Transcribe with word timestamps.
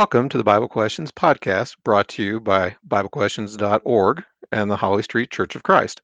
Welcome 0.00 0.30
to 0.30 0.38
the 0.38 0.44
Bible 0.44 0.66
Questions 0.66 1.12
podcast 1.12 1.76
brought 1.84 2.08
to 2.08 2.22
you 2.22 2.40
by 2.40 2.74
BibleQuestions.org 2.88 4.24
and 4.50 4.70
the 4.70 4.76
Holly 4.76 5.02
Street 5.02 5.30
Church 5.30 5.54
of 5.54 5.62
Christ. 5.62 6.00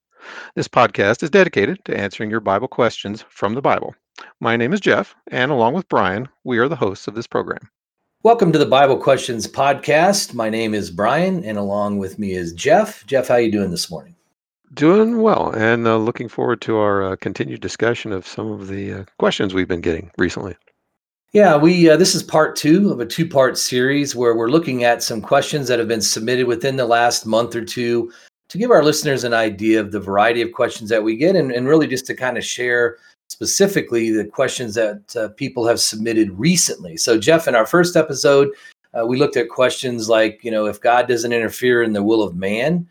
This 0.54 0.68
podcast 0.68 1.22
is 1.22 1.30
dedicated 1.30 1.82
to 1.86 1.98
answering 1.98 2.28
your 2.28 2.40
Bible 2.40 2.68
questions 2.68 3.24
from 3.30 3.54
the 3.54 3.62
Bible. 3.62 3.94
My 4.38 4.54
name 4.54 4.74
is 4.74 4.80
Jeff, 4.80 5.14
and 5.28 5.50
along 5.50 5.72
with 5.72 5.88
Brian, 5.88 6.28
we 6.44 6.58
are 6.58 6.68
the 6.68 6.76
hosts 6.76 7.08
of 7.08 7.14
this 7.14 7.26
program. 7.26 7.70
Welcome 8.22 8.52
to 8.52 8.58
the 8.58 8.66
Bible 8.66 8.98
Questions 8.98 9.48
podcast. 9.48 10.34
My 10.34 10.50
name 10.50 10.74
is 10.74 10.90
Brian, 10.90 11.42
and 11.42 11.56
along 11.56 11.96
with 11.96 12.18
me 12.18 12.32
is 12.32 12.52
Jeff. 12.52 13.06
Jeff, 13.06 13.28
how 13.28 13.36
are 13.36 13.40
you 13.40 13.50
doing 13.50 13.70
this 13.70 13.90
morning? 13.90 14.14
Doing 14.74 15.22
well, 15.22 15.54
and 15.56 15.86
uh, 15.86 15.96
looking 15.96 16.28
forward 16.28 16.60
to 16.60 16.76
our 16.76 17.02
uh, 17.02 17.16
continued 17.16 17.62
discussion 17.62 18.12
of 18.12 18.26
some 18.26 18.52
of 18.52 18.68
the 18.68 18.92
uh, 18.92 19.04
questions 19.18 19.54
we've 19.54 19.66
been 19.66 19.80
getting 19.80 20.10
recently. 20.18 20.54
Yeah, 21.36 21.54
we 21.54 21.90
uh, 21.90 21.98
this 21.98 22.14
is 22.14 22.22
part 22.22 22.56
two 22.56 22.90
of 22.90 22.98
a 22.98 23.04
two-part 23.04 23.58
series 23.58 24.16
where 24.16 24.34
we're 24.34 24.48
looking 24.48 24.84
at 24.84 25.02
some 25.02 25.20
questions 25.20 25.68
that 25.68 25.78
have 25.78 25.86
been 25.86 26.00
submitted 26.00 26.46
within 26.46 26.76
the 26.76 26.86
last 26.86 27.26
month 27.26 27.54
or 27.54 27.62
two 27.62 28.10
to 28.48 28.56
give 28.56 28.70
our 28.70 28.82
listeners 28.82 29.22
an 29.22 29.34
idea 29.34 29.78
of 29.78 29.92
the 29.92 30.00
variety 30.00 30.40
of 30.40 30.52
questions 30.52 30.88
that 30.88 31.02
we 31.04 31.14
get, 31.14 31.36
and, 31.36 31.52
and 31.52 31.68
really 31.68 31.86
just 31.86 32.06
to 32.06 32.14
kind 32.14 32.38
of 32.38 32.44
share 32.44 32.96
specifically 33.28 34.10
the 34.10 34.24
questions 34.24 34.74
that 34.76 35.14
uh, 35.14 35.28
people 35.36 35.66
have 35.66 35.78
submitted 35.78 36.30
recently. 36.38 36.96
So, 36.96 37.18
Jeff, 37.18 37.46
in 37.46 37.54
our 37.54 37.66
first 37.66 37.96
episode, 37.96 38.48
uh, 38.98 39.04
we 39.04 39.18
looked 39.18 39.36
at 39.36 39.50
questions 39.50 40.08
like, 40.08 40.40
you 40.42 40.50
know, 40.50 40.64
if 40.64 40.80
God 40.80 41.06
doesn't 41.06 41.34
interfere 41.34 41.82
in 41.82 41.92
the 41.92 42.02
will 42.02 42.22
of 42.22 42.34
man, 42.34 42.88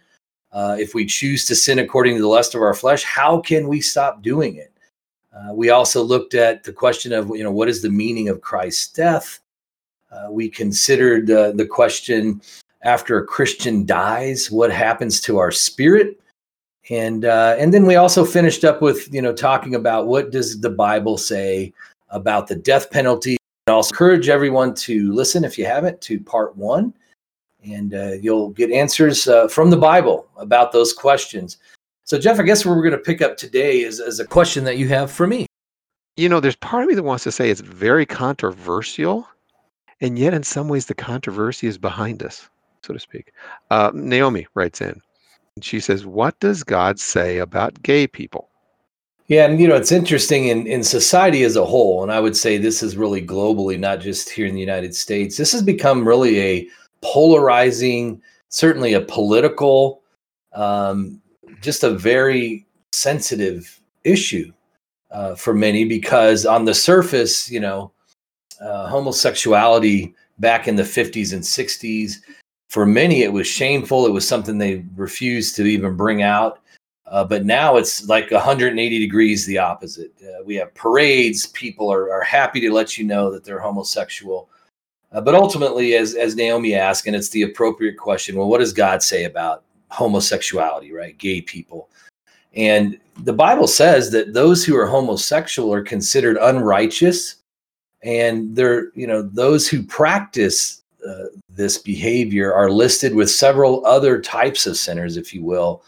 uh, 0.51 0.77
if 0.79 0.93
we 0.93 1.07
choose 1.07 1.45
to 1.45 1.55
sin 1.55 1.79
according 1.79 2.15
to 2.17 2.21
the 2.21 2.27
lust 2.27 2.53
of 2.53 2.61
our 2.61 2.75
flesh, 2.75 3.03
how 3.03 3.41
can 3.41 3.67
we 3.67 3.81
stop 3.81 4.21
doing 4.21 4.55
it? 4.55 4.71
Uh, 5.35 5.53
we 5.53 5.69
also 5.69 6.01
looked 6.01 6.33
at 6.33 6.63
the 6.63 6.71
question 6.71 7.11
of, 7.11 7.29
you 7.29 7.43
know, 7.43 7.51
what 7.51 7.67
is 7.67 7.81
the 7.81 7.89
meaning 7.89 8.29
of 8.29 8.39
Christ's 8.39 8.87
death? 8.87 9.39
Uh, 10.11 10.31
we 10.31 10.47
considered 10.47 11.29
uh, 11.29 11.51
the 11.51 11.65
question 11.65 12.41
after 12.83 13.17
a 13.17 13.25
Christian 13.25 13.85
dies, 13.85 14.49
what 14.49 14.71
happens 14.71 15.19
to 15.21 15.37
our 15.37 15.51
spirit? 15.51 16.19
And 16.89 17.25
uh, 17.25 17.55
and 17.57 17.73
then 17.73 17.85
we 17.85 17.95
also 17.95 18.23
finished 18.23 18.63
up 18.63 18.81
with, 18.81 19.11
you 19.11 19.21
know, 19.21 19.33
talking 19.33 19.73
about 19.75 20.07
what 20.07 20.31
does 20.31 20.61
the 20.61 20.69
Bible 20.69 21.17
say 21.17 21.73
about 22.09 22.47
the 22.47 22.55
death 22.55 22.91
penalty. 22.91 23.37
And 23.67 23.73
also 23.73 23.89
encourage 23.91 24.29
everyone 24.29 24.75
to 24.75 25.11
listen 25.11 25.43
if 25.43 25.57
you 25.57 25.65
haven't 25.65 25.99
to 26.01 26.19
part 26.19 26.55
one, 26.55 26.93
and 27.63 27.95
uh, 27.95 28.11
you'll 28.21 28.51
get 28.51 28.69
answers 28.69 29.27
uh, 29.27 29.47
from 29.47 29.71
the 29.71 29.77
Bible 29.77 30.27
about 30.37 30.71
those 30.71 30.93
questions. 30.93 31.57
So, 32.05 32.19
Jeff, 32.19 32.39
I 32.39 32.43
guess 32.43 32.63
where 32.63 32.75
we're 32.75 32.83
going 32.83 32.91
to 32.91 32.99
pick 32.99 33.23
up 33.23 33.35
today 33.35 33.81
is, 33.81 33.99
is 33.99 34.19
a 34.19 34.27
question 34.27 34.63
that 34.65 34.77
you 34.77 34.87
have 34.89 35.11
for 35.11 35.25
me. 35.25 35.47
You 36.17 36.29
know, 36.29 36.39
there's 36.39 36.55
part 36.55 36.83
of 36.83 36.89
me 36.89 36.93
that 36.93 37.01
wants 37.01 37.23
to 37.23 37.31
say 37.31 37.49
it's 37.49 37.61
very 37.61 38.05
controversial, 38.05 39.27
and 40.01 40.19
yet 40.19 40.35
in 40.35 40.43
some 40.43 40.67
ways 40.67 40.85
the 40.85 40.93
controversy 40.93 41.65
is 41.65 41.79
behind 41.79 42.21
us, 42.21 42.47
so 42.83 42.93
to 42.93 42.99
speak. 42.99 43.33
Uh, 43.71 43.89
Naomi 43.95 44.45
writes 44.53 44.81
in, 44.81 45.01
and 45.55 45.65
she 45.65 45.79
says, 45.79 46.05
What 46.05 46.39
does 46.39 46.63
God 46.63 46.99
say 46.99 47.39
about 47.39 47.81
gay 47.81 48.05
people? 48.05 48.49
Yeah, 49.25 49.45
and 49.45 49.59
you 49.59 49.67
know, 49.67 49.75
it's 49.75 49.91
interesting 49.91 50.49
in, 50.49 50.67
in 50.67 50.83
society 50.83 51.41
as 51.41 51.55
a 51.55 51.65
whole, 51.65 52.03
and 52.03 52.11
I 52.11 52.19
would 52.19 52.37
say 52.37 52.59
this 52.59 52.83
is 52.83 52.95
really 52.95 53.25
globally, 53.25 53.79
not 53.79 53.99
just 53.99 54.29
here 54.29 54.45
in 54.45 54.53
the 54.53 54.61
United 54.61 54.93
States. 54.93 55.37
This 55.37 55.51
has 55.53 55.63
become 55.63 56.07
really 56.07 56.39
a 56.39 56.67
polarizing, 57.01 58.21
certainly 58.49 58.93
a 58.93 59.01
political, 59.01 60.03
um, 60.53 61.19
just 61.65 61.83
a 61.83 61.89
very 61.89 62.65
sensitive 62.93 63.81
issue 64.03 64.53
uh, 65.11 65.35
for 65.35 65.53
many 65.53 65.83
because 65.83 66.45
on 66.45 66.63
the 66.65 66.73
surface, 66.73 67.49
you 67.49 67.59
know, 67.59 67.91
uh, 68.61 68.87
homosexuality 68.87 70.13
back 70.39 70.67
in 70.67 70.75
the 70.75 70.83
50s 70.83 71.33
and 71.33 71.41
60s, 71.41 72.17
for 72.69 72.85
many 72.85 73.23
it 73.23 73.33
was 73.33 73.47
shameful. 73.47 74.05
It 74.05 74.11
was 74.11 74.27
something 74.27 74.57
they 74.57 74.85
refused 74.95 75.55
to 75.57 75.63
even 75.65 75.95
bring 75.95 76.21
out. 76.21 76.59
Uh, 77.07 77.23
but 77.23 77.45
now 77.45 77.77
it's 77.77 78.07
like 78.07 78.31
180 78.31 78.99
degrees 78.99 79.45
the 79.45 79.57
opposite. 79.57 80.11
Uh, 80.23 80.43
we 80.43 80.55
have 80.55 80.73
parades. 80.73 81.45
People 81.47 81.91
are, 81.91 82.11
are 82.11 82.23
happy 82.23 82.59
to 82.59 82.73
let 82.73 82.97
you 82.97 83.05
know 83.05 83.31
that 83.31 83.43
they're 83.43 83.59
homosexual. 83.59 84.49
Uh, 85.11 85.21
but 85.21 85.35
ultimately, 85.35 85.95
as, 85.95 86.15
as 86.15 86.35
Naomi 86.35 86.73
asked, 86.73 87.05
and 87.05 87.15
it's 87.15 87.29
the 87.29 87.43
appropriate 87.43 87.97
question 87.97 88.35
well, 88.35 88.47
what 88.47 88.57
does 88.57 88.73
God 88.73 89.03
say 89.03 89.25
about 89.25 89.63
homosexuality, 89.89 90.91
right? 90.91 91.17
Gay 91.17 91.41
people. 91.41 91.89
And 92.55 92.99
the 93.19 93.33
Bible 93.33 93.67
says 93.67 94.11
that 94.11 94.33
those 94.33 94.63
who 94.63 94.75
are 94.77 94.85
homosexual 94.85 95.73
are 95.73 95.83
considered 95.83 96.37
unrighteous. 96.37 97.35
And 98.03 98.55
they're, 98.55 98.91
you 98.93 99.07
know, 99.07 99.21
those 99.21 99.67
who 99.67 99.83
practice 99.83 100.83
uh, 101.07 101.25
this 101.49 101.77
behavior 101.77 102.53
are 102.53 102.69
listed 102.69 103.13
with 103.15 103.29
several 103.29 103.85
other 103.85 104.21
types 104.21 104.65
of 104.65 104.77
sinners, 104.77 105.17
if 105.17 105.33
you 105.33 105.43
will, 105.43 105.83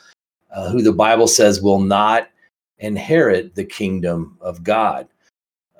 uh, 0.53 0.69
who 0.69 0.81
the 0.81 0.93
Bible 0.93 1.27
says 1.27 1.61
will 1.61 1.79
not 1.79 2.29
inherit 2.79 3.55
the 3.55 3.65
kingdom 3.65 4.37
of 4.41 4.63
God. 4.63 5.07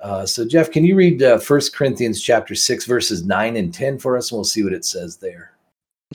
Uh, 0.02 0.24
so, 0.24 0.46
Jeff, 0.46 0.70
can 0.70 0.84
you 0.84 0.94
read 0.94 1.22
uh, 1.22 1.38
1 1.38 1.60
Corinthians 1.74 2.22
chapter 2.22 2.54
6, 2.54 2.84
verses 2.84 3.24
9 3.24 3.56
and 3.56 3.74
10 3.74 3.98
for 3.98 4.16
us? 4.16 4.30
And 4.30 4.36
we'll 4.36 4.44
see 4.44 4.62
what 4.62 4.72
it 4.72 4.84
says 4.84 5.16
there. 5.16 5.52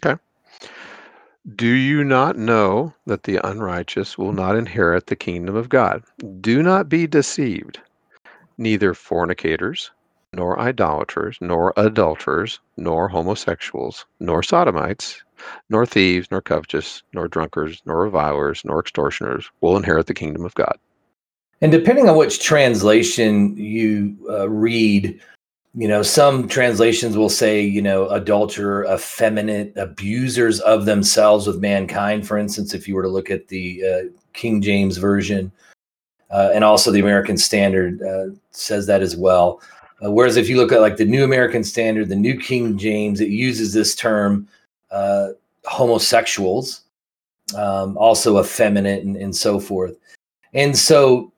Okay. 0.03 0.19
Do 1.57 1.67
you 1.67 2.05
not 2.05 2.37
know 2.37 2.93
that 3.05 3.23
the 3.23 3.45
unrighteous 3.45 4.17
will 4.17 4.31
not 4.31 4.55
inherit 4.55 5.07
the 5.07 5.15
kingdom 5.17 5.57
of 5.57 5.67
God? 5.67 6.01
Do 6.39 6.63
not 6.63 6.87
be 6.87 7.05
deceived. 7.05 7.81
Neither 8.57 8.93
fornicators, 8.93 9.91
nor 10.31 10.57
idolaters, 10.57 11.37
nor 11.41 11.73
adulterers, 11.75 12.61
nor 12.77 13.09
homosexuals, 13.09 14.05
nor 14.21 14.41
sodomites, 14.41 15.21
nor 15.69 15.85
thieves, 15.85 16.29
nor 16.31 16.41
covetous, 16.41 17.03
nor 17.13 17.27
drunkards, 17.27 17.81
nor 17.85 18.03
revilers, 18.03 18.61
nor 18.63 18.79
extortioners 18.79 19.51
will 19.59 19.75
inherit 19.75 20.07
the 20.07 20.13
kingdom 20.13 20.45
of 20.45 20.55
God. 20.55 20.77
And 21.59 21.73
depending 21.73 22.07
on 22.07 22.15
which 22.15 22.41
translation 22.41 23.57
you 23.57 24.15
uh, 24.29 24.49
read, 24.49 25.19
you 25.75 25.87
know 25.87 26.03
some 26.03 26.47
translations 26.47 27.17
will 27.17 27.29
say 27.29 27.61
you 27.61 27.81
know 27.81 28.07
adulterer 28.09 28.85
effeminate 28.93 29.75
abusers 29.75 30.59
of 30.61 30.85
themselves 30.85 31.47
with 31.47 31.59
mankind 31.59 32.27
for 32.27 32.37
instance 32.37 32.73
if 32.73 32.87
you 32.87 32.95
were 32.95 33.01
to 33.01 33.09
look 33.09 33.31
at 33.31 33.47
the 33.47 33.83
uh, 33.83 34.09
king 34.33 34.61
james 34.61 34.97
version. 34.97 35.51
Uh, 36.31 36.49
and 36.53 36.63
also 36.63 36.91
the 36.91 36.99
american 36.99 37.37
standard 37.37 38.01
uh, 38.01 38.25
says 38.51 38.87
that 38.87 39.01
as 39.01 39.15
well. 39.15 39.61
Uh, 40.03 40.11
whereas 40.11 40.35
if 40.35 40.49
you 40.49 40.57
look 40.57 40.71
at 40.71 40.81
like 40.81 40.97
the 40.97 41.05
new 41.05 41.23
american 41.23 41.63
standard 41.63 42.09
the 42.09 42.15
new 42.15 42.37
king 42.39 42.77
james 42.77 43.21
it 43.21 43.29
uses 43.29 43.73
this 43.73 43.95
term 43.95 44.47
uh, 44.91 45.29
homosexuals 45.65 46.83
um, 47.55 47.97
also 47.97 48.39
effeminate 48.39 49.03
and, 49.03 49.15
and 49.15 49.35
so 49.35 49.59
forth. 49.59 49.95
And 50.53 50.77
so 50.77 51.31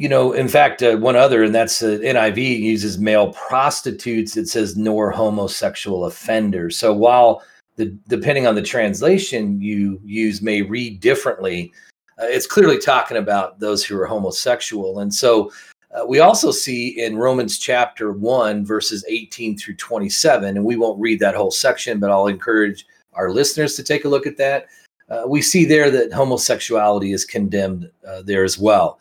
you 0.00 0.08
know, 0.08 0.32
in 0.32 0.48
fact, 0.48 0.82
uh, 0.82 0.96
one 0.96 1.14
other, 1.14 1.44
and 1.44 1.54
that's 1.54 1.82
uh, 1.82 1.98
NIV 2.02 2.58
uses 2.58 2.98
male 2.98 3.34
prostitutes. 3.34 4.34
It 4.34 4.48
says 4.48 4.74
nor 4.74 5.10
homosexual 5.10 6.06
offenders. 6.06 6.78
So 6.78 6.94
while 6.94 7.42
the 7.76 7.94
depending 8.08 8.46
on 8.46 8.54
the 8.54 8.62
translation 8.62 9.60
you 9.60 10.00
use 10.02 10.40
may 10.40 10.62
read 10.62 11.00
differently, 11.00 11.70
uh, 12.18 12.24
it's 12.24 12.46
clearly 12.46 12.78
talking 12.78 13.18
about 13.18 13.60
those 13.60 13.84
who 13.84 14.00
are 14.00 14.06
homosexual. 14.06 15.00
And 15.00 15.12
so 15.12 15.52
uh, 15.94 16.06
we 16.06 16.20
also 16.20 16.50
see 16.50 16.98
in 16.98 17.18
Romans 17.18 17.58
chapter 17.58 18.10
one, 18.10 18.64
verses 18.64 19.04
18 19.06 19.58
through 19.58 19.76
27, 19.76 20.56
and 20.56 20.64
we 20.64 20.76
won't 20.76 20.98
read 20.98 21.20
that 21.20 21.34
whole 21.34 21.50
section, 21.50 22.00
but 22.00 22.10
I'll 22.10 22.26
encourage 22.26 22.86
our 23.12 23.30
listeners 23.30 23.76
to 23.76 23.82
take 23.82 24.06
a 24.06 24.08
look 24.08 24.26
at 24.26 24.38
that. 24.38 24.64
Uh, 25.10 25.24
we 25.26 25.42
see 25.42 25.66
there 25.66 25.90
that 25.90 26.10
homosexuality 26.10 27.12
is 27.12 27.26
condemned 27.26 27.90
uh, 28.08 28.22
there 28.22 28.44
as 28.44 28.58
well. 28.58 28.98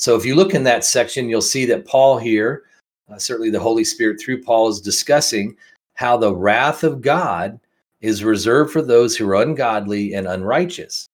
So 0.00 0.16
if 0.16 0.24
you 0.24 0.34
look 0.34 0.54
in 0.54 0.64
that 0.64 0.82
section, 0.82 1.28
you'll 1.28 1.42
see 1.42 1.66
that 1.66 1.84
Paul 1.84 2.16
here, 2.16 2.62
uh, 3.12 3.18
certainly 3.18 3.50
the 3.50 3.60
Holy 3.60 3.84
Spirit 3.84 4.18
through 4.18 4.42
Paul, 4.42 4.70
is 4.70 4.80
discussing 4.80 5.54
how 5.92 6.16
the 6.16 6.34
wrath 6.34 6.84
of 6.84 7.02
God 7.02 7.60
is 8.00 8.24
reserved 8.24 8.72
for 8.72 8.80
those 8.80 9.14
who 9.14 9.28
are 9.28 9.42
ungodly 9.42 10.14
and 10.14 10.26
unrighteous. 10.26 11.06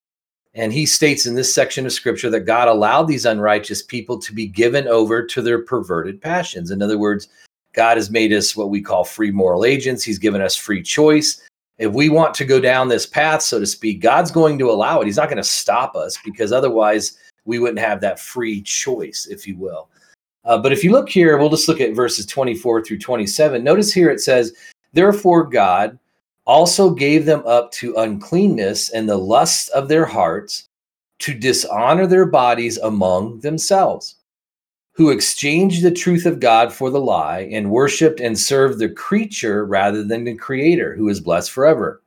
And 0.54 0.72
he 0.72 0.86
states 0.86 1.26
in 1.26 1.34
this 1.34 1.52
section 1.52 1.84
of 1.84 1.92
scripture 1.92 2.30
that 2.30 2.42
God 2.42 2.68
allowed 2.68 3.08
these 3.08 3.26
unrighteous 3.26 3.82
people 3.82 4.20
to 4.20 4.32
be 4.32 4.46
given 4.46 4.86
over 4.86 5.26
to 5.26 5.42
their 5.42 5.62
perverted 5.62 6.22
passions. 6.22 6.70
In 6.70 6.80
other 6.80 6.96
words, 6.96 7.26
God 7.72 7.96
has 7.96 8.08
made 8.08 8.32
us 8.32 8.54
what 8.54 8.70
we 8.70 8.80
call 8.80 9.02
free 9.02 9.32
moral 9.32 9.64
agents. 9.64 10.04
He's 10.04 10.20
given 10.20 10.40
us 10.40 10.54
free 10.54 10.80
choice. 10.80 11.42
If 11.78 11.92
we 11.92 12.08
want 12.08 12.34
to 12.34 12.44
go 12.44 12.60
down 12.60 12.86
this 12.86 13.04
path, 13.04 13.42
so 13.42 13.58
to 13.58 13.66
speak, 13.66 14.00
God's 14.00 14.30
going 14.30 14.60
to 14.60 14.70
allow 14.70 15.00
it. 15.00 15.06
He's 15.06 15.16
not 15.16 15.28
going 15.28 15.38
to 15.38 15.42
stop 15.42 15.96
us 15.96 16.16
because 16.24 16.52
otherwise 16.52 17.18
we 17.46 17.58
wouldn't 17.58 17.78
have 17.78 18.00
that 18.00 18.20
free 18.20 18.60
choice, 18.62 19.26
if 19.30 19.46
you 19.46 19.56
will. 19.56 19.88
Uh, 20.44 20.58
but 20.58 20.72
if 20.72 20.84
you 20.84 20.92
look 20.92 21.08
here, 21.08 21.38
we'll 21.38 21.50
just 21.50 21.68
look 21.68 21.80
at 21.80 21.94
verses 21.94 22.26
24 22.26 22.84
through 22.84 22.98
27. 22.98 23.64
Notice 23.64 23.92
here 23.92 24.10
it 24.10 24.20
says, 24.20 24.52
Therefore, 24.92 25.44
God 25.44 25.98
also 26.46 26.90
gave 26.90 27.24
them 27.24 27.42
up 27.46 27.72
to 27.72 27.96
uncleanness 27.96 28.90
and 28.90 29.08
the 29.08 29.16
lust 29.16 29.70
of 29.70 29.88
their 29.88 30.04
hearts 30.04 30.68
to 31.18 31.34
dishonor 31.34 32.06
their 32.06 32.26
bodies 32.26 32.78
among 32.78 33.40
themselves. 33.40 34.16
who 34.92 35.10
exchanged 35.10 35.82
the 35.82 35.90
truth 35.90 36.24
of 36.24 36.40
God 36.40 36.72
for 36.72 36.88
the 36.88 37.00
lie 37.00 37.40
and 37.52 37.70
worshiped 37.70 38.18
and 38.18 38.38
served 38.38 38.78
the 38.78 38.88
creature 38.88 39.66
rather 39.66 40.02
than 40.02 40.24
the 40.24 40.34
creator, 40.34 40.94
who 40.96 41.10
is 41.10 41.20
blessed 41.20 41.50
forever. 41.50 42.00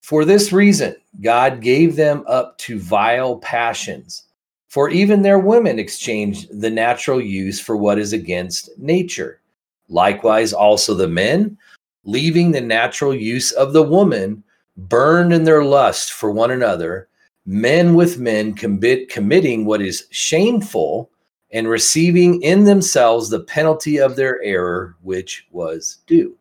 For 0.00 0.24
this 0.24 0.52
reason, 0.52 0.96
God 1.20 1.60
gave 1.60 1.96
them 1.96 2.24
up 2.26 2.58
to 2.58 2.78
vile 2.78 3.38
passions. 3.38 4.24
For 4.68 4.90
even 4.90 5.22
their 5.22 5.38
women 5.38 5.78
exchanged 5.78 6.60
the 6.60 6.70
natural 6.70 7.20
use 7.20 7.60
for 7.60 7.76
what 7.76 7.98
is 7.98 8.12
against 8.12 8.70
nature. 8.78 9.40
Likewise, 9.88 10.52
also 10.52 10.94
the 10.94 11.08
men, 11.08 11.56
leaving 12.04 12.50
the 12.50 12.60
natural 12.60 13.14
use 13.14 13.52
of 13.52 13.72
the 13.72 13.82
woman, 13.82 14.42
burned 14.76 15.32
in 15.32 15.44
their 15.44 15.64
lust 15.64 16.12
for 16.12 16.30
one 16.30 16.50
another, 16.50 17.08
men 17.46 17.94
with 17.94 18.18
men 18.18 18.52
commit, 18.52 19.08
committing 19.08 19.64
what 19.64 19.80
is 19.80 20.06
shameful 20.10 21.10
and 21.52 21.68
receiving 21.68 22.42
in 22.42 22.64
themselves 22.64 23.30
the 23.30 23.40
penalty 23.40 23.98
of 23.98 24.16
their 24.16 24.42
error, 24.42 24.96
which 25.02 25.46
was 25.52 25.98
due. 26.06 26.36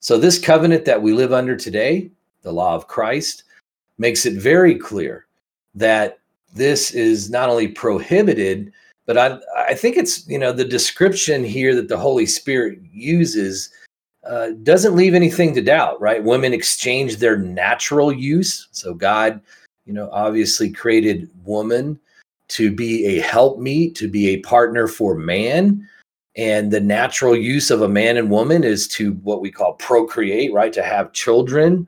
So, 0.00 0.18
this 0.18 0.38
covenant 0.38 0.84
that 0.84 1.00
we 1.00 1.12
live 1.12 1.32
under 1.32 1.56
today, 1.56 2.10
the 2.42 2.52
law 2.52 2.74
of 2.74 2.86
Christ, 2.86 3.44
makes 3.98 4.26
it 4.26 4.34
very 4.34 4.74
clear 4.74 5.26
that 5.74 6.18
this 6.54 6.90
is 6.92 7.30
not 7.30 7.48
only 7.48 7.68
prohibited, 7.68 8.72
but 9.06 9.18
I, 9.18 9.38
I 9.56 9.74
think 9.74 9.96
it's, 9.96 10.26
you 10.28 10.38
know, 10.38 10.52
the 10.52 10.64
description 10.64 11.44
here 11.44 11.74
that 11.74 11.88
the 11.88 11.98
Holy 11.98 12.26
Spirit 12.26 12.78
uses 12.92 13.70
uh, 14.28 14.50
doesn't 14.62 14.94
leave 14.94 15.14
anything 15.14 15.54
to 15.54 15.62
doubt, 15.62 16.00
right? 16.00 16.22
Women 16.22 16.52
exchange 16.52 17.16
their 17.16 17.36
natural 17.36 18.12
use. 18.12 18.68
So, 18.70 18.94
God, 18.94 19.40
you 19.84 19.92
know, 19.92 20.08
obviously 20.12 20.70
created 20.70 21.28
woman 21.44 21.98
to 22.48 22.70
be 22.70 23.06
a 23.06 23.20
helpmeet, 23.22 23.94
to 23.96 24.08
be 24.08 24.28
a 24.28 24.40
partner 24.40 24.86
for 24.86 25.16
man. 25.16 25.88
And 26.36 26.70
the 26.70 26.80
natural 26.80 27.36
use 27.36 27.70
of 27.70 27.82
a 27.82 27.88
man 27.88 28.16
and 28.16 28.30
woman 28.30 28.62
is 28.62 28.86
to 28.88 29.14
what 29.24 29.40
we 29.40 29.50
call 29.50 29.74
procreate, 29.74 30.52
right? 30.52 30.72
To 30.72 30.82
have 30.82 31.12
children, 31.12 31.86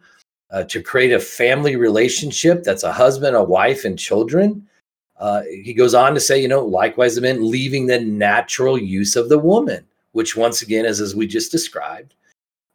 uh, 0.55 0.63
to 0.63 0.81
create 0.81 1.13
a 1.13 1.19
family 1.19 1.75
relationship 1.75 2.63
that's 2.63 2.85
a 2.85 2.93
husband, 2.93 3.35
a 3.35 3.43
wife, 3.43 3.85
and 3.85 3.99
children. 3.99 4.65
Uh, 5.19 5.43
he 5.65 5.75
goes 5.75 5.95
on 5.95 6.15
to 6.15 6.21
say, 6.21 6.41
you 6.41 6.47
know, 6.47 6.65
likewise, 6.65 7.17
the 7.17 7.21
men 7.21 7.51
leaving 7.51 7.87
the 7.87 7.99
natural 7.99 8.79
use 8.79 9.17
of 9.17 9.29
the 9.29 9.39
woman, 9.39 9.85
which 10.13 10.37
once 10.37 10.63
again 10.63 10.85
is 10.85 11.01
as 11.01 11.17
we 11.17 11.27
just 11.27 11.51
described. 11.51 12.15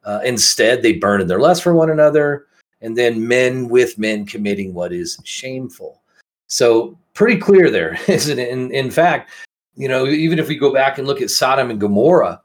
Uh, 0.03 0.19
instead, 0.25 0.81
they 0.81 0.91
burn 0.91 1.21
in 1.21 1.27
their 1.27 1.39
lust 1.39 1.63
for 1.63 1.73
one 1.73 1.89
another, 1.89 2.47
and 2.81 2.97
then 2.97 3.25
men 3.25 3.69
with 3.69 3.97
men 3.97 4.25
committing 4.25 4.73
what 4.73 4.91
is 4.91 5.17
shameful. 5.23 6.01
So 6.47 6.99
pretty 7.13 7.39
clear 7.39 7.71
there, 7.71 7.97
isn't 8.09 8.39
it? 8.39 8.49
In, 8.49 8.73
in 8.73 8.91
fact, 8.91 9.31
you 9.77 9.87
know, 9.87 10.05
even 10.05 10.37
if 10.37 10.49
we 10.49 10.57
go 10.57 10.73
back 10.73 10.97
and 10.97 11.07
look 11.07 11.21
at 11.21 11.29
Sodom 11.29 11.69
and 11.69 11.79
Gomorrah, 11.79 12.41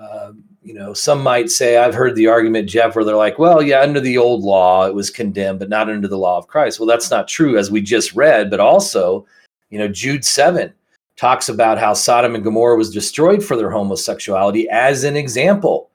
uh, 0.00 0.32
you 0.64 0.72
know, 0.72 0.94
some 0.94 1.22
might 1.22 1.50
say, 1.50 1.76
I've 1.76 1.94
heard 1.94 2.16
the 2.16 2.26
argument, 2.26 2.70
Jeff, 2.70 2.96
where 2.96 3.04
they're 3.04 3.14
like, 3.14 3.38
well, 3.38 3.60
yeah, 3.62 3.80
under 3.80 4.00
the 4.00 4.16
old 4.16 4.42
law, 4.42 4.86
it 4.86 4.94
was 4.94 5.10
condemned, 5.10 5.58
but 5.58 5.68
not 5.68 5.90
under 5.90 6.08
the 6.08 6.16
law 6.16 6.38
of 6.38 6.48
Christ. 6.48 6.80
Well, 6.80 6.86
that's 6.86 7.10
not 7.10 7.28
true, 7.28 7.58
as 7.58 7.70
we 7.70 7.82
just 7.82 8.14
read, 8.14 8.50
but 8.50 8.60
also, 8.60 9.26
you 9.68 9.78
know, 9.78 9.88
Jude 9.88 10.24
7 10.24 10.72
talks 11.16 11.50
about 11.50 11.78
how 11.78 11.92
Sodom 11.92 12.34
and 12.34 12.42
Gomorrah 12.42 12.78
was 12.78 12.90
destroyed 12.90 13.44
for 13.44 13.56
their 13.56 13.70
homosexuality 13.70 14.66
as 14.70 15.04
an 15.04 15.16
example 15.16 15.90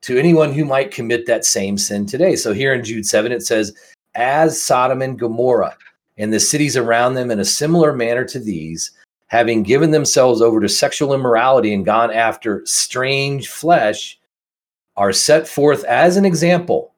to 0.00 0.18
anyone 0.18 0.52
who 0.52 0.64
might 0.64 0.90
commit 0.90 1.26
that 1.26 1.44
same 1.44 1.76
sin 1.76 2.06
today. 2.06 2.34
So 2.34 2.54
here 2.54 2.72
in 2.72 2.82
Jude 2.82 3.06
7, 3.06 3.30
it 3.30 3.42
says, 3.42 3.76
as 4.14 4.60
Sodom 4.60 5.02
and 5.02 5.18
Gomorrah 5.18 5.76
and 6.16 6.32
the 6.32 6.40
cities 6.40 6.78
around 6.78 7.14
them 7.14 7.30
in 7.30 7.40
a 7.40 7.44
similar 7.44 7.92
manner 7.92 8.24
to 8.24 8.38
these, 8.38 8.92
having 9.34 9.64
given 9.64 9.90
themselves 9.90 10.40
over 10.40 10.60
to 10.60 10.68
sexual 10.68 11.12
immorality 11.12 11.74
and 11.74 11.84
gone 11.84 12.12
after 12.12 12.62
strange 12.64 13.48
flesh, 13.48 14.16
are 14.96 15.12
set 15.12 15.48
forth 15.48 15.82
as 15.84 16.16
an 16.16 16.24
example, 16.24 16.94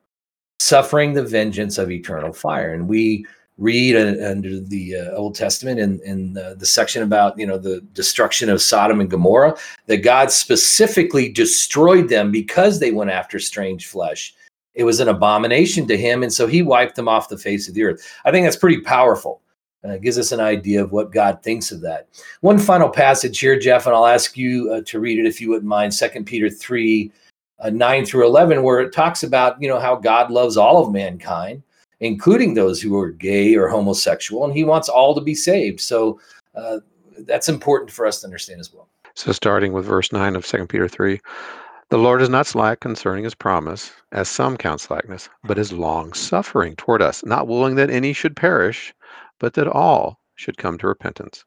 suffering 0.61 1.15
the 1.15 1.23
vengeance 1.25 1.79
of 1.79 1.91
eternal 1.91 2.35
fire. 2.35 2.75
And 2.75 2.87
we 2.89 3.25
read 3.57 3.97
uh, 3.97 4.23
under 4.29 4.61
the 4.61 4.97
uh, 4.97 5.11
Old 5.13 5.35
Testament 5.35 5.81
in, 5.81 5.99
in 6.05 6.35
the, 6.35 6.57
the 6.59 6.67
section 6.67 7.03
about 7.03 7.39
you 7.39 7.47
know 7.47 7.57
the 7.57 7.81
destruction 7.95 8.51
of 8.51 8.61
Sodom 8.61 9.01
and 9.01 9.11
Gomorrah 9.11 9.57
that 9.87 10.03
God 10.03 10.31
specifically 10.31 11.31
destroyed 11.31 12.11
them 12.11 12.31
because 12.31 12.81
they 12.81 12.93
went 12.93 13.11
after 13.11 13.39
strange 13.39 13.87
flesh 13.87 14.35
it 14.77 14.85
was 14.85 15.01
an 15.01 15.09
abomination 15.09 15.89
to 15.89 15.97
him. 15.97 16.23
And 16.23 16.33
so 16.33 16.47
he 16.47 16.63
wiped 16.63 16.97
them 16.97 17.09
off 17.09 17.31
the 17.31 17.39
face 17.39 17.67
of 17.67 17.75
the 17.75 17.83
earth. 17.83 18.07
I 18.25 18.31
think 18.31 18.45
that's 18.47 18.57
pretty 18.57 18.83
powerful. 18.83 19.41
It 19.85 20.03
gives 20.03 20.19
us 20.19 20.33
an 20.33 20.41
idea 20.41 20.83
of 20.83 20.93
what 20.93 21.13
God 21.13 21.43
thinks 21.43 21.71
of 21.71 21.81
that. 21.83 22.09
One 22.41 22.59
final 22.59 22.89
passage 22.89 23.39
here, 23.39 23.59
Jeff, 23.59 23.87
and 23.87 23.95
I'll 23.95 24.07
ask 24.07 24.37
you 24.37 24.73
uh, 24.73 24.83
to 24.87 25.01
read 25.01 25.19
it 25.19 25.27
if 25.27 25.41
you 25.41 25.51
wouldn't 25.51 25.69
mind. 25.69 25.95
Second 25.95 26.25
Peter 26.25 26.51
3, 26.51 27.13
uh, 27.61 27.71
9 27.71 28.05
through 28.05 28.27
11, 28.27 28.63
where 28.63 28.81
it 28.81 28.93
talks 28.93 29.23
about, 29.23 29.61
you 29.61 29.69
know, 29.69 29.79
how 29.79 29.97
God 29.97 30.31
loves 30.31 30.57
all 30.57 30.85
of 30.85 30.93
mankind, 30.93 31.63
including 32.01 32.55
those 32.55 32.81
who 32.83 32.97
are 32.99 33.11
gay 33.11 33.55
or 33.55 33.69
homosexual, 33.69 34.45
and 34.45 34.55
he 34.55 34.65
wants 34.65 34.89
all 34.89 35.15
to 35.15 35.21
be 35.21 35.35
saved. 35.35 35.81
So 35.81 36.21
uh, 36.55 36.79
that's 37.21 37.49
important 37.49 37.91
for 37.91 38.07
us 38.07 38.21
to 38.21 38.27
understand 38.27 38.61
as 38.61 38.73
well. 38.73 38.89
So 39.15 39.33
starting 39.33 39.73
with 39.73 39.87
verse 39.87 40.13
9 40.13 40.37
of 40.37 40.45
Second 40.45 40.69
Peter 40.69 40.89
3, 40.89 41.21
the 41.89 41.99
Lord 41.99 42.21
is 42.21 42.29
not 42.29 42.47
slack 42.47 42.81
concerning 42.81 43.25
his 43.25 43.35
promise, 43.35 43.93
as 44.13 44.29
some 44.29 44.57
count 44.57 44.81
slackness, 44.81 45.29
but 45.45 45.57
is 45.57 45.73
long 45.73 46.13
suffering 46.13 46.75
toward 46.77 47.01
us, 47.01 47.25
not 47.25 47.47
willing 47.47 47.77
that 47.77 47.91
any 47.91 48.13
should 48.13 48.35
perish, 48.35 48.93
but 49.39 49.55
that 49.55 49.69
all 49.69 50.21
should 50.35 50.57
come 50.57 50.79
to 50.79 50.89
repentance. 50.89 51.45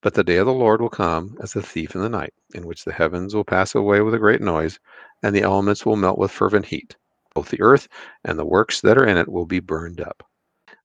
But 0.00 0.14
the 0.14 0.24
day 0.24 0.36
of 0.36 0.46
the 0.46 0.52
Lord 0.52 0.80
will 0.80 0.88
come 0.88 1.36
as 1.40 1.56
a 1.56 1.62
thief 1.62 1.94
in 1.94 2.00
the 2.00 2.08
night, 2.08 2.32
in 2.54 2.66
which 2.66 2.84
the 2.84 2.92
heavens 2.92 3.34
will 3.34 3.44
pass 3.44 3.74
away 3.74 4.00
with 4.00 4.14
a 4.14 4.18
great 4.18 4.40
noise, 4.40 4.78
and 5.22 5.34
the 5.34 5.42
elements 5.42 5.84
will 5.84 5.96
melt 5.96 6.18
with 6.18 6.30
fervent 6.30 6.66
heat. 6.66 6.96
Both 7.34 7.48
the 7.48 7.60
earth 7.60 7.88
and 8.24 8.38
the 8.38 8.44
works 8.44 8.80
that 8.82 8.98
are 8.98 9.06
in 9.06 9.16
it 9.16 9.28
will 9.28 9.46
be 9.46 9.60
burned 9.60 10.00
up. 10.00 10.22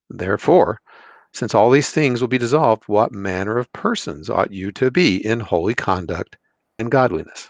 Therefore, 0.10 0.82
since 1.34 1.54
all 1.54 1.70
these 1.70 1.92
things 1.92 2.22
will 2.22 2.28
be 2.28 2.38
dissolved, 2.38 2.84
what 2.88 3.12
manner 3.12 3.58
of 3.58 3.72
persons 3.74 4.30
ought 4.30 4.52
you 4.52 4.72
to 4.74 4.90
be 4.90 5.24
in 5.26 5.40
holy 5.40 5.76
conduct 5.76 6.38
and 6.80 6.90
godliness? 6.90 7.50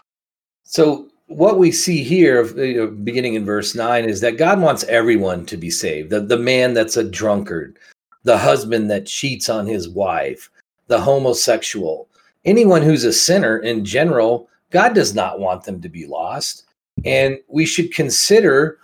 So, 0.64 1.08
what 1.26 1.58
we 1.58 1.70
see 1.70 2.02
here, 2.02 2.44
beginning 2.44 3.34
in 3.34 3.44
verse 3.44 3.74
9, 3.74 4.06
is 4.06 4.20
that 4.22 4.38
God 4.38 4.60
wants 4.60 4.84
everyone 4.84 5.46
to 5.46 5.56
be 5.56 5.70
saved. 5.70 6.10
The, 6.10 6.20
the 6.20 6.38
man 6.38 6.74
that's 6.74 6.96
a 6.96 7.04
drunkard, 7.04 7.78
the 8.28 8.36
husband 8.36 8.90
that 8.90 9.06
cheats 9.06 9.48
on 9.48 9.66
his 9.66 9.88
wife, 9.88 10.50
the 10.86 11.00
homosexual, 11.00 12.06
anyone 12.44 12.82
who's 12.82 13.04
a 13.04 13.12
sinner 13.12 13.56
in 13.56 13.86
general, 13.86 14.50
God 14.68 14.94
does 14.94 15.14
not 15.14 15.40
want 15.40 15.64
them 15.64 15.80
to 15.80 15.88
be 15.88 16.06
lost. 16.06 16.64
And 17.06 17.38
we 17.48 17.64
should 17.64 17.90
consider 17.90 18.80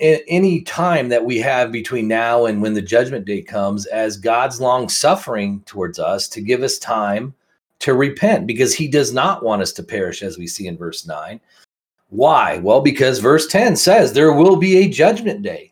any 0.00 0.62
time 0.62 1.08
that 1.08 1.24
we 1.24 1.38
have 1.38 1.70
between 1.70 2.08
now 2.08 2.46
and 2.46 2.60
when 2.60 2.74
the 2.74 2.82
judgment 2.82 3.26
day 3.26 3.42
comes 3.42 3.86
as 3.86 4.16
God's 4.16 4.60
long 4.60 4.88
suffering 4.88 5.62
towards 5.66 6.00
us 6.00 6.26
to 6.26 6.40
give 6.40 6.64
us 6.64 6.76
time 6.76 7.32
to 7.78 7.94
repent 7.94 8.44
because 8.44 8.74
he 8.74 8.88
does 8.88 9.12
not 9.12 9.44
want 9.44 9.62
us 9.62 9.72
to 9.74 9.84
perish, 9.84 10.20
as 10.20 10.36
we 10.36 10.48
see 10.48 10.66
in 10.66 10.76
verse 10.76 11.06
9. 11.06 11.38
Why? 12.08 12.58
Well, 12.58 12.80
because 12.80 13.20
verse 13.20 13.46
10 13.46 13.76
says 13.76 14.12
there 14.12 14.32
will 14.32 14.56
be 14.56 14.78
a 14.78 14.88
judgment 14.88 15.42
day. 15.42 15.69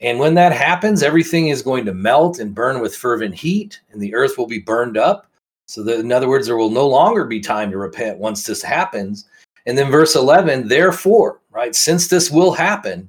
And 0.00 0.18
when 0.18 0.34
that 0.34 0.52
happens, 0.52 1.02
everything 1.02 1.48
is 1.48 1.62
going 1.62 1.84
to 1.84 1.92
melt 1.92 2.38
and 2.38 2.54
burn 2.54 2.80
with 2.80 2.96
fervent 2.96 3.34
heat, 3.34 3.80
and 3.92 4.00
the 4.00 4.14
earth 4.14 4.38
will 4.38 4.46
be 4.46 4.58
burned 4.58 4.96
up. 4.96 5.26
So, 5.66 5.82
that, 5.84 6.00
in 6.00 6.10
other 6.10 6.28
words, 6.28 6.46
there 6.46 6.56
will 6.56 6.70
no 6.70 6.88
longer 6.88 7.24
be 7.24 7.40
time 7.40 7.70
to 7.70 7.78
repent 7.78 8.18
once 8.18 8.44
this 8.44 8.62
happens. 8.62 9.26
And 9.66 9.76
then 9.76 9.90
verse 9.90 10.16
11, 10.16 10.68
therefore, 10.68 11.40
right, 11.50 11.74
since 11.74 12.08
this 12.08 12.30
will 12.30 12.50
happen, 12.50 13.08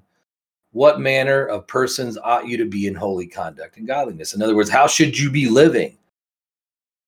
what 0.74 1.00
manner 1.00 1.46
of 1.46 1.68
persons 1.68 2.18
ought 2.18 2.48
you 2.48 2.58
to 2.58 2.66
be 2.66 2.88
in 2.88 2.96
holy 2.96 3.28
conduct 3.28 3.78
and 3.78 3.88
godliness? 3.88 4.34
In 4.34 4.42
other 4.42 4.56
words, 4.56 4.70
how 4.70 4.88
should 4.88 5.18
you 5.18 5.32
be 5.32 5.50
living? 5.50 5.98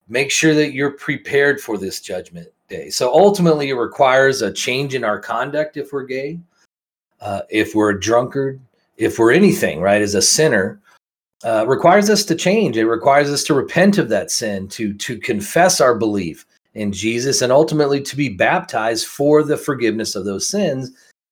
Make 0.07 0.31
sure 0.31 0.53
that 0.53 0.73
you're 0.73 0.91
prepared 0.91 1.61
for 1.61 1.77
this 1.77 2.01
judgment 2.01 2.47
day. 2.67 2.89
So 2.89 3.13
ultimately, 3.13 3.69
it 3.69 3.75
requires 3.75 4.41
a 4.41 4.51
change 4.51 4.95
in 4.95 5.03
our 5.03 5.19
conduct 5.19 5.77
if 5.77 5.93
we're 5.93 6.03
gay, 6.03 6.39
uh, 7.21 7.41
if 7.49 7.75
we're 7.75 7.91
a 7.91 7.99
drunkard, 7.99 8.59
if 8.97 9.19
we're 9.19 9.31
anything, 9.31 9.81
right, 9.81 10.01
as 10.01 10.15
a 10.15 10.21
sinner. 10.21 10.79
Uh, 11.43 11.65
requires 11.67 12.09
us 12.09 12.23
to 12.23 12.35
change. 12.35 12.77
It 12.77 12.85
requires 12.85 13.29
us 13.29 13.43
to 13.43 13.53
repent 13.53 13.97
of 13.97 14.07
that 14.07 14.31
sin, 14.31 14.69
to 14.69 14.93
to 14.93 15.19
confess 15.19 15.81
our 15.81 15.93
belief 15.93 16.45
in 16.73 16.93
Jesus, 16.93 17.41
and 17.41 17.51
ultimately 17.51 18.01
to 18.01 18.15
be 18.15 18.29
baptized 18.29 19.07
for 19.07 19.43
the 19.43 19.57
forgiveness 19.57 20.15
of 20.15 20.23
those 20.23 20.47
sins. 20.47 20.91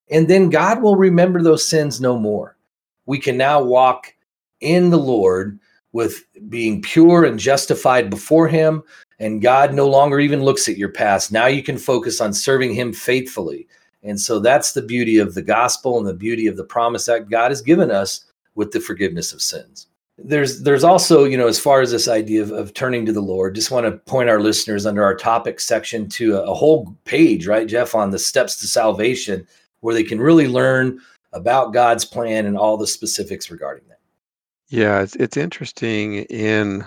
And 0.09 0.27
then 0.27 0.49
God 0.49 0.81
will 0.81 0.97
remember 0.97 1.41
those 1.41 1.65
sins 1.65 2.01
no 2.01 2.17
more. 2.17 2.57
We 3.05 3.19
can 3.19 3.37
now 3.37 3.63
walk 3.63 4.13
in 4.59 4.89
the 4.89 4.99
Lord 4.99 5.57
with 5.93 6.23
being 6.49 6.81
pure 6.81 7.23
and 7.23 7.39
justified 7.39 8.09
before 8.09 8.49
Him, 8.49 8.83
and 9.19 9.41
God 9.41 9.73
no 9.73 9.87
longer 9.87 10.19
even 10.19 10.43
looks 10.43 10.67
at 10.67 10.77
your 10.77 10.91
past. 10.91 11.31
Now 11.31 11.47
you 11.47 11.63
can 11.63 11.77
focus 11.77 12.19
on 12.19 12.33
serving 12.33 12.73
Him 12.73 12.91
faithfully. 12.93 13.67
And 14.03 14.19
so 14.19 14.39
that's 14.39 14.71
the 14.71 14.81
beauty 14.81 15.19
of 15.19 15.33
the 15.33 15.41
gospel 15.41 15.97
and 15.97 16.07
the 16.07 16.13
beauty 16.13 16.47
of 16.47 16.57
the 16.57 16.63
promise 16.63 17.05
that 17.05 17.29
God 17.29 17.51
has 17.51 17.61
given 17.61 17.91
us 17.91 18.25
with 18.55 18.71
the 18.71 18.79
forgiveness 18.79 19.33
of 19.33 19.41
sins. 19.41 19.87
there's 20.17 20.61
there's 20.61 20.83
also 20.83 21.23
you 21.23 21.37
know 21.37 21.47
as 21.47 21.59
far 21.59 21.81
as 21.81 21.91
this 21.91 22.07
idea 22.07 22.41
of, 22.41 22.51
of 22.51 22.73
turning 22.73 23.05
to 23.05 23.13
the 23.13 23.21
lord 23.21 23.55
just 23.55 23.71
want 23.71 23.85
to 23.85 23.97
point 24.11 24.29
our 24.29 24.39
listeners 24.39 24.85
under 24.85 25.03
our 25.03 25.15
topic 25.15 25.59
section 25.59 26.07
to 26.07 26.35
a, 26.37 26.41
a, 26.43 26.53
whole 26.53 26.95
page 27.05 27.47
right 27.47 27.67
jeff 27.67 27.95
on 27.95 28.11
the 28.11 28.19
steps 28.19 28.57
to 28.57 28.67
salvation 28.67 29.47
where 29.79 29.95
they 29.95 30.03
can 30.03 30.19
really 30.19 30.47
learn 30.47 30.99
about 31.33 31.73
god's 31.73 32.05
plan 32.05 32.45
and 32.45 32.57
all 32.57 32.77
the 32.77 32.85
specifics 32.85 33.49
regarding 33.49 33.87
that 33.87 33.99
yeah 34.67 35.01
it's, 35.01 35.15
it's 35.15 35.37
interesting 35.37 36.15
in 36.23 36.85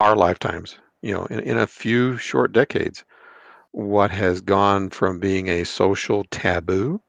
our 0.00 0.14
lifetimes 0.14 0.76
you 1.02 1.12
know 1.12 1.24
in, 1.26 1.40
in 1.40 1.58
a 1.58 1.66
few 1.66 2.16
short 2.18 2.52
decades 2.52 3.04
what 3.74 4.12
has 4.12 4.40
gone 4.40 4.88
from 4.88 5.18
being 5.18 5.48
a 5.48 5.64
social 5.64 6.24
taboo 6.30 7.00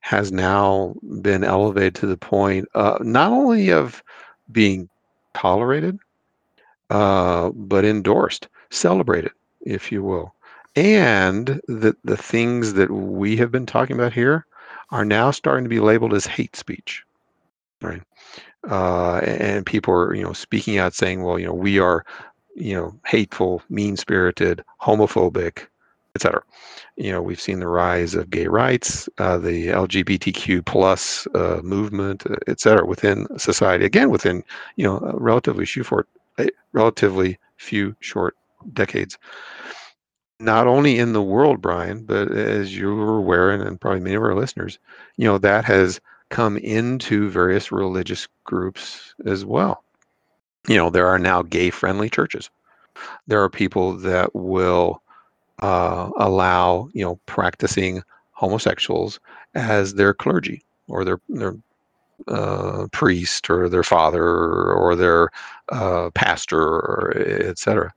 has 0.00 0.32
now 0.32 0.94
been 1.20 1.44
elevated 1.44 1.94
to 1.94 2.06
the 2.06 2.16
point 2.16 2.66
uh, 2.74 2.96
not 3.02 3.32
only 3.32 3.70
of 3.70 4.02
being 4.50 4.88
tolerated, 5.34 5.98
uh, 6.88 7.50
but 7.50 7.84
endorsed, 7.84 8.48
celebrated, 8.70 9.32
if 9.60 9.92
you 9.92 10.02
will. 10.02 10.34
And 10.74 11.60
the, 11.68 11.94
the 12.02 12.16
things 12.16 12.72
that 12.72 12.90
we 12.90 13.36
have 13.36 13.50
been 13.50 13.66
talking 13.66 13.94
about 13.94 14.14
here 14.14 14.46
are 14.90 15.04
now 15.04 15.30
starting 15.30 15.64
to 15.64 15.70
be 15.70 15.80
labeled 15.80 16.14
as 16.14 16.26
hate 16.26 16.56
speech, 16.56 17.04
right? 17.82 18.02
Uh, 18.70 19.18
and 19.18 19.66
people 19.66 19.92
are, 19.92 20.14
you 20.14 20.22
know, 20.22 20.32
speaking 20.32 20.78
out 20.78 20.94
saying, 20.94 21.22
well, 21.22 21.38
you 21.38 21.46
know, 21.46 21.54
we 21.54 21.78
are, 21.78 22.06
you 22.58 22.74
know, 22.74 22.94
hateful, 23.06 23.62
mean-spirited, 23.68 24.64
homophobic, 24.80 25.66
etc 26.14 26.42
you 26.98 27.12
know 27.12 27.22
we've 27.22 27.40
seen 27.40 27.60
the 27.60 27.68
rise 27.68 28.14
of 28.14 28.28
gay 28.28 28.48
rights 28.48 29.08
uh, 29.18 29.38
the 29.38 29.68
lgbtq 29.68 30.64
plus 30.66 31.26
uh, 31.34 31.60
movement 31.62 32.26
etc. 32.48 32.84
within 32.84 33.26
society. 33.38 33.84
Again 33.84 34.10
within 34.10 34.42
you 34.76 34.84
know 34.84 34.98
relatively 35.14 35.64
few 35.64 35.84
relatively 36.72 37.38
few 37.56 37.96
short 38.00 38.36
decades. 38.72 39.16
Not 40.40 40.66
only 40.66 40.98
in 40.98 41.12
the 41.12 41.22
world 41.22 41.60
brian 41.60 42.04
but 42.04 42.30
as 42.32 42.76
you're 42.76 43.16
aware 43.16 43.50
and, 43.50 43.62
and 43.62 43.80
probably 43.80 44.00
many 44.00 44.16
of 44.16 44.22
our 44.22 44.34
listeners 44.34 44.78
you 45.16 45.24
know 45.24 45.38
that 45.38 45.64
has 45.64 46.00
come 46.30 46.56
into 46.58 47.30
various 47.30 47.72
religious 47.72 48.28
groups 48.44 49.14
as 49.24 49.44
well 49.44 49.82
you 50.68 50.76
know 50.76 50.90
there 50.90 51.06
are 51.06 51.18
now 51.18 51.42
gay 51.42 51.70
friendly 51.70 52.10
churches 52.10 52.50
there 53.26 53.42
are 53.42 53.50
people 53.50 53.92
that 53.92 54.34
will 54.34 55.02
uh, 55.60 56.10
allow 56.18 56.88
you 56.92 57.04
know 57.04 57.18
practicing 57.26 58.02
homosexuals 58.32 59.18
as 59.54 59.94
their 59.94 60.14
clergy 60.14 60.62
or 60.88 61.04
their 61.04 61.20
their 61.28 61.54
uh, 62.28 62.86
priest 62.92 63.48
or 63.50 63.68
their 63.68 63.82
father 63.82 64.24
or 64.24 64.94
their 64.96 65.30
uh, 65.70 66.10
pastor 66.14 66.60
or 66.60 67.12
etc. 67.16 67.92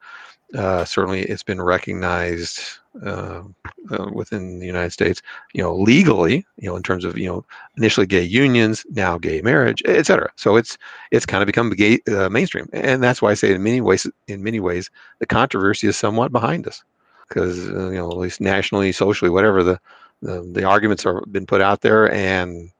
Uh, 0.55 0.83
certainly, 0.85 1.21
it's 1.23 1.43
been 1.43 1.61
recognized 1.61 2.61
uh, 3.05 3.41
uh, 3.89 4.09
within 4.13 4.59
the 4.59 4.65
United 4.65 4.91
States, 4.91 5.21
you 5.53 5.63
know, 5.63 5.73
legally, 5.75 6.45
you 6.57 6.69
know, 6.69 6.75
in 6.75 6.83
terms 6.83 7.05
of 7.05 7.17
you 7.17 7.27
know 7.27 7.45
initially 7.77 8.05
gay 8.05 8.23
unions, 8.23 8.85
now 8.91 9.17
gay 9.17 9.41
marriage, 9.41 9.81
etc. 9.85 10.29
So 10.35 10.57
it's 10.57 10.77
it's 11.11 11.25
kind 11.25 11.41
of 11.41 11.47
become 11.47 11.69
gay 11.71 11.99
uh, 12.11 12.29
mainstream, 12.29 12.67
and 12.73 13.01
that's 13.01 13.21
why 13.21 13.31
I 13.31 13.35
say 13.35 13.53
in 13.53 13.63
many 13.63 13.81
ways, 13.81 14.07
in 14.27 14.43
many 14.43 14.59
ways, 14.59 14.89
the 15.19 15.25
controversy 15.25 15.87
is 15.87 15.97
somewhat 15.97 16.31
behind 16.31 16.67
us 16.67 16.83
because 17.27 17.69
uh, 17.69 17.89
you 17.89 17.97
know 17.97 18.11
at 18.11 18.17
least 18.17 18.41
nationally, 18.41 18.91
socially, 18.91 19.31
whatever 19.31 19.63
the, 19.63 19.79
the 20.21 20.41
the 20.53 20.63
arguments 20.63 21.05
are 21.05 21.21
been 21.31 21.45
put 21.45 21.61
out 21.61 21.81
there, 21.81 22.11
and 22.11 22.71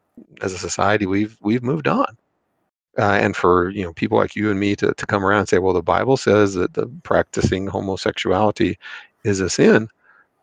as 0.41 0.53
a 0.53 0.57
society, 0.57 1.05
we've 1.05 1.37
we've 1.41 1.63
moved 1.63 1.87
on. 1.87 2.17
Uh, 2.97 3.17
and 3.21 3.37
for 3.37 3.69
you 3.69 3.83
know 3.83 3.93
people 3.93 4.17
like 4.17 4.35
you 4.35 4.51
and 4.51 4.59
me 4.59 4.75
to, 4.75 4.93
to 4.95 5.05
come 5.05 5.25
around 5.25 5.39
and 5.39 5.49
say, 5.49 5.59
well, 5.59 5.73
the 5.73 5.81
Bible 5.81 6.17
says 6.17 6.55
that 6.55 6.73
the 6.73 6.87
practicing 7.03 7.65
homosexuality 7.65 8.77
is 9.23 9.39
a 9.39 9.49
sin. 9.49 9.87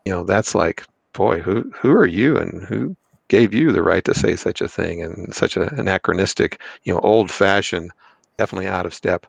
You 0.09 0.15
know, 0.15 0.23
that's 0.23 0.55
like, 0.55 0.83
boy, 1.13 1.39
who 1.39 1.71
who 1.79 1.91
are 1.91 2.07
you 2.07 2.35
and 2.35 2.63
who 2.63 2.95
gave 3.27 3.53
you 3.53 3.71
the 3.71 3.83
right 3.83 4.03
to 4.05 4.15
say 4.15 4.35
such 4.35 4.59
a 4.59 4.67
thing 4.67 5.03
and 5.03 5.31
such 5.35 5.55
a, 5.55 5.71
anachronistic, 5.75 6.59
you 6.81 6.91
know, 6.91 6.99
old-fashioned, 7.01 7.91
definitely 8.39 8.65
out 8.65 8.87
of 8.87 8.93
step, 8.95 9.27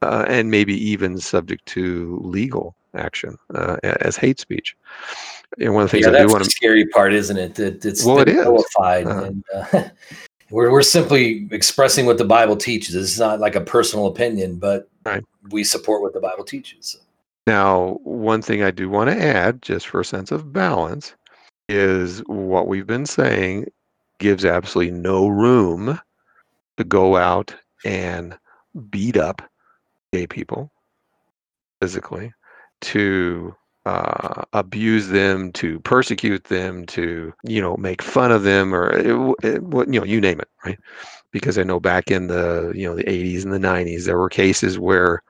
uh, 0.00 0.24
and 0.26 0.50
maybe 0.50 0.72
even 0.72 1.18
subject 1.18 1.66
to 1.66 2.18
legal 2.24 2.74
action 2.94 3.36
uh, 3.54 3.76
as 4.00 4.16
hate 4.16 4.40
speech. 4.40 4.74
And 5.58 5.74
one 5.74 5.82
of 5.82 5.90
the 5.90 5.98
things 5.98 6.06
yeah, 6.06 6.18
I 6.18 6.24
do 6.24 6.32
want 6.32 6.42
to 6.42 6.50
scary 6.50 6.86
part, 6.86 7.12
isn't 7.12 7.36
it? 7.36 7.56
That 7.56 7.84
it's 7.84 8.02
well, 8.02 8.20
it 8.20 8.30
is. 8.30 8.42
Qualified 8.42 9.06
uh-huh. 9.06 9.24
and, 9.24 9.44
uh, 9.52 9.88
we're 10.50 10.70
we're 10.70 10.80
simply 10.80 11.46
expressing 11.50 12.06
what 12.06 12.16
the 12.16 12.24
Bible 12.24 12.56
teaches. 12.56 12.94
It's 12.94 13.18
not 13.18 13.40
like 13.40 13.56
a 13.56 13.60
personal 13.60 14.06
opinion, 14.06 14.56
but 14.56 14.88
right. 15.04 15.22
we 15.50 15.64
support 15.64 16.00
what 16.00 16.14
the 16.14 16.20
Bible 16.20 16.44
teaches. 16.44 16.96
Now, 17.46 17.98
one 18.04 18.40
thing 18.40 18.62
I 18.62 18.70
do 18.70 18.88
want 18.88 19.10
to 19.10 19.22
add, 19.22 19.60
just 19.62 19.88
for 19.88 20.00
a 20.00 20.04
sense 20.04 20.32
of 20.32 20.52
balance, 20.52 21.14
is 21.68 22.20
what 22.26 22.68
we've 22.68 22.86
been 22.86 23.06
saying 23.06 23.66
gives 24.18 24.44
absolutely 24.44 24.92
no 24.92 25.26
room 25.28 26.00
to 26.76 26.84
go 26.84 27.16
out 27.16 27.54
and 27.84 28.36
beat 28.90 29.16
up 29.16 29.42
gay 30.12 30.26
people 30.26 30.70
physically 31.80 32.32
to 32.80 33.54
uh, 33.86 34.42
abuse 34.54 35.08
them, 35.08 35.52
to 35.52 35.78
persecute 35.80 36.44
them, 36.44 36.86
to 36.86 37.32
you 37.42 37.60
know 37.60 37.76
make 37.76 38.00
fun 38.00 38.32
of 38.32 38.42
them, 38.42 38.74
or 38.74 38.90
it, 38.92 39.36
it, 39.44 39.62
you 39.92 40.00
know 40.00 40.04
you 40.04 40.20
name 40.20 40.40
it, 40.40 40.48
right? 40.64 40.78
Because 41.30 41.58
I 41.58 41.62
know 41.64 41.78
back 41.80 42.10
in 42.10 42.28
the 42.28 42.72
you 42.74 42.88
know 42.88 42.96
the 42.96 43.04
80s 43.04 43.44
and 43.44 43.52
the 43.52 43.58
90s 43.58 44.06
there 44.06 44.18
were 44.18 44.30
cases 44.30 44.78
where 44.78 45.22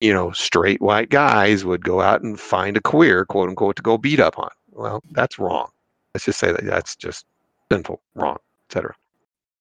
you 0.00 0.12
know 0.12 0.30
straight 0.32 0.80
white 0.80 1.10
guys 1.10 1.64
would 1.64 1.84
go 1.84 2.00
out 2.00 2.22
and 2.22 2.38
find 2.38 2.76
a 2.76 2.80
queer, 2.80 3.24
quote 3.24 3.48
unquote, 3.48 3.76
to 3.76 3.82
go 3.82 3.98
beat 3.98 4.20
up 4.20 4.38
on. 4.38 4.50
Well, 4.72 5.02
that's 5.12 5.38
wrong. 5.38 5.70
Let's 6.14 6.24
just 6.24 6.38
say 6.38 6.52
that 6.52 6.64
that's 6.64 6.96
just 6.96 7.26
sinful, 7.70 8.00
wrong, 8.14 8.38
etc. 8.68 8.94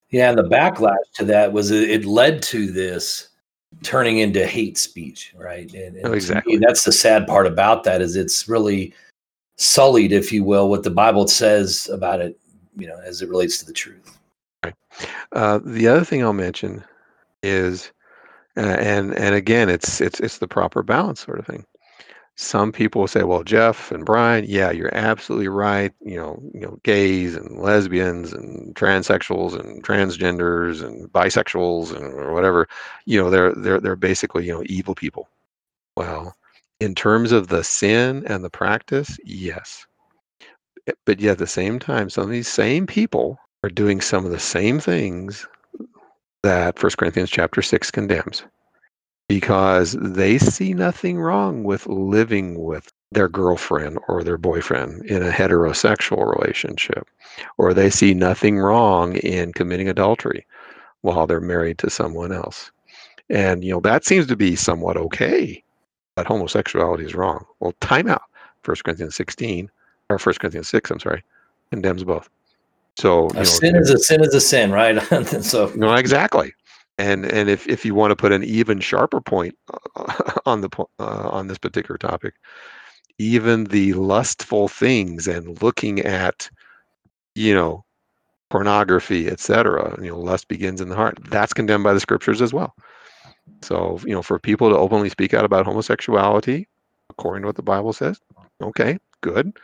Yeah, 0.10 0.30
and 0.30 0.38
the 0.38 0.44
backlash 0.44 0.96
to 1.16 1.26
that 1.26 1.52
was 1.52 1.72
it 1.72 2.06
led 2.06 2.42
to 2.44 2.72
this 2.72 3.30
turning 3.84 4.20
into 4.20 4.46
hate 4.46 4.78
speech, 4.78 5.34
right? 5.36 5.72
And, 5.74 5.98
and 5.98 6.08
oh, 6.08 6.14
exactly. 6.14 6.58
Me, 6.58 6.66
that's 6.66 6.84
the 6.84 6.92
sad 6.92 7.28
part 7.28 7.48
about 7.48 7.84
that 7.84 8.02
is 8.02 8.16
it's 8.16 8.48
really 8.48 8.94
sullied, 9.58 10.12
if 10.12 10.32
you 10.32 10.44
will, 10.44 10.70
what 10.70 10.84
the 10.84 10.90
Bible 10.90 11.28
says 11.28 11.90
about 11.92 12.22
it, 12.22 12.40
you 12.78 12.88
know, 12.88 12.98
as 13.06 13.22
it 13.22 13.30
relates 13.30 13.58
to 13.60 13.66
the 13.66 13.74
truth. 13.74 14.18
Right. 14.64 14.74
Uh, 15.34 15.60
the 15.64 15.88
other 15.88 16.06
thing 16.06 16.24
I'll 16.24 16.34
mention 16.34 16.84
is, 17.44 17.92
uh, 18.58 18.78
and 18.80 19.14
and 19.16 19.36
again, 19.36 19.70
it's 19.70 20.02
it's 20.02 20.20
it's 20.20 20.40
the 20.40 20.48
proper 20.48 20.84
balance 20.84 21.22
sort 21.22 21.40
of 21.40 21.46
thing 21.46 21.66
some 22.38 22.72
people 22.72 23.02
will 23.02 23.08
say, 23.08 23.24
"Well, 23.24 23.44
Jeff 23.44 23.92
and 23.92 24.06
Brian, 24.06 24.46
yeah, 24.48 24.70
you're 24.72 24.94
absolutely 24.94 25.48
right. 25.48 25.92
You 26.06 26.18
know, 26.18 26.40
you 26.54 26.62
know, 26.62 26.80
gays 26.84 27.36
and 27.36 27.60
lesbians 27.60 28.32
and 28.32 28.76
transsexuals 28.76 29.60
and 29.60 29.84
transgenders 29.84 30.84
and 30.84 31.12
bisexuals 31.12 31.96
and 31.96 32.06
or 32.14 32.34
whatever, 32.34 32.68
you 33.06 33.20
know, 33.20 33.30
they're 33.32 33.54
they're 33.56 33.80
they're 33.80 33.96
basically 33.96 34.46
you 34.46 34.54
know 34.54 34.64
evil 34.68 34.96
people." 34.96 35.28
Well, 35.96 36.36
in 36.80 36.94
terms 36.96 37.32
of 37.32 37.48
the 37.48 37.64
sin 37.64 38.24
and 38.28 38.44
the 38.44 38.52
practice, 38.52 39.18
yes, 39.26 39.88
but 41.06 41.20
yet 41.20 41.34
at 41.34 41.38
the 41.40 41.48
same 41.48 41.80
time, 41.80 42.10
some 42.10 42.26
of 42.26 42.30
these 42.30 42.48
same 42.48 42.86
people 42.86 43.40
are 43.64 43.70
doing 43.70 44.00
some 44.00 44.26
of 44.26 44.32
the 44.32 44.40
same 44.40 44.80
things 44.80 45.48
that 46.44 46.80
First 46.80 46.98
Corinthians 46.98 47.30
chapter 47.30 47.62
six 47.62 47.92
condemns 47.92 48.44
because 49.28 49.94
they 50.00 50.38
see 50.38 50.74
nothing 50.74 51.20
wrong 51.20 51.64
with 51.64 51.86
living 51.88 52.64
with 52.64 52.92
their 53.12 53.28
girlfriend 53.28 54.00
or 54.08 54.24
their 54.24 54.38
boyfriend 54.38 55.06
in 55.06 55.24
a 55.24 55.32
heterosexual 55.32 56.34
relationship, 56.40 57.08
or 57.58 57.74
they 57.74 57.90
see 57.90 58.14
nothing 58.14 58.58
wrong 58.58 59.16
in 59.18 59.54
committing 59.54 59.90
adultery 59.90 60.46
while 61.02 61.28
they're 61.28 61.42
married 61.42 61.78
to 61.80 61.90
someone 61.90 62.32
else. 62.32 62.72
And, 63.30 63.64
you 63.64 63.72
know, 63.72 63.82
that 63.82 64.06
seems 64.06 64.28
to 64.28 64.36
be 64.36 64.56
somewhat 64.56 64.98
okay, 64.98 65.62
but 66.16 66.26
homosexuality 66.26 67.06
is 67.06 67.16
wrong. 67.16 67.46
Well, 67.60 67.74
time 67.82 68.08
out. 68.08 68.24
1 68.66 68.76
Corinthians 68.84 69.16
16, 69.16 69.70
or 70.10 70.18
1 70.18 70.36
Corinthians 70.40 70.68
6, 70.70 70.92
I'm 70.92 71.00
sorry, 71.00 71.24
condemns 71.72 72.04
both. 72.04 72.30
So, 72.98 73.30
a 73.30 73.34
know, 73.34 73.44
sin 73.44 73.76
is 73.76 73.90
a 73.90 74.00
sin 74.00 74.24
is 74.24 74.34
a 74.34 74.42
sin, 74.42 74.72
right? 74.72 75.00
so, 75.44 75.72
no, 75.76 75.94
exactly. 75.94 76.54
And 76.98 77.26
and 77.26 77.48
if, 77.50 77.68
if 77.68 77.86
you 77.86 77.94
want 77.94 78.12
to 78.12 78.16
put 78.16 78.32
an 78.32 78.44
even 78.44 78.80
sharper 78.80 79.22
point 79.22 79.56
on 80.46 80.62
the 80.62 80.70
uh, 81.00 81.30
on 81.30 81.48
this 81.48 81.60
particular 81.60 81.98
topic 81.98 82.34
even 83.20 83.66
the 83.66 83.94
lustful 83.94 84.68
things 84.68 85.28
and 85.28 85.62
looking 85.62 86.00
at 86.02 86.50
you 87.36 87.54
know 87.54 87.84
pornography 88.50 89.28
etc 89.28 89.98
you 90.02 90.10
know 90.10 90.20
lust 90.20 90.48
begins 90.48 90.80
in 90.80 90.90
the 90.90 90.96
heart 90.96 91.18
that's 91.30 91.54
condemned 91.54 91.84
by 91.84 91.94
the 91.94 92.00
scriptures 92.00 92.42
as 92.42 92.54
well. 92.54 92.74
So 93.62 94.00
you 94.06 94.14
know 94.14 94.22
for 94.22 94.40
people 94.40 94.70
to 94.70 94.78
openly 94.78 95.10
speak 95.10 95.34
out 95.34 95.46
about 95.46 95.66
homosexuality 95.66 96.68
according 97.10 97.42
to 97.42 97.48
what 97.48 97.56
the 97.56 97.64
bible 97.64 97.94
says 97.94 98.20
okay 98.62 98.98
good 99.22 99.58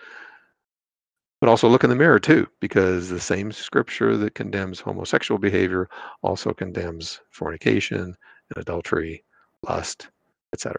but 1.44 1.50
also 1.50 1.68
look 1.68 1.84
in 1.84 1.90
the 1.90 1.96
mirror 1.98 2.22
too, 2.22 2.48
because 2.62 3.10
the 3.10 3.20
same 3.20 3.52
scripture 3.52 4.16
that 4.16 4.34
condemns 4.34 4.80
homosexual 4.80 5.38
behavior 5.38 5.90
also 6.22 6.54
condemns 6.54 7.20
fornication 7.32 8.00
and 8.00 8.16
adultery, 8.56 9.26
lust, 9.68 10.08
etc. 10.54 10.78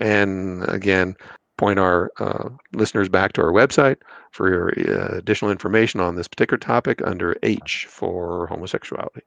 And 0.00 0.62
again, 0.68 1.16
point 1.56 1.80
our 1.80 2.12
uh, 2.20 2.50
listeners 2.72 3.08
back 3.08 3.32
to 3.32 3.42
our 3.42 3.50
website 3.50 3.96
for 4.30 4.72
uh, 4.78 5.16
additional 5.16 5.50
information 5.50 5.98
on 5.98 6.14
this 6.14 6.28
particular 6.28 6.58
topic 6.58 7.02
under 7.04 7.34
H 7.42 7.88
for 7.90 8.46
homosexuality. 8.46 9.22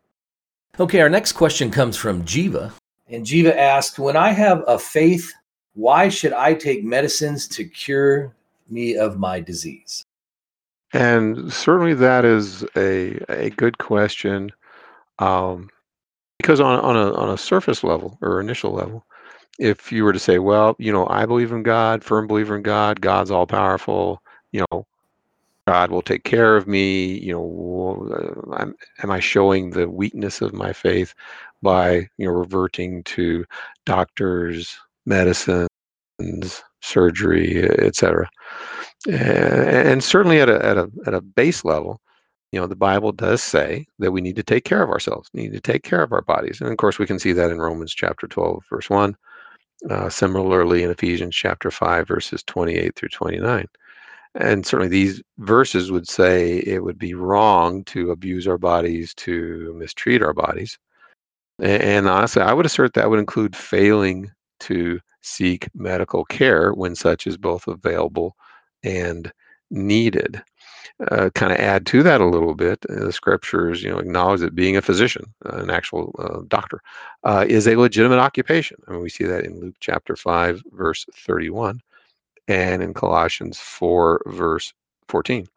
Okay, 0.80 1.02
our 1.02 1.10
next 1.10 1.34
question 1.34 1.72
comes 1.72 1.98
from 1.98 2.24
Jiva. 2.24 2.72
And 3.10 3.26
Jiva 3.26 3.54
asked 3.54 4.00
When 4.00 4.16
I 4.16 4.32
have 4.32 4.64
a 4.66 4.80
faith, 4.80 5.34
why 5.74 6.08
should 6.08 6.32
I 6.32 6.54
take 6.54 6.86
medicines 6.86 7.50
to 7.50 7.66
cure 7.66 8.34
me 8.70 8.96
of 8.96 9.20
my 9.20 9.42
disease? 9.42 10.06
And 10.94 11.52
certainly 11.54 11.94
that 11.96 12.26
is 12.26 12.64
a, 12.76 13.20
a 13.30 13.50
good 13.52 13.78
question. 13.78 14.52
Um, 15.20 15.70
because 16.38 16.62
on, 16.62 16.80
on, 16.80 16.96
a, 16.96 17.14
on 17.14 17.30
a 17.30 17.38
surface 17.38 17.84
level 17.84 18.18
or 18.22 18.40
initial 18.40 18.72
level, 18.72 19.06
if 19.60 19.92
you 19.92 20.06
were 20.06 20.14
to 20.14 20.20
say, 20.20 20.40
well, 20.40 20.76
you 20.80 20.92
know, 20.92 21.06
I 21.10 21.26
believe 21.26 21.52
in 21.52 21.64
God, 21.64 22.04
firm 22.04 22.28
believer 22.28 22.56
in 22.56 22.64
God, 22.64 23.02
God's 23.02 23.30
all 23.30 23.46
powerful, 23.46 24.24
you 24.54 24.64
know, 24.72 24.86
God 25.68 25.92
will 25.92 26.02
take 26.02 26.24
care 26.24 26.58
of 26.58 26.66
me, 26.66 27.20
you 27.20 27.34
know, 27.34 28.46
I'm, 28.54 28.74
am 29.04 29.12
I 29.12 29.20
showing 29.20 29.72
the 29.72 29.88
weakness 29.88 30.42
of 30.42 30.54
my 30.54 30.74
faith 30.74 31.14
by, 31.62 32.08
you 32.18 32.26
know, 32.26 32.32
reverting 32.32 33.04
to 33.04 33.46
doctors, 33.86 34.80
medicines, 35.06 35.68
surgery, 36.82 37.64
etc. 37.80 38.30
And 39.08 40.04
certainly 40.04 40.42
at 40.42 40.50
a, 40.50 40.66
at 40.66 40.78
a, 40.78 40.92
at 41.06 41.14
a 41.14 41.22
base 41.22 41.64
level, 41.64 42.02
you 42.52 42.60
know, 42.60 42.68
the 42.68 42.76
Bible 42.76 43.12
does 43.12 43.44
say 43.44 43.86
that 44.00 44.12
we 44.12 44.22
need 44.22 44.36
to 44.36 44.44
take 44.44 44.66
care 44.66 44.82
of 44.82 44.90
ourselves, 44.90 45.30
need 45.34 45.54
to 45.54 45.62
take 45.62 45.84
care 45.84 46.02
of 46.02 46.12
our 46.12 46.22
bodies. 46.22 46.60
And 46.60 46.72
of 46.72 46.78
course, 46.78 47.00
we 47.00 47.06
can 47.06 47.20
see 47.20 47.32
that 47.34 47.52
in 47.52 47.60
Romans 47.60 47.94
chapter 47.94 48.28
12, 48.28 48.64
verse 48.70 48.90
1. 48.90 49.16
Uh, 49.90 50.10
similarly, 50.10 50.84
in 50.84 50.90
Ephesians 50.90 51.36
chapter 51.36 51.72
5, 51.72 52.08
verses 52.08 52.44
28 52.44 52.96
through 52.96 53.10
29. 53.10 53.66
And 54.36 54.66
certainly 54.66 54.90
these 54.90 55.22
verses 55.38 55.92
would 55.92 56.08
say 56.08 56.58
it 56.60 56.84
would 56.84 57.00
be 57.00 57.14
wrong 57.14 57.84
to 57.86 58.12
abuse 58.12 58.48
our 58.48 58.58
bodies, 58.58 59.14
to 59.16 59.74
mistreat 59.78 60.22
our 60.22 60.34
bodies. 60.34 60.78
And, 61.60 61.82
and 61.82 62.08
honestly, 62.10 62.42
I 62.42 62.54
would 62.54 62.66
assert 62.66 62.94
that 62.94 63.10
would 63.10 63.20
include 63.20 63.56
failing 63.56 64.30
to 64.62 65.00
seek 65.22 65.70
medical 65.74 66.26
care 66.26 66.74
when 66.74 66.96
such 66.96 67.26
is 67.26 67.38
both 67.38 67.68
available 67.68 68.36
and 68.84 69.32
needed. 69.72 70.42
Uh, 71.12 71.30
kind 71.34 71.54
of 71.54 71.60
add 71.60 71.86
to 71.86 72.04
that 72.04 72.20
a 72.20 72.26
little 72.26 72.54
bit, 72.54 72.86
uh, 72.90 73.06
the 73.06 73.14
scriptures, 73.14 73.82
you 73.82 73.90
know, 73.90 74.00
acknowledge 74.00 74.42
that 74.42 74.54
being 74.54 74.76
a 74.76 74.82
physician, 74.82 75.24
uh, 75.46 75.58
an 75.58 75.70
actual 75.70 76.14
uh, 76.20 76.42
doctor, 76.50 76.82
uh, 77.24 77.46
is 77.48 77.68
a 77.68 77.78
legitimate 77.78 78.20
occupation. 78.20 78.78
I 78.88 78.92
mean, 78.92 79.02
we 79.02 79.10
see 79.10 79.24
that 79.24 79.46
in 79.46 79.62
Luke 79.62 79.76
chapter 79.80 80.18
five, 80.18 80.62
verse 80.74 81.06
thirty-one, 81.16 81.80
and 82.50 82.84
in 82.84 82.94
Colossians 82.94 83.60
four, 83.60 84.22
verse 84.26 84.74
fourteen. 85.08 85.48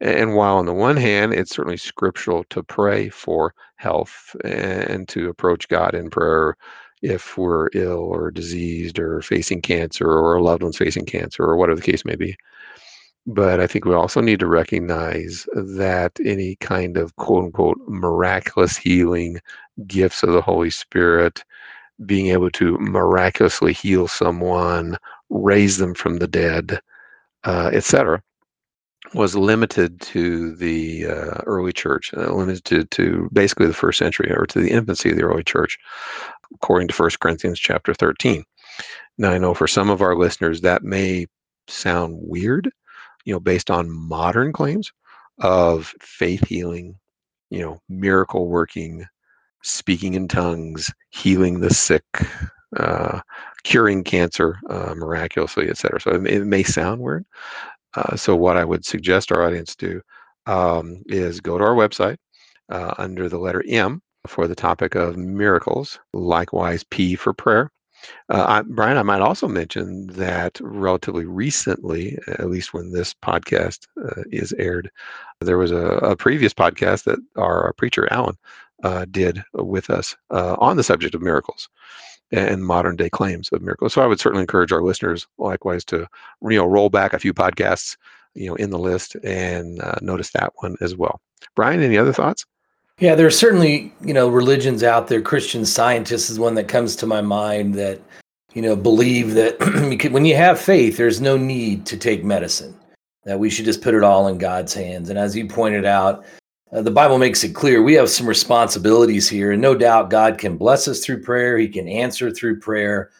And 0.00 0.34
while 0.34 0.58
on 0.58 0.66
the 0.66 0.74
one 0.74 0.96
hand, 0.96 1.32
it's 1.32 1.54
certainly 1.54 1.78
scriptural 1.78 2.44
to 2.50 2.62
pray 2.62 3.08
for 3.08 3.54
health 3.76 4.36
and 4.44 5.08
to 5.08 5.30
approach 5.30 5.66
God 5.68 5.94
in 5.94 6.10
prayer 6.10 6.56
if 7.02 7.36
we're 7.38 7.68
ill 7.74 7.98
or 8.00 8.30
diseased 8.30 8.98
or 8.98 9.22
facing 9.22 9.62
cancer 9.62 10.06
or 10.06 10.36
a 10.36 10.42
loved 10.42 10.62
one's 10.62 10.76
facing 10.76 11.06
cancer 11.06 11.44
or 11.44 11.56
whatever 11.56 11.76
the 11.80 11.90
case 11.90 12.04
may 12.04 12.16
be. 12.16 12.36
But 13.26 13.60
I 13.60 13.66
think 13.66 13.84
we 13.84 13.94
also 13.94 14.20
need 14.20 14.40
to 14.40 14.46
recognize 14.46 15.46
that 15.54 16.12
any 16.24 16.56
kind 16.56 16.96
of 16.96 17.14
quote 17.16 17.44
unquote 17.44 17.78
miraculous 17.86 18.76
healing 18.76 19.40
gifts 19.86 20.22
of 20.22 20.32
the 20.32 20.40
Holy 20.40 20.70
Spirit, 20.70 21.44
being 22.06 22.28
able 22.28 22.50
to 22.52 22.78
miraculously 22.78 23.72
heal 23.72 24.08
someone, 24.08 24.96
raise 25.28 25.76
them 25.76 25.94
from 25.94 26.18
the 26.18 26.28
dead, 26.28 26.80
uh, 27.44 27.70
etc., 27.72 28.22
was 29.14 29.34
limited 29.34 30.00
to 30.00 30.54
the 30.56 31.06
uh, 31.06 31.40
early 31.46 31.72
church, 31.72 32.12
uh, 32.16 32.32
limited 32.32 32.64
to, 32.66 32.84
to 32.84 33.28
basically 33.32 33.66
the 33.66 33.74
first 33.74 33.98
century 33.98 34.30
or 34.30 34.46
to 34.46 34.60
the 34.60 34.70
infancy 34.70 35.10
of 35.10 35.16
the 35.16 35.22
early 35.22 35.44
church, 35.44 35.78
according 36.54 36.88
to 36.88 36.94
1 36.94 37.10
Corinthians 37.20 37.58
chapter 37.58 37.94
13. 37.94 38.44
Now, 39.16 39.30
I 39.30 39.38
know 39.38 39.54
for 39.54 39.66
some 39.66 39.90
of 39.90 40.02
our 40.02 40.14
listeners 40.14 40.60
that 40.60 40.82
may 40.82 41.26
sound 41.66 42.18
weird, 42.20 42.70
you 43.24 43.32
know, 43.32 43.40
based 43.40 43.70
on 43.70 43.90
modern 43.90 44.52
claims 44.52 44.92
of 45.40 45.94
faith 46.00 46.46
healing, 46.46 46.96
you 47.50 47.60
know, 47.60 47.80
miracle 47.88 48.48
working, 48.48 49.06
speaking 49.62 50.14
in 50.14 50.28
tongues, 50.28 50.92
healing 51.10 51.60
the 51.60 51.72
sick, 51.72 52.04
uh, 52.76 53.20
curing 53.64 54.04
cancer 54.04 54.58
uh, 54.70 54.94
miraculously, 54.94 55.68
etc. 55.68 56.00
So 56.00 56.10
it, 56.12 56.26
it, 56.26 56.44
may 56.44 56.62
sound 56.62 57.00
weird. 57.00 57.24
Uh, 57.98 58.14
so 58.16 58.36
what 58.36 58.56
I 58.56 58.64
would 58.64 58.84
suggest 58.84 59.32
our 59.32 59.44
audience 59.44 59.74
do 59.74 60.00
um, 60.46 61.02
is 61.06 61.40
go 61.40 61.58
to 61.58 61.64
our 61.64 61.74
website 61.74 62.16
uh, 62.68 62.94
under 62.96 63.28
the 63.28 63.38
letter 63.38 63.64
M 63.68 64.00
for 64.26 64.46
the 64.46 64.54
topic 64.54 64.94
of 64.94 65.16
miracles. 65.16 65.98
Likewise, 66.12 66.84
P 66.84 67.16
for 67.16 67.32
prayer. 67.32 67.72
Uh, 68.28 68.44
I, 68.46 68.62
Brian, 68.62 68.96
I 68.96 69.02
might 69.02 69.20
also 69.20 69.48
mention 69.48 70.06
that 70.08 70.60
relatively 70.62 71.24
recently, 71.24 72.16
at 72.28 72.48
least 72.48 72.72
when 72.72 72.92
this 72.92 73.12
podcast 73.14 73.88
uh, 74.00 74.22
is 74.30 74.52
aired, 74.52 74.88
there 75.40 75.58
was 75.58 75.72
a, 75.72 75.98
a, 75.98 76.16
previous 76.16 76.54
podcast 76.54 77.04
that 77.04 77.18
our 77.36 77.72
preacher 77.72 78.06
Alan 78.12 78.36
uh, 78.84 79.06
did 79.10 79.42
with 79.54 79.90
us 79.90 80.14
on 80.30 80.76
the 80.76 80.84
subject 80.84 81.16
of 81.16 81.22
miracles 81.22 81.68
and 82.32 82.64
modern 82.64 82.96
day 82.96 83.08
claims 83.08 83.48
of 83.52 83.62
miracles. 83.62 83.94
So 83.94 84.02
I 84.02 84.06
would 84.06 84.20
certainly 84.20 84.42
encourage 84.42 84.72
our 84.72 84.82
listeners, 84.82 85.26
likewise, 85.38 85.84
to 85.86 86.06
you 86.42 86.58
know 86.58 86.66
roll 86.66 86.90
back 86.90 87.12
a 87.12 87.18
few 87.18 87.32
podcasts, 87.32 87.96
you 88.34 88.48
know, 88.48 88.54
in 88.56 88.70
the 88.70 88.78
list 88.78 89.16
and 89.24 89.80
uh, 89.82 89.96
notice 90.00 90.30
that 90.32 90.52
one 90.56 90.76
as 90.80 90.96
well. 90.96 91.20
Brian, 91.54 91.82
any 91.82 91.98
other 91.98 92.12
thoughts? 92.12 92.44
Yeah, 92.98 93.14
there 93.14 93.26
are 93.26 93.30
certainly, 93.30 93.92
you 94.00 94.12
know, 94.12 94.28
religions 94.28 94.82
out 94.82 95.06
there. 95.06 95.22
Christian 95.22 95.64
scientists 95.64 96.30
is 96.30 96.38
one 96.38 96.54
that 96.56 96.66
comes 96.66 96.96
to 96.96 97.06
my 97.06 97.20
mind 97.20 97.74
that, 97.74 98.00
you 98.54 98.62
know, 98.62 98.74
believe 98.74 99.34
that 99.34 100.10
when 100.10 100.24
you 100.24 100.34
have 100.34 100.60
faith, 100.60 100.96
there's 100.96 101.20
no 101.20 101.36
need 101.36 101.86
to 101.86 101.96
take 101.96 102.24
medicine, 102.24 102.76
that 103.24 103.38
we 103.38 103.50
should 103.50 103.66
just 103.66 103.82
put 103.82 103.94
it 103.94 104.02
all 104.02 104.26
in 104.26 104.38
God's 104.38 104.74
hands. 104.74 105.10
And 105.10 105.18
as 105.18 105.36
you 105.36 105.46
pointed 105.46 105.84
out, 105.84 106.24
uh, 106.72 106.82
the 106.82 106.90
Bible 106.90 107.18
makes 107.18 107.44
it 107.44 107.54
clear 107.54 107.82
we 107.82 107.94
have 107.94 108.10
some 108.10 108.26
responsibilities 108.26 109.28
here. 109.28 109.52
And 109.52 109.62
no 109.62 109.74
doubt 109.74 110.10
God 110.10 110.38
can 110.38 110.56
bless 110.56 110.86
us 110.88 111.04
through 111.04 111.22
prayer, 111.22 111.58
He 111.58 111.68
can 111.68 111.88
answer 111.88 112.30
through 112.30 112.60
prayer. 112.60 113.10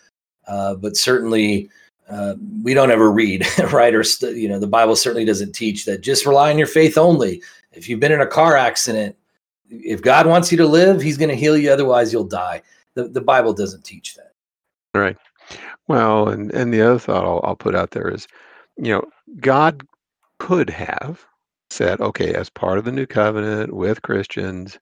Uh, 0.46 0.74
but 0.74 0.96
certainly, 0.96 1.70
uh, 2.08 2.34
we 2.62 2.72
don't 2.74 2.90
ever 2.90 3.10
read, 3.10 3.46
right? 3.72 3.94
Or, 3.94 4.02
st- 4.02 4.36
you 4.36 4.48
know, 4.48 4.58
the 4.58 4.66
Bible 4.66 4.96
certainly 4.96 5.24
doesn't 5.24 5.52
teach 5.52 5.84
that 5.84 6.00
just 6.00 6.26
rely 6.26 6.50
on 6.50 6.58
your 6.58 6.66
faith 6.66 6.96
only. 6.96 7.42
If 7.72 7.88
you've 7.88 8.00
been 8.00 8.12
in 8.12 8.22
a 8.22 8.26
car 8.26 8.56
accident, 8.56 9.14
if 9.68 10.00
God 10.00 10.26
wants 10.26 10.50
you 10.50 10.58
to 10.58 10.66
live, 10.66 11.00
He's 11.00 11.18
going 11.18 11.28
to 11.28 11.36
heal 11.36 11.56
you. 11.56 11.70
Otherwise, 11.70 12.12
you'll 12.12 12.24
die. 12.24 12.62
The, 12.94 13.08
the 13.08 13.20
Bible 13.20 13.52
doesn't 13.52 13.84
teach 13.84 14.14
that. 14.14 14.32
Right. 14.94 15.16
Well, 15.86 16.28
and, 16.28 16.50
and 16.52 16.72
the 16.72 16.82
other 16.82 16.98
thought 16.98 17.24
I'll, 17.24 17.40
I'll 17.44 17.56
put 17.56 17.74
out 17.74 17.90
there 17.90 18.08
is, 18.08 18.26
you 18.76 18.92
know, 18.92 19.04
God 19.40 19.86
could 20.38 20.70
have 20.70 21.24
said, 21.70 22.00
okay, 22.00 22.34
as 22.34 22.50
part 22.50 22.78
of 22.78 22.84
the 22.84 22.92
new 22.92 23.06
covenant 23.06 23.72
with 23.74 24.02
Christians, 24.02 24.78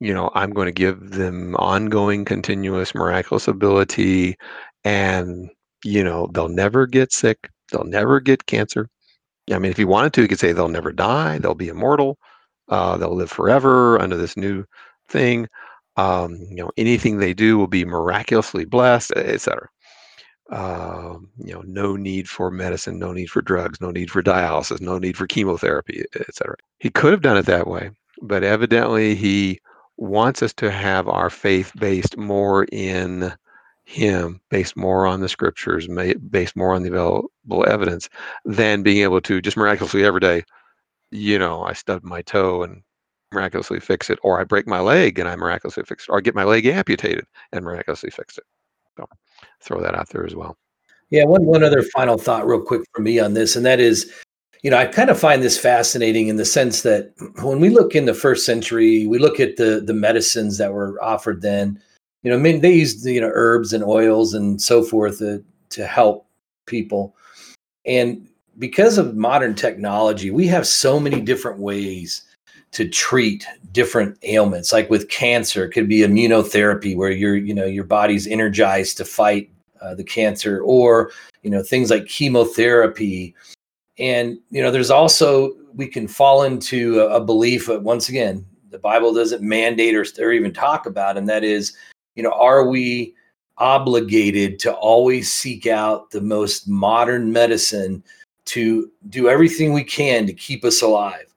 you 0.00 0.12
know, 0.12 0.30
I'm 0.34 0.50
going 0.50 0.66
to 0.66 0.72
give 0.72 1.10
them 1.12 1.54
ongoing, 1.56 2.24
continuous, 2.24 2.94
miraculous 2.94 3.48
ability, 3.48 4.36
and, 4.84 5.50
you 5.84 6.02
know, 6.04 6.28
they'll 6.34 6.48
never 6.48 6.86
get 6.86 7.12
sick, 7.12 7.50
they'll 7.70 7.84
never 7.84 8.20
get 8.20 8.46
cancer. 8.46 8.88
I 9.52 9.58
mean, 9.58 9.70
if 9.70 9.78
you 9.78 9.86
wanted 9.86 10.12
to, 10.14 10.22
you 10.22 10.28
could 10.28 10.38
say 10.40 10.52
they'll 10.52 10.68
never 10.68 10.92
die, 10.92 11.38
they'll 11.38 11.54
be 11.54 11.68
immortal, 11.68 12.18
uh, 12.68 12.96
they'll 12.96 13.14
live 13.14 13.30
forever 13.30 14.00
under 14.00 14.16
this 14.16 14.36
new 14.36 14.64
thing. 15.08 15.48
Um, 15.96 16.38
you 16.50 16.56
know, 16.56 16.70
anything 16.76 17.18
they 17.18 17.34
do 17.34 17.58
will 17.58 17.68
be 17.68 17.84
miraculously 17.84 18.64
blessed, 18.64 19.12
etc. 19.12 19.68
Uh, 20.50 21.16
you 21.38 21.54
know, 21.54 21.62
no 21.66 21.96
need 21.96 22.28
for 22.28 22.50
medicine, 22.50 22.98
no 22.98 23.12
need 23.12 23.30
for 23.30 23.40
drugs, 23.40 23.80
no 23.80 23.90
need 23.90 24.10
for 24.10 24.22
dialysis, 24.22 24.80
no 24.80 24.98
need 24.98 25.16
for 25.16 25.26
chemotherapy, 25.26 26.04
etc. 26.14 26.54
He 26.78 26.90
could 26.90 27.12
have 27.12 27.22
done 27.22 27.38
it 27.38 27.46
that 27.46 27.66
way, 27.66 27.90
but 28.20 28.44
evidently 28.44 29.14
he 29.14 29.60
wants 29.96 30.42
us 30.42 30.52
to 30.54 30.70
have 30.70 31.08
our 31.08 31.30
faith 31.30 31.72
based 31.76 32.16
more 32.18 32.64
in 32.72 33.32
him, 33.84 34.40
based 34.50 34.76
more 34.76 35.06
on 35.06 35.20
the 35.20 35.28
scriptures, 35.28 35.88
based 36.30 36.56
more 36.56 36.74
on 36.74 36.82
the 36.82 36.90
available 36.90 37.30
evidence, 37.66 38.10
than 38.44 38.82
being 38.82 39.02
able 39.02 39.22
to 39.22 39.40
just 39.40 39.56
miraculously 39.56 40.04
every 40.04 40.20
day 40.20 40.42
you 41.14 41.38
know, 41.38 41.62
I 41.62 41.72
stubbed 41.74 42.04
my 42.04 42.22
toe 42.22 42.64
and 42.64 42.82
miraculously 43.32 43.80
fix 43.80 44.10
it, 44.10 44.18
or 44.22 44.40
I 44.40 44.44
break 44.44 44.66
my 44.66 44.80
leg 44.80 45.18
and 45.18 45.28
I 45.28 45.36
miraculously 45.36 45.84
fix 45.84 46.04
it, 46.04 46.12
or 46.12 46.18
I 46.18 46.20
get 46.20 46.34
my 46.34 46.44
leg 46.44 46.66
amputated 46.66 47.24
and 47.52 47.64
miraculously 47.64 48.10
fix 48.10 48.36
it. 48.36 48.44
So 48.96 49.08
throw 49.60 49.80
that 49.80 49.94
out 49.94 50.08
there 50.10 50.24
as 50.26 50.34
well. 50.34 50.56
Yeah, 51.10 51.24
one 51.24 51.44
one 51.44 51.62
other 51.62 51.82
final 51.82 52.18
thought, 52.18 52.46
real 52.46 52.60
quick, 52.60 52.82
for 52.92 53.02
me 53.02 53.18
on 53.18 53.34
this, 53.34 53.56
and 53.56 53.64
that 53.66 53.80
is, 53.80 54.10
you 54.62 54.70
know, 54.70 54.78
I 54.78 54.86
kind 54.86 55.10
of 55.10 55.20
find 55.20 55.42
this 55.42 55.58
fascinating 55.58 56.28
in 56.28 56.36
the 56.36 56.44
sense 56.44 56.82
that 56.82 57.12
when 57.42 57.60
we 57.60 57.68
look 57.68 57.94
in 57.94 58.06
the 58.06 58.14
first 58.14 58.46
century, 58.46 59.06
we 59.06 59.18
look 59.18 59.38
at 59.40 59.56
the 59.56 59.82
the 59.84 59.94
medicines 59.94 60.58
that 60.58 60.72
were 60.72 61.02
offered 61.02 61.42
then. 61.42 61.80
You 62.22 62.30
know, 62.30 62.36
I 62.36 62.40
mean, 62.40 62.62
they 62.62 62.72
used 62.74 63.04
you 63.06 63.20
know 63.20 63.30
herbs 63.32 63.72
and 63.72 63.84
oils 63.84 64.34
and 64.34 64.60
so 64.60 64.82
forth 64.82 65.18
to, 65.18 65.44
to 65.70 65.86
help 65.86 66.26
people, 66.66 67.14
and 67.86 68.26
because 68.58 68.98
of 68.98 69.16
modern 69.16 69.54
technology, 69.54 70.30
we 70.30 70.46
have 70.46 70.66
so 70.66 70.98
many 71.00 71.20
different 71.20 71.58
ways 71.58 72.22
to 72.74 72.88
treat 72.88 73.46
different 73.72 74.18
ailments. 74.22 74.72
Like 74.72 74.90
with 74.90 75.08
cancer, 75.08 75.64
it 75.64 75.70
could 75.70 75.88
be 75.88 76.00
immunotherapy, 76.00 76.96
where 76.96 77.10
your 77.10 77.36
you 77.36 77.54
know 77.54 77.66
your 77.66 77.84
body's 77.84 78.26
energized 78.26 78.96
to 78.98 79.04
fight 79.04 79.50
uh, 79.80 79.94
the 79.94 80.04
cancer, 80.04 80.60
or 80.62 81.10
you 81.42 81.50
know 81.50 81.62
things 81.62 81.90
like 81.90 82.06
chemotherapy 82.06 83.34
and 83.98 84.38
you 84.50 84.62
know 84.62 84.70
there's 84.70 84.90
also 84.90 85.52
we 85.74 85.86
can 85.86 86.08
fall 86.08 86.42
into 86.42 87.00
a, 87.00 87.16
a 87.16 87.20
belief 87.20 87.66
that 87.66 87.82
once 87.82 88.08
again 88.08 88.44
the 88.70 88.78
bible 88.78 89.14
doesn't 89.14 89.42
mandate 89.42 89.94
or, 89.94 90.04
or 90.18 90.32
even 90.32 90.52
talk 90.52 90.86
about 90.86 91.16
and 91.16 91.28
that 91.28 91.44
is 91.44 91.76
you 92.16 92.22
know 92.22 92.32
are 92.32 92.68
we 92.68 93.14
obligated 93.58 94.58
to 94.58 94.72
always 94.72 95.32
seek 95.32 95.66
out 95.66 96.10
the 96.10 96.20
most 96.20 96.68
modern 96.68 97.32
medicine 97.32 98.02
to 98.44 98.90
do 99.08 99.28
everything 99.28 99.72
we 99.72 99.84
can 99.84 100.26
to 100.26 100.32
keep 100.32 100.64
us 100.64 100.82
alive 100.82 101.32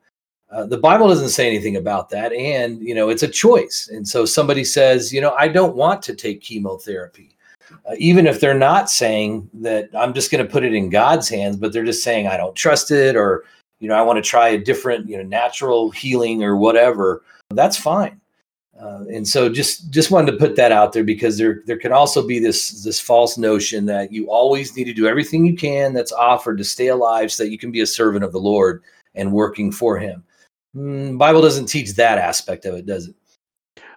uh, 0.52 0.66
the 0.66 0.78
bible 0.78 1.08
doesn't 1.08 1.30
say 1.30 1.48
anything 1.48 1.76
about 1.76 2.10
that 2.10 2.32
and 2.34 2.82
you 2.82 2.96
know 2.96 3.10
it's 3.10 3.24
a 3.24 3.28
choice 3.28 3.90
and 3.92 4.08
so 4.08 4.26
somebody 4.26 4.64
says 4.64 5.14
you 5.14 5.22
know 5.22 5.36
i 5.38 5.48
don't 5.48 5.76
want 5.76 6.02
to 6.02 6.16
take 6.16 6.42
chemotherapy 6.42 7.38
uh, 7.86 7.96
even 7.98 8.28
if 8.28 8.40
they're 8.40 8.54
not 8.54 8.90
saying 8.90 9.50
that 9.54 9.90
I'm 9.94 10.14
just 10.14 10.32
going 10.32 10.46
to 10.46 10.52
put 10.52 10.64
it 10.64 10.74
in 10.74 10.90
God's 10.90 11.30
hands, 11.30 11.58
but 11.58 11.74
they're 11.74 11.86
just 11.86 12.04
saying 12.04 12.28
I 12.28 12.38
don't 12.38 12.56
trust 12.56 12.92
it 12.92 13.16
or 13.16 13.46
you 13.80 13.88
know 13.88 13.96
I 13.96 14.02
want 14.02 14.18
to 14.18 14.28
try 14.28 14.50
a 14.50 14.58
different 14.58 15.08
you 15.08 15.18
know 15.18 15.24
natural 15.24 15.92
healing 15.92 16.44
or 16.44 16.58
whatever. 16.58 17.24
That's 17.50 17.78
fine. 17.78 18.20
Uh, 18.80 19.06
and 19.12 19.28
so 19.28 19.50
just 19.50 19.90
just 19.90 20.12
wanted 20.12 20.32
to 20.32 20.38
put 20.38 20.56
that 20.56 20.72
out 20.72 20.94
there 20.94 21.04
because 21.04 21.38
there 21.38 21.64
there 21.66 21.78
can 21.78 21.92
also 21.92 22.26
be 22.26 22.40
this 22.40 22.84
this 22.84 23.00
false 23.00 23.38
notion 23.38 23.86
that 23.86 24.12
you 24.12 24.30
always 24.30 24.76
need 24.76 24.86
to 24.86 24.94
do 24.94 25.08
everything 25.08 25.46
you 25.46 25.56
can 25.56 25.94
that's 25.94 26.12
offered 26.12 26.58
to 26.58 26.64
stay 26.64 26.88
alive 26.88 27.32
so 27.32 27.44
that 27.44 27.52
you 27.52 27.58
can 27.58 27.72
be 27.72 27.82
a 27.82 27.88
servant 27.88 28.24
of 28.24 28.32
the 28.32 28.40
Lord 28.40 28.84
and 29.16 29.32
working 29.32 29.72
for 29.72 29.98
Him. 29.98 30.24
Mm, 30.78 31.18
Bible 31.18 31.42
doesn't 31.42 31.66
teach 31.66 31.94
that 31.96 32.20
aspect 32.20 32.66
of 32.66 32.76
it, 32.76 32.86
does 32.86 33.08
it? 33.08 33.16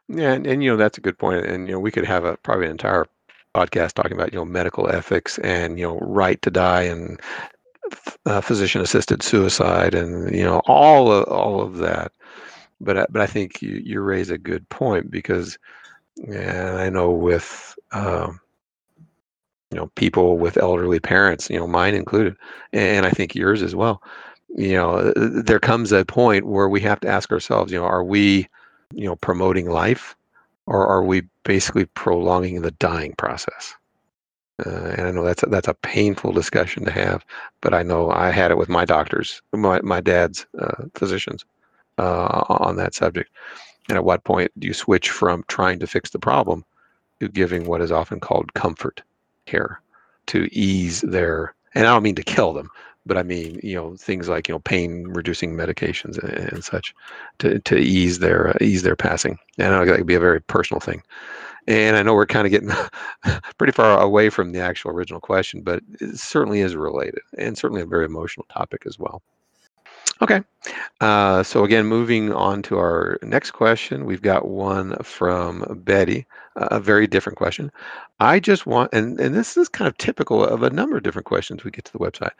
Yeah, 0.08 0.32
and, 0.32 0.46
and 0.46 0.64
you 0.64 0.70
know 0.70 0.76
that's 0.76 0.98
a 0.98 1.02
good 1.02 1.18
point, 1.18 1.46
and 1.46 1.68
you 1.68 1.74
know 1.74 1.80
we 1.80 1.90
could 1.90 2.06
have 2.06 2.24
a 2.24 2.36
probably 2.38 2.66
an 2.66 2.72
entire 2.72 3.06
podcast 3.54 3.92
talking 3.92 4.12
about 4.12 4.32
you 4.32 4.38
know 4.38 4.44
medical 4.44 4.88
ethics 4.88 5.38
and 5.38 5.78
you 5.78 5.86
know 5.86 5.98
right 5.98 6.40
to 6.42 6.50
die 6.50 6.82
and 6.82 7.20
uh, 8.26 8.40
physician 8.40 8.80
assisted 8.80 9.22
suicide 9.22 9.94
and 9.94 10.34
you 10.34 10.44
know 10.44 10.60
all 10.66 11.10
of 11.10 11.24
all 11.24 11.60
of 11.60 11.78
that 11.78 12.12
but 12.80 13.10
but 13.12 13.20
I 13.20 13.26
think 13.26 13.60
you, 13.60 13.82
you 13.84 14.00
raise 14.00 14.30
a 14.30 14.38
good 14.38 14.68
point 14.68 15.10
because 15.10 15.58
and 16.28 16.78
I 16.78 16.88
know 16.90 17.10
with 17.10 17.76
um, 17.92 18.40
you 19.70 19.78
know 19.78 19.90
people 19.96 20.38
with 20.38 20.56
elderly 20.56 21.00
parents 21.00 21.50
you 21.50 21.58
know 21.58 21.66
mine 21.66 21.94
included 21.94 22.36
and 22.72 23.04
I 23.04 23.10
think 23.10 23.34
yours 23.34 23.62
as 23.62 23.74
well 23.74 24.02
you 24.56 24.74
know 24.74 25.12
there 25.14 25.60
comes 25.60 25.92
a 25.92 26.04
point 26.04 26.46
where 26.46 26.68
we 26.68 26.80
have 26.80 27.00
to 27.00 27.08
ask 27.08 27.30
ourselves 27.30 27.72
you 27.72 27.78
know 27.78 27.84
are 27.84 28.04
we 28.04 28.48
you 28.94 29.04
know 29.04 29.16
promoting 29.16 29.70
life 29.70 30.16
or 30.70 30.86
are 30.86 31.02
we 31.02 31.22
basically 31.42 31.84
prolonging 31.84 32.62
the 32.62 32.70
dying 32.70 33.12
process? 33.14 33.74
Uh, 34.64 34.94
and 34.96 35.08
I 35.08 35.10
know 35.10 35.24
that's 35.24 35.42
a, 35.42 35.46
that's 35.46 35.68
a 35.68 35.74
painful 35.74 36.32
discussion 36.32 36.84
to 36.84 36.92
have, 36.92 37.24
but 37.60 37.74
I 37.74 37.82
know 37.82 38.10
I 38.10 38.30
had 38.30 38.50
it 38.50 38.58
with 38.58 38.68
my 38.68 38.84
doctors, 38.84 39.42
my 39.52 39.80
my 39.80 40.00
dad's 40.00 40.46
uh, 40.58 40.84
physicians, 40.94 41.44
uh, 41.98 42.44
on 42.48 42.76
that 42.76 42.94
subject. 42.94 43.30
And 43.88 43.96
at 43.96 44.04
what 44.04 44.22
point 44.24 44.52
do 44.60 44.68
you 44.68 44.74
switch 44.74 45.10
from 45.10 45.44
trying 45.48 45.80
to 45.80 45.86
fix 45.86 46.10
the 46.10 46.18
problem 46.18 46.64
to 47.18 47.28
giving 47.28 47.66
what 47.66 47.80
is 47.80 47.90
often 47.90 48.20
called 48.20 48.54
comfort 48.54 49.02
care 49.46 49.80
to 50.26 50.48
ease 50.52 51.00
their? 51.00 51.54
And 51.74 51.86
I 51.86 51.94
don't 51.94 52.02
mean 52.02 52.16
to 52.16 52.22
kill 52.22 52.52
them, 52.52 52.68
but 53.06 53.16
I 53.16 53.22
mean, 53.22 53.60
you 53.62 53.74
know, 53.74 53.96
things 53.96 54.28
like 54.28 54.48
you 54.48 54.54
know, 54.54 54.58
pain 54.60 55.04
reducing 55.08 55.54
medications 55.54 56.18
and, 56.18 56.62
such 56.62 56.94
to, 57.38 57.58
to 57.60 57.76
ease 57.76 58.18
their 58.18 58.48
uh, 58.48 58.58
ease 58.60 58.82
their 58.82 58.96
passing. 58.96 59.38
And 59.58 59.74
I 59.74 59.78
know 59.78 59.84
that 59.84 59.98
could 59.98 60.06
be 60.06 60.14
a 60.14 60.20
very 60.20 60.40
personal 60.40 60.80
thing. 60.80 61.02
And 61.66 61.96
I 61.96 62.02
know 62.02 62.14
we're 62.14 62.26
kind 62.26 62.46
of 62.46 62.50
getting 62.50 62.70
pretty 63.58 63.72
far 63.72 64.00
away 64.00 64.30
from 64.30 64.52
the 64.52 64.60
actual 64.60 64.90
original 64.90 65.20
question, 65.20 65.62
but 65.62 65.82
it 66.00 66.18
certainly 66.18 66.60
is 66.60 66.74
related 66.74 67.20
and 67.38 67.56
certainly 67.56 67.82
a 67.82 67.86
very 67.86 68.06
emotional 68.06 68.46
topic 68.50 68.84
as 68.86 68.98
well. 68.98 69.22
Okay. 70.22 70.42
Uh, 71.00 71.42
so 71.42 71.64
again, 71.64 71.86
moving 71.86 72.32
on 72.32 72.60
to 72.62 72.76
our 72.76 73.18
next 73.22 73.52
question, 73.52 74.04
we've 74.04 74.20
got 74.20 74.48
one 74.48 74.94
from 75.02 75.64
Betty, 75.84 76.26
a 76.56 76.78
very 76.78 77.06
different 77.06 77.38
question. 77.38 77.72
I 78.18 78.38
just 78.38 78.66
want, 78.66 78.92
and, 78.92 79.18
and 79.18 79.34
this 79.34 79.56
is 79.56 79.68
kind 79.68 79.88
of 79.88 79.96
typical 79.96 80.44
of 80.44 80.62
a 80.62 80.70
number 80.70 80.98
of 80.98 81.02
different 81.02 81.24
questions 81.24 81.64
we 81.64 81.70
get 81.70 81.86
to 81.86 81.92
the 81.92 81.98
website. 81.98 82.32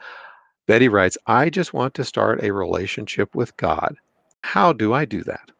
Betty 0.67 0.87
writes, 0.87 1.17
I 1.27 1.49
just 1.49 1.73
want 1.73 1.93
to 1.95 2.03
start 2.03 2.43
a 2.43 2.51
relationship 2.51 3.35
with 3.35 3.55
God. 3.57 3.95
How 4.43 4.73
do 4.73 4.93
I 4.93 5.05
do 5.05 5.23
that? 5.23 5.51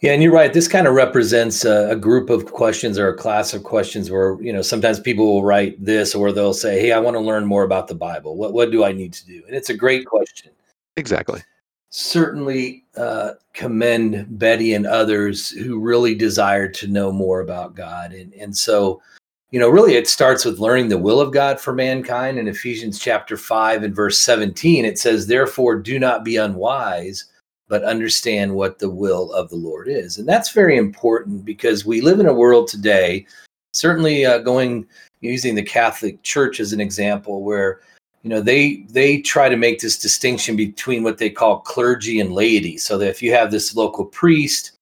Yeah, 0.00 0.12
and 0.12 0.22
you're 0.22 0.32
right. 0.32 0.52
This 0.52 0.66
kind 0.66 0.86
of 0.86 0.94
represents 0.94 1.64
a, 1.64 1.90
a, 1.90 1.96
group 1.96 2.30
of 2.30 2.46
questions 2.46 2.98
or 2.98 3.08
a 3.08 3.16
class 3.16 3.52
of 3.52 3.64
questions 3.64 4.10
where, 4.10 4.40
you 4.40 4.50
know, 4.50 4.62
sometimes 4.62 4.98
people 4.98 5.26
will 5.26 5.44
write 5.44 5.82
this 5.84 6.14
or 6.14 6.32
they'll 6.32 6.54
say, 6.54 6.80
Hey, 6.80 6.92
I 6.92 6.98
want 6.98 7.16
to 7.16 7.20
learn 7.20 7.44
more 7.44 7.64
about 7.64 7.86
the 7.86 7.94
Bible. 7.94 8.36
What, 8.36 8.54
what 8.54 8.70
do 8.70 8.82
I 8.82 8.92
need 8.92 9.12
to 9.12 9.26
do? 9.26 9.42
And 9.46 9.54
it's 9.54 9.68
a 9.68 9.76
great 9.76 10.06
question. 10.06 10.52
Exactly. 10.96 11.42
Certainly 11.90 12.84
uh, 12.96 13.32
commend 13.52 14.38
Betty 14.38 14.72
and 14.72 14.86
others 14.86 15.50
who 15.50 15.78
really 15.78 16.14
desire 16.14 16.68
to 16.68 16.86
know 16.86 17.12
more 17.12 17.40
about 17.40 17.74
God. 17.74 18.12
And, 18.12 18.32
and 18.34 18.56
so, 18.56 19.02
you 19.50 19.58
know, 19.58 19.68
really 19.68 19.94
it 19.94 20.08
starts 20.08 20.44
with 20.44 20.60
learning 20.60 20.88
the 20.88 20.98
will 20.98 21.20
of 21.20 21.32
God 21.32 21.60
for 21.60 21.72
mankind. 21.72 22.38
In 22.38 22.46
Ephesians 22.46 22.98
chapter 22.98 23.36
5 23.36 23.82
and 23.82 23.94
verse 23.94 24.20
17, 24.22 24.84
it 24.84 24.98
says, 24.98 25.26
Therefore, 25.26 25.76
do 25.76 25.98
not 25.98 26.24
be 26.24 26.36
unwise, 26.36 27.24
but 27.68 27.82
understand 27.82 28.54
what 28.54 28.78
the 28.78 28.90
will 28.90 29.32
of 29.32 29.50
the 29.50 29.56
Lord 29.56 29.88
is. 29.88 30.18
And 30.18 30.28
that's 30.28 30.52
very 30.52 30.76
important 30.76 31.44
because 31.44 31.84
we 31.84 32.00
live 32.00 32.20
in 32.20 32.26
a 32.26 32.34
world 32.34 32.68
today, 32.68 33.26
certainly 33.72 34.24
uh, 34.24 34.38
going 34.38 34.86
using 35.20 35.56
the 35.56 35.62
Catholic 35.62 36.22
Church 36.22 36.60
as 36.60 36.72
an 36.72 36.80
example, 36.80 37.42
where 37.42 37.80
you 38.22 38.30
know 38.30 38.40
they 38.40 38.84
they 38.90 39.20
try 39.20 39.48
to 39.48 39.56
make 39.56 39.80
this 39.80 39.98
distinction 39.98 40.54
between 40.54 41.02
what 41.02 41.18
they 41.18 41.30
call 41.30 41.60
clergy 41.60 42.20
and 42.20 42.32
laity 42.32 42.76
so 42.76 42.98
that 42.98 43.08
if 43.08 43.22
you 43.22 43.32
have 43.32 43.50
this 43.50 43.74
local 43.74 44.04
priest 44.04 44.72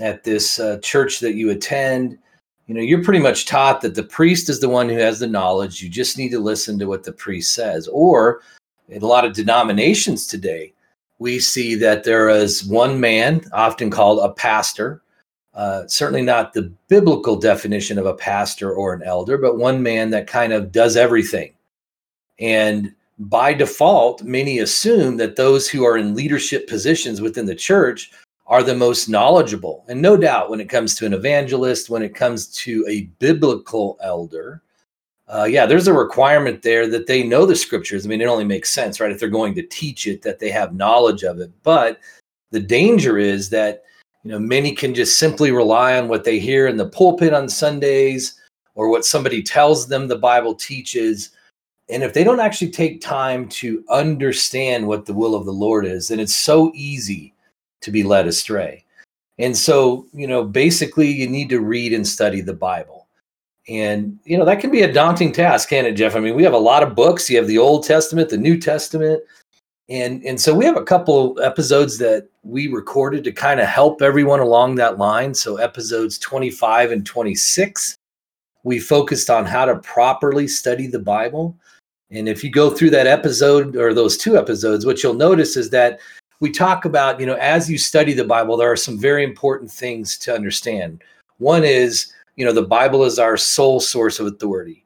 at 0.00 0.24
this 0.24 0.60
uh, 0.60 0.78
church 0.82 1.20
that 1.20 1.34
you 1.34 1.50
attend 1.50 2.18
you 2.66 2.74
know 2.74 2.80
you're 2.80 3.04
pretty 3.04 3.20
much 3.20 3.46
taught 3.46 3.80
that 3.80 3.94
the 3.94 4.02
priest 4.02 4.48
is 4.48 4.60
the 4.60 4.68
one 4.68 4.88
who 4.88 4.98
has 4.98 5.20
the 5.20 5.26
knowledge. 5.26 5.82
You 5.82 5.88
just 5.88 6.18
need 6.18 6.30
to 6.30 6.40
listen 6.40 6.78
to 6.78 6.86
what 6.86 7.04
the 7.04 7.12
priest 7.12 7.54
says. 7.54 7.88
Or 7.88 8.40
in 8.88 9.02
a 9.02 9.06
lot 9.06 9.24
of 9.24 9.34
denominations 9.34 10.26
today 10.26 10.72
we 11.18 11.38
see 11.40 11.74
that 11.76 12.04
there 12.04 12.28
is 12.28 12.64
one 12.64 13.00
man 13.00 13.42
often 13.52 13.90
called 13.90 14.18
a 14.22 14.32
pastor 14.32 15.02
uh, 15.56 15.86
certainly 15.86 16.20
not 16.20 16.52
the 16.52 16.70
biblical 16.88 17.34
definition 17.34 17.96
of 17.96 18.04
a 18.04 18.12
pastor 18.12 18.74
or 18.74 18.92
an 18.92 19.02
elder 19.02 19.38
but 19.38 19.56
one 19.56 19.82
man 19.82 20.10
that 20.10 20.26
kind 20.26 20.52
of 20.52 20.70
does 20.70 20.96
everything. 20.96 21.52
And 22.38 22.94
by 23.18 23.54
default 23.54 24.22
many 24.22 24.58
assume 24.58 25.16
that 25.16 25.36
those 25.36 25.68
who 25.68 25.84
are 25.84 25.96
in 25.96 26.14
leadership 26.14 26.68
positions 26.68 27.22
within 27.22 27.46
the 27.46 27.54
church 27.54 28.10
are 28.46 28.62
the 28.62 28.74
most 28.74 29.08
knowledgeable. 29.08 29.84
And 29.88 30.00
no 30.00 30.16
doubt 30.16 30.50
when 30.50 30.60
it 30.60 30.68
comes 30.68 30.94
to 30.96 31.06
an 31.06 31.12
evangelist, 31.12 31.90
when 31.90 32.02
it 32.02 32.14
comes 32.14 32.48
to 32.48 32.84
a 32.88 33.02
biblical 33.18 33.98
elder, 34.00 34.62
uh, 35.28 35.44
yeah, 35.44 35.66
there's 35.66 35.88
a 35.88 35.92
requirement 35.92 36.62
there 36.62 36.86
that 36.86 37.08
they 37.08 37.24
know 37.24 37.44
the 37.44 37.56
scriptures. 37.56 38.06
I 38.06 38.08
mean, 38.08 38.20
it 38.20 38.26
only 38.26 38.44
makes 38.44 38.70
sense, 38.70 39.00
right? 39.00 39.10
If 39.10 39.18
they're 39.18 39.28
going 39.28 39.54
to 39.56 39.66
teach 39.66 40.06
it, 40.06 40.22
that 40.22 40.38
they 40.38 40.50
have 40.50 40.74
knowledge 40.74 41.24
of 41.24 41.40
it. 41.40 41.50
But 41.64 41.98
the 42.52 42.60
danger 42.60 43.18
is 43.18 43.50
that, 43.50 43.82
you 44.22 44.30
know, 44.30 44.38
many 44.38 44.72
can 44.72 44.94
just 44.94 45.18
simply 45.18 45.50
rely 45.50 45.98
on 45.98 46.06
what 46.06 46.22
they 46.22 46.38
hear 46.38 46.68
in 46.68 46.76
the 46.76 46.88
pulpit 46.88 47.32
on 47.32 47.48
Sundays 47.48 48.40
or 48.76 48.88
what 48.88 49.04
somebody 49.04 49.42
tells 49.42 49.88
them 49.88 50.06
the 50.06 50.16
Bible 50.16 50.54
teaches. 50.54 51.30
And 51.88 52.04
if 52.04 52.14
they 52.14 52.22
don't 52.22 52.40
actually 52.40 52.70
take 52.70 53.00
time 53.00 53.48
to 53.48 53.84
understand 53.90 54.86
what 54.86 55.06
the 55.06 55.14
will 55.14 55.34
of 55.34 55.44
the 55.44 55.52
Lord 55.52 55.86
is, 55.86 56.06
then 56.08 56.20
it's 56.20 56.36
so 56.36 56.70
easy 56.74 57.32
to 57.82 57.90
be 57.90 58.02
led 58.02 58.26
astray. 58.26 58.84
And 59.38 59.56
so, 59.56 60.06
you 60.12 60.26
know, 60.26 60.44
basically 60.44 61.10
you 61.10 61.28
need 61.28 61.48
to 61.50 61.60
read 61.60 61.92
and 61.92 62.06
study 62.06 62.40
the 62.40 62.54
Bible. 62.54 63.06
And, 63.68 64.18
you 64.24 64.38
know, 64.38 64.44
that 64.44 64.60
can 64.60 64.70
be 64.70 64.82
a 64.82 64.92
daunting 64.92 65.32
task, 65.32 65.68
can 65.68 65.86
it, 65.86 65.92
Jeff? 65.92 66.14
I 66.14 66.20
mean, 66.20 66.36
we 66.36 66.44
have 66.44 66.52
a 66.52 66.58
lot 66.58 66.82
of 66.82 66.94
books. 66.94 67.28
You 67.28 67.36
have 67.38 67.48
the 67.48 67.58
Old 67.58 67.84
Testament, 67.84 68.28
the 68.30 68.38
New 68.38 68.58
Testament. 68.58 69.22
And, 69.88 70.24
and 70.24 70.40
so 70.40 70.54
we 70.54 70.64
have 70.64 70.76
a 70.76 70.84
couple 70.84 71.38
episodes 71.42 71.98
that 71.98 72.28
we 72.42 72.68
recorded 72.68 73.24
to 73.24 73.32
kind 73.32 73.60
of 73.60 73.66
help 73.66 74.02
everyone 74.02 74.40
along 74.40 74.76
that 74.76 74.98
line. 74.98 75.34
So 75.34 75.56
episodes 75.56 76.18
25 76.18 76.92
and 76.92 77.04
26, 77.04 77.96
we 78.62 78.78
focused 78.78 79.30
on 79.30 79.44
how 79.44 79.64
to 79.64 79.78
properly 79.78 80.48
study 80.48 80.86
the 80.86 80.98
Bible. 80.98 81.56
And 82.10 82.28
if 82.28 82.42
you 82.44 82.50
go 82.50 82.70
through 82.70 82.90
that 82.90 83.06
episode 83.06 83.76
or 83.76 83.92
those 83.92 84.16
two 84.16 84.36
episodes, 84.38 84.86
what 84.86 85.02
you'll 85.02 85.14
notice 85.14 85.56
is 85.56 85.70
that 85.70 85.98
we 86.40 86.50
talk 86.50 86.84
about, 86.84 87.20
you 87.20 87.26
know, 87.26 87.36
as 87.36 87.70
you 87.70 87.78
study 87.78 88.12
the 88.12 88.24
Bible, 88.24 88.56
there 88.56 88.70
are 88.70 88.76
some 88.76 88.98
very 88.98 89.24
important 89.24 89.70
things 89.70 90.18
to 90.18 90.34
understand. 90.34 91.02
One 91.38 91.64
is, 91.64 92.12
you 92.36 92.44
know, 92.44 92.52
the 92.52 92.62
Bible 92.62 93.04
is 93.04 93.18
our 93.18 93.36
sole 93.36 93.80
source 93.80 94.20
of 94.20 94.26
authority 94.26 94.84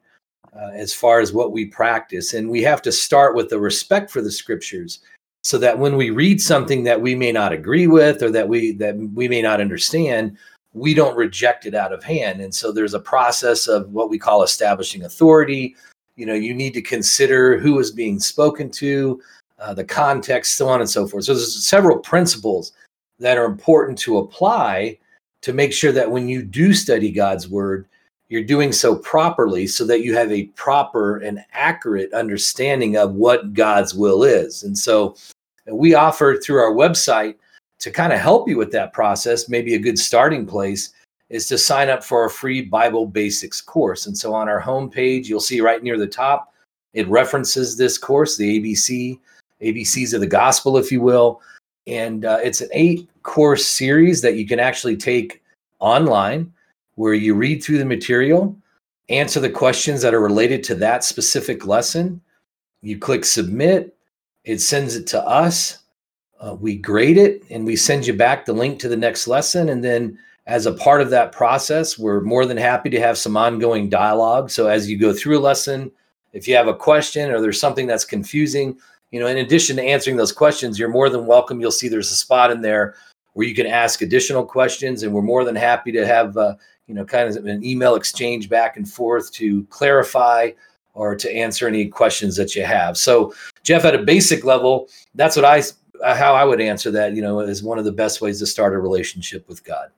uh, 0.55 0.71
as 0.73 0.93
far 0.93 1.19
as 1.19 1.33
what 1.33 1.51
we 1.51 1.65
practice. 1.65 2.33
And 2.33 2.49
we 2.49 2.61
have 2.63 2.81
to 2.83 2.91
start 2.91 3.35
with 3.35 3.49
the 3.49 3.59
respect 3.59 4.11
for 4.11 4.21
the 4.21 4.31
scriptures 4.31 4.99
so 5.43 5.57
that 5.57 5.79
when 5.79 5.97
we 5.97 6.09
read 6.09 6.39
something 6.39 6.83
that 6.83 7.01
we 7.01 7.15
may 7.15 7.31
not 7.31 7.51
agree 7.51 7.87
with 7.87 8.21
or 8.21 8.29
that 8.31 8.47
we 8.47 8.73
that 8.73 8.95
we 9.13 9.27
may 9.27 9.41
not 9.41 9.59
understand, 9.59 10.37
we 10.73 10.93
don't 10.93 11.17
reject 11.17 11.65
it 11.65 11.73
out 11.73 11.91
of 11.91 12.03
hand. 12.03 12.41
And 12.41 12.53
so 12.53 12.71
there's 12.71 12.93
a 12.93 12.99
process 12.99 13.67
of 13.67 13.89
what 13.89 14.09
we 14.09 14.19
call 14.19 14.43
establishing 14.43 15.03
authority. 15.03 15.75
You 16.15 16.25
know, 16.25 16.33
you 16.33 16.53
need 16.53 16.73
to 16.75 16.81
consider 16.81 17.57
who 17.57 17.79
is 17.79 17.91
being 17.91 18.19
spoken 18.19 18.69
to, 18.71 19.19
uh, 19.61 19.73
the 19.73 19.83
context, 19.83 20.57
so 20.57 20.67
on 20.67 20.81
and 20.81 20.89
so 20.89 21.07
forth. 21.07 21.25
So 21.25 21.33
there's 21.33 21.67
several 21.67 21.99
principles 21.99 22.73
that 23.19 23.37
are 23.37 23.45
important 23.45 23.97
to 23.99 24.17
apply 24.17 24.97
to 25.41 25.53
make 25.53 25.71
sure 25.71 25.91
that 25.91 26.09
when 26.09 26.27
you 26.27 26.43
do 26.43 26.73
study 26.73 27.11
God's 27.11 27.47
word, 27.47 27.87
you're 28.29 28.43
doing 28.43 28.71
so 28.71 28.95
properly 28.95 29.67
so 29.67 29.85
that 29.85 30.01
you 30.03 30.15
have 30.15 30.31
a 30.31 30.45
proper 30.55 31.17
and 31.17 31.43
accurate 31.51 32.13
understanding 32.13 32.97
of 32.97 33.13
what 33.13 33.53
God's 33.53 33.93
will 33.93 34.23
is. 34.23 34.63
And 34.63 34.77
so 34.77 35.15
we 35.67 35.95
offer 35.95 36.37
through 36.37 36.59
our 36.59 36.73
website 36.73 37.35
to 37.79 37.91
kind 37.91 38.13
of 38.13 38.19
help 38.19 38.47
you 38.47 38.57
with 38.57 38.71
that 38.71 38.93
process, 38.93 39.49
maybe 39.49 39.75
a 39.75 39.79
good 39.79 39.99
starting 39.99 40.45
place 40.45 40.93
is 41.29 41.47
to 41.47 41.57
sign 41.57 41.89
up 41.89 42.03
for 42.03 42.25
a 42.25 42.29
free 42.29 42.61
Bible 42.61 43.05
basics 43.05 43.61
course. 43.61 44.05
And 44.05 44.17
so 44.17 44.33
on 44.33 44.49
our 44.49 44.61
homepage, 44.61 45.25
you'll 45.25 45.39
see 45.39 45.61
right 45.61 45.81
near 45.81 45.97
the 45.97 46.07
top, 46.07 46.53
it 46.93 47.07
references 47.07 47.77
this 47.77 47.97
course, 47.97 48.37
the 48.37 48.59
ABC, 48.59 49.19
ABCs 49.61 50.13
of 50.13 50.21
the 50.21 50.27
gospel, 50.27 50.77
if 50.77 50.91
you 50.91 51.01
will. 51.01 51.41
And 51.87 52.25
uh, 52.25 52.39
it's 52.43 52.61
an 52.61 52.69
eight 52.73 53.09
course 53.23 53.65
series 53.65 54.21
that 54.21 54.35
you 54.35 54.47
can 54.47 54.59
actually 54.59 54.97
take 54.97 55.41
online 55.79 56.51
where 56.95 57.13
you 57.13 57.33
read 57.33 57.63
through 57.63 57.77
the 57.77 57.85
material, 57.85 58.55
answer 59.09 59.39
the 59.39 59.49
questions 59.49 60.01
that 60.01 60.13
are 60.13 60.21
related 60.21 60.63
to 60.65 60.75
that 60.75 61.03
specific 61.03 61.65
lesson. 61.65 62.21
You 62.81 62.97
click 62.97 63.25
submit, 63.25 63.95
it 64.43 64.59
sends 64.59 64.95
it 64.95 65.07
to 65.07 65.21
us. 65.27 65.79
Uh, 66.39 66.55
we 66.55 66.75
grade 66.75 67.17
it 67.17 67.43
and 67.49 67.65
we 67.65 67.75
send 67.75 68.07
you 68.07 68.13
back 68.13 68.45
the 68.45 68.53
link 68.53 68.79
to 68.79 68.89
the 68.89 68.97
next 68.97 69.27
lesson. 69.27 69.69
And 69.69 69.83
then, 69.83 70.17
as 70.47 70.65
a 70.65 70.73
part 70.73 71.01
of 71.01 71.11
that 71.11 71.31
process, 71.31 71.99
we're 71.99 72.21
more 72.21 72.47
than 72.47 72.57
happy 72.57 72.89
to 72.89 72.99
have 72.99 73.17
some 73.17 73.37
ongoing 73.37 73.89
dialogue. 73.89 74.49
So, 74.49 74.67
as 74.67 74.89
you 74.89 74.97
go 74.97 75.13
through 75.13 75.37
a 75.37 75.39
lesson, 75.39 75.91
if 76.33 76.47
you 76.47 76.55
have 76.55 76.67
a 76.67 76.73
question 76.73 77.29
or 77.29 77.39
there's 77.39 77.59
something 77.59 77.85
that's 77.85 78.05
confusing, 78.05 78.77
you 79.11 79.19
know, 79.19 79.27
in 79.27 79.37
addition 79.37 79.75
to 79.75 79.83
answering 79.83 80.15
those 80.15 80.31
questions, 80.31 80.79
you're 80.79 80.89
more 80.89 81.09
than 81.09 81.25
welcome. 81.25 81.59
You'll 81.59 81.71
see 81.71 81.87
there's 81.87 82.11
a 82.11 82.15
spot 82.15 82.51
in 82.51 82.61
there 82.61 82.95
where 83.33 83.47
you 83.47 83.55
can 83.55 83.67
ask 83.67 84.01
additional 84.01 84.45
questions, 84.45 85.03
and 85.03 85.13
we're 85.13 85.21
more 85.21 85.43
than 85.43 85.55
happy 85.55 85.91
to 85.91 86.05
have, 86.05 86.37
uh, 86.37 86.55
you 86.87 86.95
know, 86.95 87.05
kind 87.05 87.29
of 87.29 87.45
an 87.45 87.63
email 87.63 87.95
exchange 87.95 88.49
back 88.49 88.77
and 88.77 88.89
forth 88.89 89.31
to 89.33 89.63
clarify 89.65 90.51
or 90.93 91.15
to 91.15 91.31
answer 91.31 91.67
any 91.67 91.87
questions 91.87 92.35
that 92.35 92.55
you 92.55 92.63
have. 92.63 92.97
So, 92.97 93.33
Jeff, 93.63 93.85
at 93.85 93.95
a 93.95 94.03
basic 94.03 94.43
level, 94.43 94.89
that's 95.15 95.35
what 95.35 95.45
I 95.45 95.61
how 96.03 96.33
I 96.33 96.43
would 96.43 96.59
answer 96.59 96.91
that. 96.91 97.13
You 97.13 97.21
know, 97.21 97.39
is 97.41 97.63
one 97.63 97.77
of 97.77 97.85
the 97.85 97.91
best 97.91 98.21
ways 98.21 98.39
to 98.39 98.45
start 98.45 98.73
a 98.73 98.79
relationship 98.79 99.47
with 99.47 99.63
God. 99.63 99.89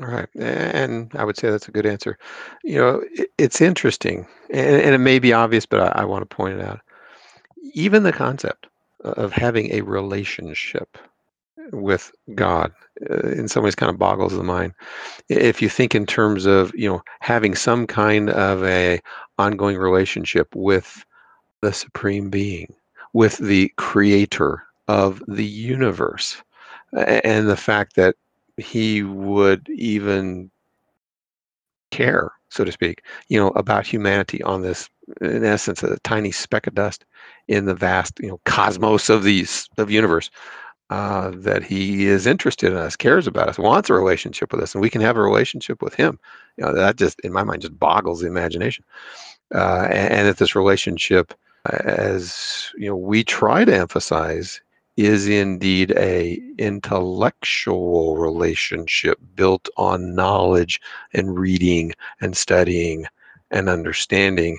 All 0.00 0.08
right, 0.08 0.28
and 0.36 1.12
I 1.14 1.24
would 1.24 1.36
say 1.36 1.50
that's 1.50 1.68
a 1.68 1.72
good 1.72 1.86
answer. 1.86 2.18
You 2.64 2.78
know, 2.78 3.04
it's 3.38 3.60
interesting, 3.60 4.26
and, 4.50 4.94
it 4.94 4.98
may 4.98 5.18
be 5.18 5.32
obvious, 5.32 5.64
but 5.64 5.96
I 5.96 6.04
want 6.04 6.28
to 6.28 6.34
point 6.34 6.58
it 6.58 6.64
out. 6.64 6.80
Even 7.74 8.02
the 8.02 8.12
concept 8.12 8.66
of 9.04 9.32
having 9.32 9.72
a 9.72 9.82
relationship 9.82 10.98
with 11.72 12.12
God 12.34 12.72
uh, 13.10 13.28
in 13.30 13.48
some 13.48 13.62
ways 13.62 13.74
kind 13.74 13.90
of 13.90 13.98
boggles 13.98 14.36
the 14.36 14.42
mind. 14.42 14.72
If 15.28 15.62
you 15.62 15.68
think 15.68 15.94
in 15.94 16.06
terms 16.06 16.46
of 16.46 16.72
you 16.74 16.88
know 16.88 17.02
having 17.20 17.54
some 17.54 17.86
kind 17.86 18.30
of 18.30 18.62
a 18.64 19.00
ongoing 19.38 19.76
relationship 19.76 20.48
with 20.54 21.04
the 21.60 21.72
supreme 21.72 22.30
being, 22.30 22.74
with 23.12 23.38
the 23.38 23.72
creator 23.76 24.64
of 24.88 25.22
the 25.28 25.44
universe, 25.44 26.42
and 26.92 27.48
the 27.48 27.56
fact 27.56 27.96
that 27.96 28.16
he 28.56 29.02
would 29.02 29.68
even 29.70 30.50
care, 31.90 32.32
so 32.52 32.64
to 32.64 32.72
speak, 32.72 33.02
you 33.28 33.40
know, 33.40 33.48
about 33.50 33.86
humanity 33.86 34.42
on 34.42 34.62
this, 34.62 34.90
in 35.20 35.44
essence, 35.44 35.82
a 35.82 35.98
tiny 36.00 36.30
speck 36.30 36.66
of 36.66 36.74
dust 36.74 37.04
in 37.48 37.64
the 37.64 37.74
vast, 37.74 38.20
you 38.20 38.28
know, 38.28 38.40
cosmos 38.44 39.08
of 39.08 39.24
these 39.24 39.68
of 39.78 39.90
universe. 39.90 40.30
Uh, 40.90 41.30
that 41.34 41.62
he 41.62 42.06
is 42.06 42.26
interested 42.26 42.70
in 42.70 42.76
us, 42.76 42.96
cares 42.96 43.26
about 43.26 43.48
us, 43.48 43.56
wants 43.58 43.88
a 43.88 43.94
relationship 43.94 44.52
with 44.52 44.60
us, 44.60 44.74
and 44.74 44.82
we 44.82 44.90
can 44.90 45.00
have 45.00 45.16
a 45.16 45.22
relationship 45.22 45.80
with 45.80 45.94
him. 45.94 46.18
You 46.58 46.66
know, 46.66 46.74
that 46.74 46.96
just, 46.96 47.18
in 47.20 47.32
my 47.32 47.44
mind, 47.44 47.62
just 47.62 47.78
boggles 47.78 48.20
the 48.20 48.26
imagination. 48.26 48.84
Uh, 49.54 49.86
and, 49.90 50.12
and 50.12 50.28
that 50.28 50.36
this 50.36 50.54
relationship, 50.54 51.32
as 51.64 52.70
you 52.76 52.88
know, 52.88 52.96
we 52.96 53.24
try 53.24 53.64
to 53.64 53.74
emphasize, 53.74 54.60
is 54.96 55.28
indeed 55.28 55.92
a 55.96 56.40
intellectual 56.58 58.16
relationship 58.16 59.18
built 59.34 59.68
on 59.76 60.14
knowledge 60.14 60.80
and 61.14 61.38
reading 61.38 61.92
and 62.20 62.36
studying 62.36 63.06
and 63.50 63.68
understanding 63.68 64.58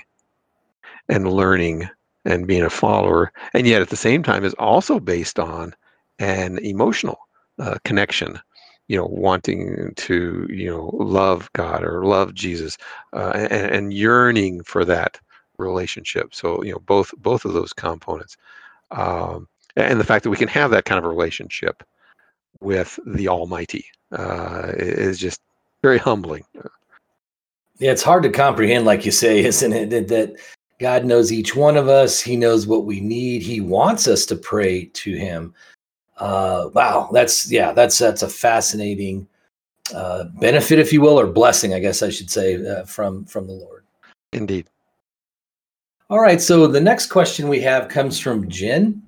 and 1.10 1.32
learning 1.32 1.88
and 2.26 2.48
being 2.48 2.64
a 2.64 2.70
follower 2.70 3.32
and 3.54 3.68
yet 3.68 3.82
at 3.82 3.90
the 3.90 3.96
same 3.96 4.24
time 4.24 4.44
is 4.44 4.54
also 4.56 5.00
based 5.00 5.40
on 5.40 5.74
an 6.20 6.58
emotional 6.60 7.20
uh, 7.60 7.78
connection 7.84 8.40
you 8.88 8.98
know 8.98 9.06
wanting 9.06 9.94
to 9.96 10.48
you 10.50 10.70
know 10.70 10.90
love 10.94 11.52
god 11.54 11.84
or 11.84 12.06
love 12.06 12.34
jesus 12.34 12.78
uh, 13.14 13.32
and, 13.36 13.72
and, 13.72 13.94
yearning 13.94 14.64
for 14.64 14.84
that 14.84 15.20
relationship. 15.58 16.34
So 16.34 16.64
you 16.64 16.72
know 16.72 16.80
both 16.80 17.14
both 17.18 17.46
of 17.46 17.54
those 17.54 17.74
components. 17.74 18.38
Um, 18.92 19.48
and 19.76 20.00
the 20.00 20.06
fact 20.06 20.24
that 20.24 20.30
we 20.30 20.38
can 20.38 20.48
have 20.48 20.72
that 20.72 20.86
kind 20.86 21.00
of 21.00 21.06
a 21.06 21.10
relationship 21.10 21.84
with 22.60 23.00
the 23.06 23.28
almighty 23.28 23.86
uh, 24.12 24.72
is 24.76 25.20
just 25.20 25.42
very 25.82 25.98
humbling. 25.98 26.44
Yeah 26.54 26.62
it's 27.80 28.04
hard 28.04 28.24
to 28.24 28.30
comprehend 28.30 28.86
like 28.86 29.04
you 29.04 29.12
say 29.12 29.44
isn't 29.44 29.74
it 29.74 29.90
that 30.08 30.38
god 30.84 31.06
knows 31.06 31.32
each 31.32 31.56
one 31.56 31.78
of 31.78 31.88
us. 31.88 32.20
He 32.20 32.36
knows 32.36 32.68
what 32.68 32.86
we 32.86 33.00
need. 33.00 33.42
He 33.42 33.62
wants 33.62 34.08
us 34.08 34.26
to 34.28 34.36
pray 34.36 34.86
to 34.86 35.16
him. 35.16 35.54
Uh, 36.18 36.70
wow, 36.74 37.10
that's 37.12 37.52
yeah, 37.52 37.72
that's 37.72 37.98
that's 37.98 38.22
a 38.22 38.30
fascinating 38.30 39.28
uh, 39.96 40.26
benefit, 40.40 40.80
if 40.80 40.94
you 40.94 41.02
will, 41.02 41.20
or 41.20 41.28
blessing, 41.28 41.74
I 41.74 41.80
guess 41.80 42.04
I 42.04 42.10
should 42.10 42.30
say, 42.30 42.66
uh, 42.66 42.84
from 42.84 43.26
from 43.26 43.48
the 43.48 43.54
Lord. 43.54 43.84
Indeed. 44.34 44.68
All 46.10 46.20
right, 46.20 46.42
so 46.42 46.68
the 46.68 46.82
next 46.82 47.08
question 47.08 47.48
we 47.48 47.62
have 47.62 47.88
comes 47.88 48.20
from 48.20 48.50
Jen, 48.50 49.02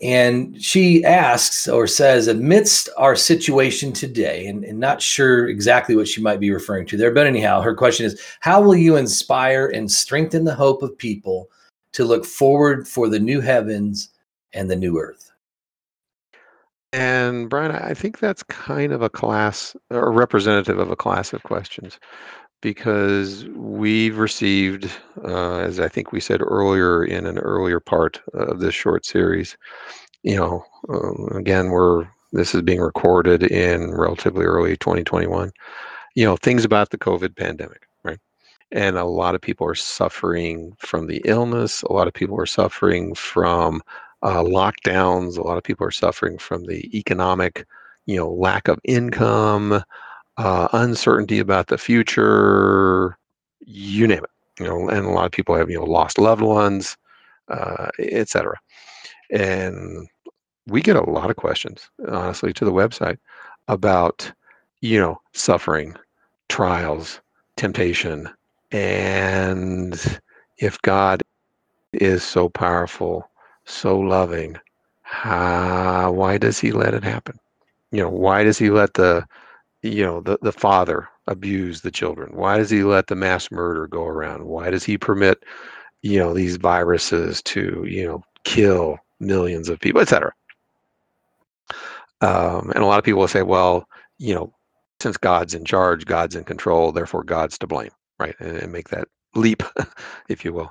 and 0.00 0.60
she 0.62 1.04
asks 1.04 1.66
or 1.66 1.86
says, 1.86 2.28
amidst 2.28 2.88
our 2.98 3.16
situation 3.16 3.92
today, 3.92 4.46
and, 4.46 4.64
and 4.64 4.78
not 4.78 5.00
sure 5.00 5.48
exactly 5.48 5.96
what 5.96 6.08
she 6.08 6.20
might 6.20 6.40
be 6.40 6.50
referring 6.50 6.86
to 6.86 6.96
there, 6.96 7.10
but 7.10 7.26
anyhow, 7.26 7.62
her 7.62 7.74
question 7.74 8.04
is, 8.04 8.20
how 8.40 8.60
will 8.60 8.76
you 8.76 8.96
inspire 8.96 9.68
and 9.68 9.90
strengthen 9.90 10.44
the 10.44 10.54
hope 10.54 10.82
of 10.82 10.96
people 10.98 11.48
to 11.92 12.04
look 12.04 12.26
forward 12.26 12.86
for 12.86 13.08
the 13.08 13.18
new 13.18 13.40
heavens 13.40 14.10
and 14.52 14.70
the 14.70 14.76
new 14.76 14.98
earth? 14.98 15.32
And 16.92 17.50
Brian, 17.50 17.72
I 17.72 17.94
think 17.94 18.18
that's 18.18 18.42
kind 18.44 18.92
of 18.92 19.02
a 19.02 19.10
class 19.10 19.76
or 19.90 20.12
representative 20.12 20.78
of 20.78 20.90
a 20.90 20.96
class 20.96 21.32
of 21.32 21.42
questions 21.42 21.98
because 22.66 23.44
we've 23.54 24.18
received, 24.18 24.90
uh, 25.22 25.58
as 25.58 25.78
I 25.78 25.86
think 25.86 26.10
we 26.10 26.18
said 26.18 26.40
earlier 26.42 27.04
in 27.04 27.24
an 27.24 27.38
earlier 27.38 27.78
part 27.78 28.20
of 28.34 28.58
this 28.58 28.74
short 28.74 29.06
series, 29.06 29.56
you 30.24 30.34
know, 30.34 30.64
um, 30.88 31.28
again, 31.36 31.68
we're 31.68 32.08
this 32.32 32.56
is 32.56 32.62
being 32.62 32.80
recorded 32.80 33.44
in 33.44 33.94
relatively 33.94 34.44
early 34.44 34.76
2021. 34.78 35.52
You 36.16 36.24
know, 36.24 36.36
things 36.36 36.64
about 36.64 36.90
the 36.90 36.98
COVID 36.98 37.36
pandemic, 37.36 37.86
right? 38.02 38.18
And 38.72 38.98
a 38.98 39.04
lot 39.04 39.36
of 39.36 39.40
people 39.40 39.68
are 39.68 39.76
suffering 39.76 40.72
from 40.80 41.06
the 41.06 41.22
illness. 41.24 41.82
A 41.82 41.92
lot 41.92 42.08
of 42.08 42.14
people 42.14 42.36
are 42.36 42.46
suffering 42.46 43.14
from 43.14 43.80
uh, 44.24 44.42
lockdowns. 44.42 45.38
A 45.38 45.42
lot 45.42 45.56
of 45.56 45.62
people 45.62 45.86
are 45.86 45.92
suffering 45.92 46.36
from 46.36 46.64
the 46.64 46.90
economic, 46.98 47.64
you 48.06 48.16
know, 48.16 48.28
lack 48.28 48.66
of 48.66 48.80
income, 48.82 49.84
uh, 50.38 50.68
uncertainty 50.72 51.38
about 51.38 51.68
the 51.68 51.78
future, 51.78 53.16
you 53.60 54.06
name 54.06 54.24
it. 54.24 54.30
You 54.60 54.66
know, 54.66 54.88
and 54.88 55.04
a 55.06 55.10
lot 55.10 55.26
of 55.26 55.32
people 55.32 55.54
have 55.54 55.70
you 55.70 55.78
know 55.78 55.84
lost 55.84 56.18
loved 56.18 56.42
ones, 56.42 56.96
uh, 57.48 57.88
etc. 57.98 58.58
And 59.30 60.08
we 60.66 60.80
get 60.80 60.96
a 60.96 61.10
lot 61.10 61.30
of 61.30 61.36
questions, 61.36 61.90
honestly, 62.08 62.52
to 62.54 62.64
the 62.64 62.72
website 62.72 63.18
about 63.68 64.30
you 64.80 64.98
know 64.98 65.20
suffering, 65.32 65.94
trials, 66.48 67.20
temptation, 67.56 68.28
and 68.72 70.20
if 70.58 70.80
God 70.82 71.22
is 71.92 72.22
so 72.22 72.48
powerful, 72.48 73.28
so 73.64 73.98
loving. 73.98 74.56
How, 75.02 76.10
why 76.12 76.38
does 76.38 76.58
he 76.58 76.72
let 76.72 76.94
it 76.94 77.04
happen? 77.04 77.38
You 77.92 78.02
know, 78.02 78.10
why 78.10 78.42
does 78.42 78.58
he 78.58 78.70
let 78.70 78.94
the, 78.94 79.24
you 79.88 80.04
know, 80.04 80.20
the, 80.20 80.38
the 80.42 80.52
father 80.52 81.08
abuse 81.26 81.80
the 81.80 81.90
children? 81.90 82.34
Why 82.34 82.56
does 82.58 82.70
he 82.70 82.82
let 82.82 83.08
the 83.08 83.16
mass 83.16 83.50
murder 83.50 83.86
go 83.86 84.04
around? 84.04 84.46
Why 84.46 84.70
does 84.70 84.84
he 84.84 84.98
permit, 84.98 85.42
you 86.02 86.18
know, 86.18 86.32
these 86.32 86.56
viruses 86.56 87.42
to, 87.42 87.84
you 87.88 88.06
know, 88.06 88.22
kill 88.44 88.98
millions 89.20 89.68
of 89.68 89.80
people, 89.80 90.00
etc. 90.00 90.32
Um, 92.20 92.70
and 92.74 92.82
a 92.82 92.86
lot 92.86 92.98
of 92.98 93.04
people 93.04 93.20
will 93.20 93.28
say, 93.28 93.42
well, 93.42 93.86
you 94.18 94.34
know, 94.34 94.52
since 95.00 95.16
God's 95.16 95.54
in 95.54 95.64
charge, 95.64 96.06
God's 96.06 96.36
in 96.36 96.44
control, 96.44 96.92
therefore 96.92 97.24
God's 97.24 97.58
to 97.58 97.66
blame, 97.66 97.90
right? 98.18 98.34
And, 98.40 98.56
and 98.56 98.72
make 98.72 98.88
that 98.88 99.08
leap, 99.34 99.62
if 100.28 100.44
you 100.44 100.52
will. 100.52 100.70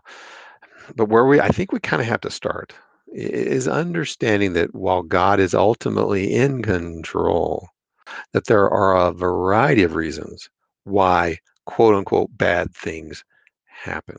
But 0.95 1.09
where 1.09 1.25
we, 1.25 1.39
I 1.39 1.49
think 1.49 1.71
we 1.71 1.79
kind 1.79 2.01
of 2.01 2.07
have 2.07 2.21
to 2.21 2.31
start 2.31 2.73
is 3.11 3.67
understanding 3.67 4.53
that 4.53 4.73
while 4.75 5.01
God 5.01 5.39
is 5.39 5.53
ultimately 5.53 6.33
in 6.33 6.61
control, 6.61 7.69
that 8.33 8.45
there 8.45 8.69
are 8.69 8.95
a 8.95 9.11
variety 9.11 9.83
of 9.83 9.95
reasons 9.95 10.49
why 10.83 11.37
quote 11.65 11.95
unquote 11.95 12.29
bad 12.37 12.73
things 12.73 13.23
happen. 13.65 14.17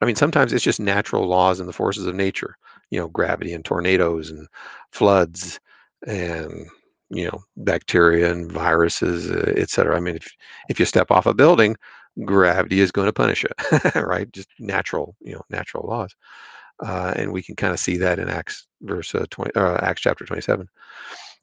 I 0.00 0.04
mean, 0.06 0.16
sometimes 0.16 0.52
it's 0.52 0.64
just 0.64 0.80
natural 0.80 1.26
laws 1.26 1.60
and 1.60 1.68
the 1.68 1.72
forces 1.72 2.06
of 2.06 2.14
nature, 2.14 2.56
you 2.90 2.98
know, 2.98 3.08
gravity 3.08 3.52
and 3.52 3.64
tornadoes 3.64 4.30
and 4.30 4.46
floods 4.92 5.58
and 6.06 6.68
you 7.10 7.24
know 7.24 7.42
bacteria 7.56 8.30
and 8.30 8.50
viruses, 8.52 9.30
uh, 9.30 9.52
et 9.56 9.70
cetera. 9.70 9.96
I 9.96 10.00
mean, 10.00 10.16
if 10.16 10.30
if 10.68 10.78
you 10.78 10.86
step 10.86 11.10
off 11.10 11.26
a 11.26 11.34
building, 11.34 11.76
gravity 12.24 12.80
is 12.80 12.92
going 12.92 13.06
to 13.06 13.12
punish 13.12 13.44
it, 13.44 13.94
right? 13.96 14.30
Just 14.32 14.48
natural, 14.58 15.16
you 15.20 15.32
know, 15.32 15.42
natural 15.50 15.86
laws, 15.86 16.14
uh, 16.84 17.12
and 17.16 17.32
we 17.32 17.42
can 17.42 17.56
kind 17.56 17.72
of 17.72 17.80
see 17.80 17.96
that 17.98 18.18
in 18.18 18.28
Acts 18.28 18.66
verse 18.82 19.14
uh, 19.14 19.26
twenty, 19.30 19.52
uh, 19.56 19.78
Acts 19.82 20.02
chapter 20.02 20.24
twenty-seven. 20.24 20.68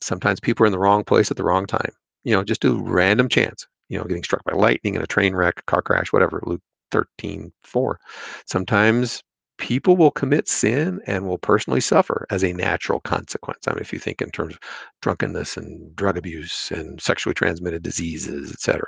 Sometimes 0.02 0.40
people 0.40 0.64
are 0.64 0.68
in 0.68 0.72
the 0.72 0.80
wrong 0.80 1.04
place 1.04 1.32
at 1.32 1.38
the 1.38 1.44
wrong 1.44 1.66
time. 1.66 1.92
You 2.24 2.34
know, 2.34 2.44
just 2.44 2.62
do 2.62 2.82
random 2.82 3.30
chance. 3.30 3.68
You 3.90 3.98
know, 3.98 4.04
getting 4.06 4.24
struck 4.24 4.44
by 4.44 4.54
lightning 4.54 4.96
in 4.96 5.02
a 5.02 5.08
train 5.08 5.36
wreck, 5.36 5.66
car 5.68 5.82
crash, 5.82 6.12
whatever. 6.12 6.42
Luke 6.46 6.62
13, 6.92 7.52
4. 7.64 8.00
Sometimes 8.46 9.22
people 9.58 9.96
will 9.96 10.12
commit 10.12 10.48
sin 10.48 11.00
and 11.08 11.28
will 11.28 11.38
personally 11.38 11.80
suffer 11.80 12.26
as 12.30 12.44
a 12.44 12.54
natural 12.54 13.00
consequence. 13.02 13.68
I 13.68 13.72
mean, 13.72 13.82
if 13.82 13.94
you 13.94 14.00
think 14.00 14.22
in 14.22 14.30
terms 14.32 14.54
of 14.54 14.60
drunkenness 15.02 15.58
and 15.58 15.96
drug 15.96 16.18
abuse 16.18 16.72
and 16.72 17.02
sexually 17.02 17.34
transmitted 17.34 17.84
diseases, 17.84 18.52
etc. 18.52 18.84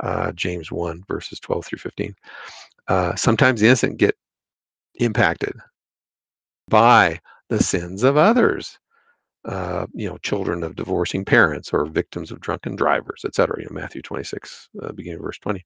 Uh, 0.00 0.32
James 0.32 0.70
1, 0.70 1.04
verses 1.08 1.40
12 1.40 1.64
through 1.64 1.78
15. 1.78 2.14
Uh, 2.88 3.14
sometimes 3.14 3.60
the 3.60 3.66
innocent 3.66 3.96
get 3.96 4.16
impacted 4.96 5.54
by 6.68 7.20
the 7.48 7.62
sins 7.62 8.02
of 8.02 8.16
others. 8.16 8.78
Uh, 9.46 9.86
you 9.94 10.08
know, 10.08 10.18
children 10.18 10.62
of 10.64 10.76
divorcing 10.76 11.24
parents 11.24 11.72
or 11.72 11.86
victims 11.86 12.30
of 12.32 12.40
drunken 12.40 12.76
drivers, 12.76 13.24
etc. 13.24 13.56
You 13.60 13.66
know, 13.66 13.80
Matthew 13.80 14.02
26, 14.02 14.68
uh, 14.82 14.92
beginning 14.92 15.18
of 15.18 15.24
verse 15.24 15.38
20. 15.38 15.64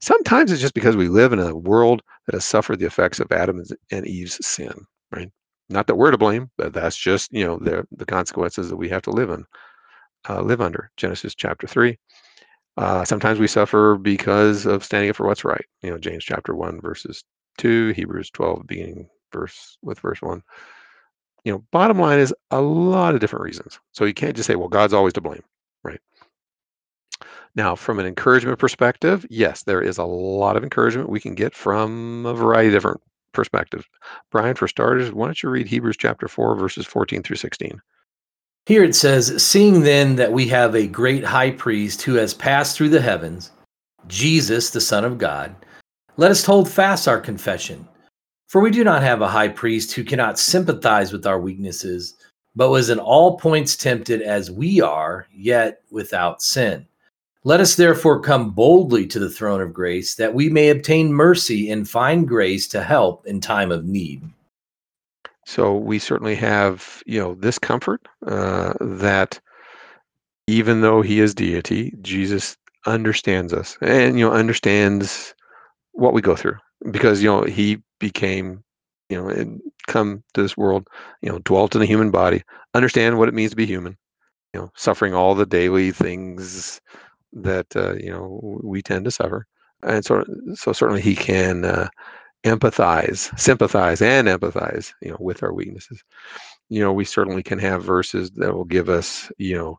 Sometimes 0.00 0.52
it's 0.52 0.60
just 0.60 0.74
because 0.74 0.96
we 0.96 1.08
live 1.08 1.32
in 1.32 1.38
a 1.40 1.56
world 1.56 2.02
that 2.26 2.34
has 2.34 2.44
suffered 2.44 2.78
the 2.78 2.86
effects 2.86 3.20
of 3.20 3.32
Adam 3.32 3.62
and 3.90 4.06
Eve's 4.06 4.44
sin, 4.46 4.72
right? 5.12 5.30
Not 5.70 5.86
that 5.88 5.96
we're 5.96 6.10
to 6.10 6.18
blame, 6.18 6.50
but 6.58 6.72
that's 6.72 6.96
just 6.96 7.32
you 7.32 7.44
know 7.44 7.58
the 7.58 7.86
the 7.92 8.06
consequences 8.06 8.68
that 8.70 8.76
we 8.76 8.88
have 8.90 9.02
to 9.02 9.10
live 9.10 9.30
in, 9.30 9.44
uh, 10.28 10.42
live 10.42 10.60
under. 10.60 10.90
Genesis 10.96 11.34
chapter 11.34 11.66
three. 11.66 11.98
Uh, 12.76 13.04
sometimes 13.04 13.38
we 13.38 13.46
suffer 13.48 13.96
because 13.96 14.66
of 14.66 14.84
standing 14.84 15.10
up 15.10 15.16
for 15.16 15.26
what's 15.26 15.44
right. 15.44 15.64
You 15.82 15.90
know, 15.90 15.98
James 15.98 16.24
chapter 16.24 16.54
one 16.54 16.80
verses 16.80 17.24
two, 17.58 17.90
Hebrews 17.90 18.30
twelve 18.30 18.66
beginning 18.66 19.08
verse 19.32 19.78
with 19.82 20.00
verse 20.00 20.22
one. 20.22 20.42
You 21.46 21.52
know, 21.52 21.64
bottom 21.70 22.00
line 22.00 22.18
is 22.18 22.34
a 22.50 22.60
lot 22.60 23.14
of 23.14 23.20
different 23.20 23.44
reasons. 23.44 23.78
So 23.92 24.04
you 24.04 24.12
can't 24.12 24.34
just 24.34 24.48
say, 24.48 24.56
well, 24.56 24.66
God's 24.66 24.92
always 24.92 25.12
to 25.12 25.20
blame, 25.20 25.44
right? 25.84 26.00
Now, 27.54 27.76
from 27.76 28.00
an 28.00 28.06
encouragement 28.06 28.58
perspective, 28.58 29.24
yes, 29.30 29.62
there 29.62 29.80
is 29.80 29.96
a 29.96 30.04
lot 30.04 30.56
of 30.56 30.64
encouragement 30.64 31.08
we 31.08 31.20
can 31.20 31.36
get 31.36 31.54
from 31.54 32.26
a 32.26 32.34
variety 32.34 32.70
of 32.70 32.74
different 32.74 33.00
perspectives. 33.32 33.84
Brian, 34.32 34.56
for 34.56 34.66
starters, 34.66 35.12
why 35.12 35.26
don't 35.26 35.40
you 35.40 35.48
read 35.48 35.68
Hebrews 35.68 35.96
chapter 35.96 36.26
4, 36.26 36.56
verses 36.56 36.84
14 36.84 37.22
through 37.22 37.36
16? 37.36 37.80
Here 38.66 38.82
it 38.82 38.96
says, 38.96 39.40
Seeing 39.40 39.82
then 39.82 40.16
that 40.16 40.32
we 40.32 40.48
have 40.48 40.74
a 40.74 40.88
great 40.88 41.22
high 41.22 41.52
priest 41.52 42.02
who 42.02 42.14
has 42.14 42.34
passed 42.34 42.76
through 42.76 42.88
the 42.88 43.00
heavens, 43.00 43.52
Jesus, 44.08 44.70
the 44.70 44.80
Son 44.80 45.04
of 45.04 45.16
God, 45.16 45.54
let 46.16 46.32
us 46.32 46.44
hold 46.44 46.68
fast 46.68 47.06
our 47.06 47.20
confession. 47.20 47.86
For 48.46 48.60
we 48.60 48.70
do 48.70 48.84
not 48.84 49.02
have 49.02 49.22
a 49.22 49.28
high 49.28 49.48
priest 49.48 49.92
who 49.92 50.04
cannot 50.04 50.38
sympathize 50.38 51.12
with 51.12 51.26
our 51.26 51.40
weaknesses, 51.40 52.14
but 52.54 52.70
was 52.70 52.90
in 52.90 53.00
all 53.00 53.38
points 53.38 53.76
tempted 53.76 54.22
as 54.22 54.50
we 54.50 54.80
are, 54.80 55.26
yet 55.34 55.82
without 55.90 56.40
sin. 56.42 56.86
Let 57.42 57.60
us 57.60 57.74
therefore 57.74 58.20
come 58.20 58.50
boldly 58.50 59.06
to 59.08 59.18
the 59.18 59.30
throne 59.30 59.60
of 59.60 59.72
grace 59.72 60.14
that 60.16 60.34
we 60.34 60.48
may 60.48 60.68
obtain 60.68 61.12
mercy 61.12 61.70
and 61.70 61.88
find 61.88 62.26
grace 62.26 62.66
to 62.68 62.82
help 62.82 63.26
in 63.26 63.40
time 63.40 63.72
of 63.72 63.84
need. 63.84 64.22
So 65.44 65.76
we 65.76 65.98
certainly 65.98 66.34
have, 66.36 67.02
you 67.06 67.20
know, 67.20 67.34
this 67.34 67.58
comfort 67.58 68.06
uh, 68.26 68.74
that 68.80 69.38
even 70.48 70.80
though 70.80 71.02
he 71.02 71.20
is 71.20 71.34
deity, 71.34 71.94
Jesus 72.00 72.56
understands 72.84 73.52
us 73.52 73.76
and, 73.80 74.18
you 74.18 74.24
know, 74.28 74.32
understands 74.32 75.34
what 75.92 76.12
we 76.12 76.20
go 76.22 76.34
through 76.34 76.58
because, 76.90 77.22
you 77.22 77.28
know, 77.28 77.42
he 77.44 77.78
became, 78.00 78.62
you 79.08 79.20
know, 79.20 79.28
and 79.28 79.60
come 79.86 80.22
to 80.34 80.42
this 80.42 80.56
world, 80.56 80.88
you 81.22 81.30
know, 81.30 81.38
dwelt 81.40 81.74
in 81.76 81.82
a 81.82 81.86
human 81.86 82.10
body, 82.10 82.42
understand 82.74 83.18
what 83.18 83.28
it 83.28 83.34
means 83.34 83.50
to 83.50 83.56
be 83.56 83.66
human, 83.66 83.96
you 84.54 84.60
know, 84.60 84.70
suffering 84.76 85.14
all 85.14 85.34
the 85.34 85.46
daily 85.46 85.92
things 85.92 86.80
that 87.32 87.66
uh, 87.76 87.94
you 87.94 88.10
know 88.10 88.60
we 88.64 88.82
tend 88.82 89.04
to 89.04 89.10
suffer, 89.10 89.46
and 89.82 90.04
so 90.04 90.24
so 90.54 90.72
certainly 90.72 91.02
he 91.02 91.14
can 91.14 91.64
uh, 91.64 91.88
empathize, 92.44 93.38
sympathize, 93.38 94.02
and 94.02 94.28
empathize, 94.28 94.92
you 95.02 95.10
know, 95.10 95.16
with 95.20 95.42
our 95.42 95.52
weaknesses. 95.52 96.02
You 96.68 96.80
know, 96.80 96.92
we 96.92 97.04
certainly 97.04 97.42
can 97.42 97.58
have 97.58 97.84
verses 97.84 98.30
that 98.32 98.54
will 98.54 98.64
give 98.64 98.88
us, 98.88 99.30
you 99.38 99.56
know, 99.56 99.78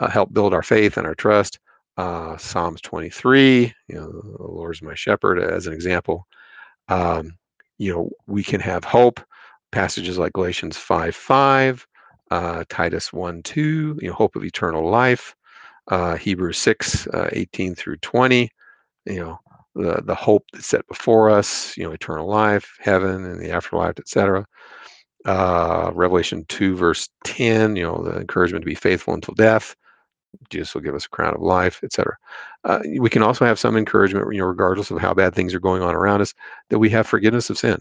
uh, 0.00 0.10
help 0.10 0.32
build 0.32 0.54
our 0.54 0.62
faith 0.62 0.96
and 0.96 1.06
our 1.06 1.14
trust. 1.14 1.58
Uh, 1.98 2.36
Psalms 2.36 2.80
23, 2.82 3.72
you 3.88 3.94
know, 3.94 4.10
the 4.10 4.42
Lord 4.44 4.74
is 4.74 4.82
my 4.82 4.94
shepherd, 4.94 5.38
as 5.40 5.66
an 5.66 5.72
example. 5.72 6.26
Um, 6.88 7.36
you 7.78 7.92
know, 7.92 8.10
we 8.26 8.42
can 8.42 8.60
have 8.60 8.84
hope. 8.84 9.20
Passages 9.72 10.18
like 10.18 10.32
Galatians 10.32 10.76
5 10.78 11.14
5, 11.14 11.86
uh, 12.30 12.64
Titus 12.68 13.12
1 13.12 13.42
2, 13.42 13.98
you 14.02 14.08
know, 14.08 14.14
hope 14.14 14.36
of 14.36 14.44
eternal 14.44 14.88
life 14.90 15.34
uh, 15.88 16.16
Hebrews 16.16 16.58
6, 16.58 17.06
uh, 17.08 17.28
18 17.32 17.74
through 17.74 17.96
20, 17.98 18.50
you 19.06 19.20
know, 19.20 19.38
the, 19.74 20.02
the 20.04 20.14
hope 20.14 20.44
that's 20.52 20.66
set 20.66 20.86
before 20.88 21.30
us, 21.30 21.76
you 21.76 21.84
know, 21.84 21.92
eternal 21.92 22.28
life, 22.28 22.76
heaven 22.80 23.24
and 23.24 23.40
the 23.40 23.50
afterlife, 23.50 23.98
etc. 23.98 24.46
Uh, 25.26 25.90
Revelation 25.94 26.44
2, 26.48 26.76
verse 26.76 27.08
10, 27.24 27.76
you 27.76 27.84
know, 27.84 28.02
the 28.04 28.18
encouragement 28.20 28.62
to 28.64 28.66
be 28.66 28.74
faithful 28.74 29.14
until 29.14 29.34
death. 29.34 29.76
Jesus 30.50 30.74
will 30.74 30.82
give 30.82 30.94
us 30.94 31.06
a 31.06 31.10
crown 31.10 31.34
of 31.34 31.42
life, 31.42 31.80
etc. 31.82 32.16
Uh, 32.64 32.80
we 32.98 33.10
can 33.10 33.22
also 33.22 33.44
have 33.44 33.58
some 33.58 33.76
encouragement, 33.76 34.26
you 34.32 34.40
know, 34.40 34.46
regardless 34.46 34.90
of 34.90 35.00
how 35.00 35.14
bad 35.14 35.34
things 35.34 35.54
are 35.54 35.60
going 35.60 35.82
on 35.82 35.94
around 35.94 36.20
us, 36.20 36.34
that 36.70 36.78
we 36.78 36.90
have 36.90 37.06
forgiveness 37.06 37.50
of 37.50 37.58
sin. 37.58 37.80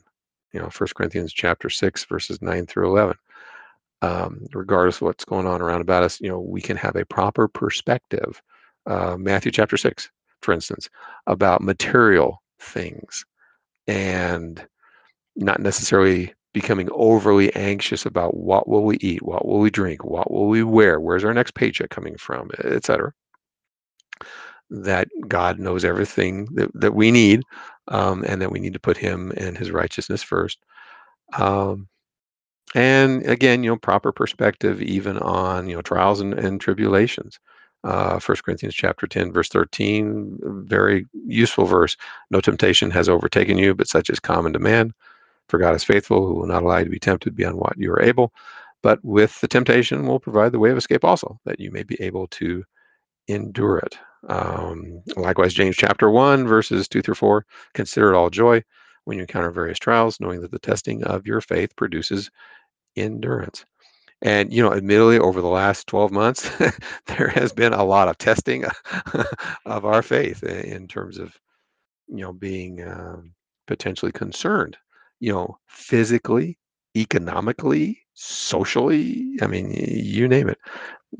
You 0.53 0.59
know, 0.59 0.69
1 0.77 0.89
Corinthians 0.95 1.33
chapter 1.33 1.69
6, 1.69 2.05
verses 2.05 2.41
9 2.41 2.65
through 2.65 2.89
11 2.89 3.15
um, 4.01 4.45
regardless 4.53 4.97
of 4.97 5.03
what's 5.03 5.25
going 5.25 5.47
on 5.47 5.61
around 5.61 5.81
about 5.81 6.03
us, 6.03 6.19
you 6.21 6.29
know, 6.29 6.39
we 6.39 6.61
can 6.61 6.77
have 6.77 6.95
a 6.95 7.05
proper 7.05 7.47
perspective. 7.47 8.41
Uh, 8.85 9.15
Matthew 9.17 9.51
chapter 9.51 9.77
six, 9.77 10.09
for 10.41 10.53
instance, 10.53 10.89
about 11.27 11.61
material 11.61 12.41
things 12.59 13.25
and 13.87 14.65
not 15.35 15.59
necessarily 15.59 16.33
becoming 16.55 16.89
overly 16.93 17.55
anxious 17.55 18.07
about 18.07 18.37
what 18.37 18.67
will 18.67 18.85
we 18.85 18.97
eat, 19.01 19.21
what 19.21 19.45
will 19.45 19.59
we 19.59 19.69
drink, 19.69 20.03
what 20.05 20.31
will 20.31 20.47
we 20.47 20.63
wear, 20.63 20.99
where's 21.01 21.25
our 21.25 21.35
next 21.35 21.53
paycheck 21.53 21.91
coming 21.91 22.17
from, 22.17 22.49
etc. 22.63 23.13
That 24.71 25.09
God 25.27 25.59
knows 25.59 25.85
everything 25.85 26.45
that, 26.55 26.71
that 26.73 26.95
we 26.95 27.11
need, 27.11 27.43
um, 27.89 28.23
and 28.27 28.41
that 28.41 28.51
we 28.51 28.61
need 28.61 28.73
to 28.73 28.79
put 28.79 28.97
Him 28.97 29.33
and 29.37 29.57
His 29.57 29.69
righteousness 29.69 30.23
first. 30.23 30.59
Um, 31.37 31.89
and 32.75 33.25
again 33.25 33.63
you 33.63 33.69
know 33.69 33.77
proper 33.77 34.11
perspective 34.11 34.81
even 34.81 35.17
on 35.19 35.67
you 35.67 35.75
know 35.75 35.81
trials 35.81 36.21
and, 36.21 36.33
and 36.33 36.61
tribulations 36.61 37.39
uh, 37.83 38.19
corinthians 38.19 38.75
chapter 38.75 39.07
10 39.07 39.31
verse 39.31 39.49
13 39.49 40.39
very 40.67 41.05
useful 41.25 41.65
verse 41.65 41.95
no 42.31 42.41
temptation 42.41 42.91
has 42.91 43.07
overtaken 43.09 43.57
you 43.57 43.75
but 43.75 43.87
such 43.87 44.09
is 44.09 44.19
common 44.19 44.53
to 44.53 44.59
man 44.59 44.93
for 45.49 45.59
god 45.59 45.75
is 45.75 45.83
faithful 45.83 46.25
who 46.25 46.35
will 46.35 46.47
not 46.47 46.63
allow 46.63 46.77
you 46.77 46.85
to 46.85 46.89
be 46.91 46.99
tempted 46.99 47.35
beyond 47.35 47.55
what 47.57 47.77
you 47.77 47.91
are 47.91 48.01
able 48.01 48.31
but 48.83 48.99
with 49.03 49.39
the 49.41 49.47
temptation 49.47 50.05
will 50.07 50.19
provide 50.19 50.51
the 50.51 50.59
way 50.59 50.71
of 50.71 50.77
escape 50.77 51.03
also 51.03 51.39
that 51.45 51.59
you 51.59 51.71
may 51.71 51.83
be 51.83 51.97
able 52.01 52.27
to 52.27 52.63
endure 53.27 53.77
it 53.79 53.97
um, 54.29 55.01
likewise 55.17 55.53
james 55.53 55.75
chapter 55.75 56.09
1 56.09 56.47
verses 56.47 56.87
2 56.87 57.01
through 57.01 57.15
4 57.15 57.45
consider 57.73 58.13
it 58.13 58.17
all 58.17 58.29
joy 58.29 58.63
when 59.05 59.17
you 59.17 59.21
encounter 59.21 59.51
various 59.51 59.79
trials, 59.79 60.19
knowing 60.19 60.41
that 60.41 60.51
the 60.51 60.59
testing 60.59 61.03
of 61.03 61.25
your 61.25 61.41
faith 61.41 61.75
produces 61.75 62.29
endurance. 62.95 63.65
And 64.21 64.51
you 64.51 64.63
know, 64.63 64.73
admittedly, 64.73 65.19
over 65.19 65.41
the 65.41 65.47
last 65.47 65.87
12 65.87 66.11
months, 66.11 66.49
there 67.07 67.27
has 67.29 67.53
been 67.53 67.73
a 67.73 67.83
lot 67.83 68.07
of 68.07 68.17
testing 68.17 68.65
of 69.65 69.85
our 69.85 70.01
faith 70.01 70.43
in 70.43 70.87
terms 70.87 71.17
of 71.17 71.35
you 72.07 72.21
know 72.21 72.33
being 72.33 72.87
um, 72.87 73.33
potentially 73.67 74.11
concerned, 74.11 74.77
you 75.19 75.31
know, 75.31 75.57
physically, 75.67 76.57
economically, 76.95 78.01
socially. 78.13 79.37
I 79.41 79.47
mean, 79.47 79.71
you 79.73 80.27
name 80.27 80.49
it. 80.49 80.59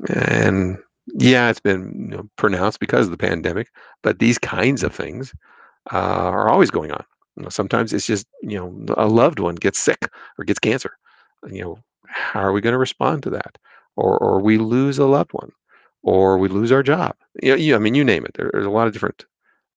And 0.08 0.78
yeah, 1.18 1.50
it's 1.50 1.60
been 1.60 2.08
you 2.10 2.16
know, 2.16 2.30
pronounced 2.36 2.80
because 2.80 3.06
of 3.06 3.12
the 3.12 3.16
pandemic, 3.18 3.68
but 4.02 4.18
these 4.18 4.38
kinds 4.38 4.82
of 4.82 4.94
things 4.94 5.34
uh, 5.92 5.96
are 5.98 6.48
always 6.48 6.70
going 6.70 6.90
on. 6.92 7.04
You 7.36 7.44
know, 7.44 7.48
sometimes 7.48 7.92
it's 7.92 8.06
just 8.06 8.26
you 8.42 8.58
know 8.58 8.94
a 8.96 9.06
loved 9.06 9.38
one 9.40 9.56
gets 9.56 9.78
sick 9.78 10.08
or 10.38 10.44
gets 10.44 10.58
cancer. 10.58 10.92
You 11.50 11.62
know, 11.62 11.78
how 12.06 12.40
are 12.40 12.52
we 12.52 12.60
going 12.60 12.72
to 12.72 12.78
respond 12.78 13.22
to 13.24 13.30
that? 13.30 13.58
Or 13.96 14.18
or 14.18 14.40
we 14.40 14.58
lose 14.58 14.98
a 14.98 15.06
loved 15.06 15.32
one, 15.32 15.50
or 16.02 16.38
we 16.38 16.48
lose 16.48 16.72
our 16.72 16.82
job. 16.82 17.14
You 17.42 17.50
know, 17.50 17.56
you, 17.56 17.74
I 17.76 17.78
mean, 17.78 17.94
you 17.94 18.04
name 18.04 18.24
it. 18.24 18.32
There, 18.34 18.50
there's 18.52 18.66
a 18.66 18.70
lot 18.70 18.86
of 18.86 18.92
different 18.92 19.24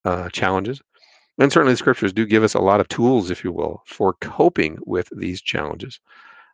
uh, 0.05 0.30
challenges, 0.30 0.82
and 1.39 1.51
certainly 1.51 1.73
the 1.73 1.77
scriptures 1.77 2.13
do 2.13 2.25
give 2.25 2.43
us 2.43 2.53
a 2.53 2.59
lot 2.59 2.79
of 2.79 2.87
tools, 2.89 3.31
if 3.31 3.43
you 3.43 3.51
will, 3.51 3.81
for 3.85 4.13
coping 4.21 4.77
with 4.85 5.09
these 5.15 5.41
challenges. 5.41 5.99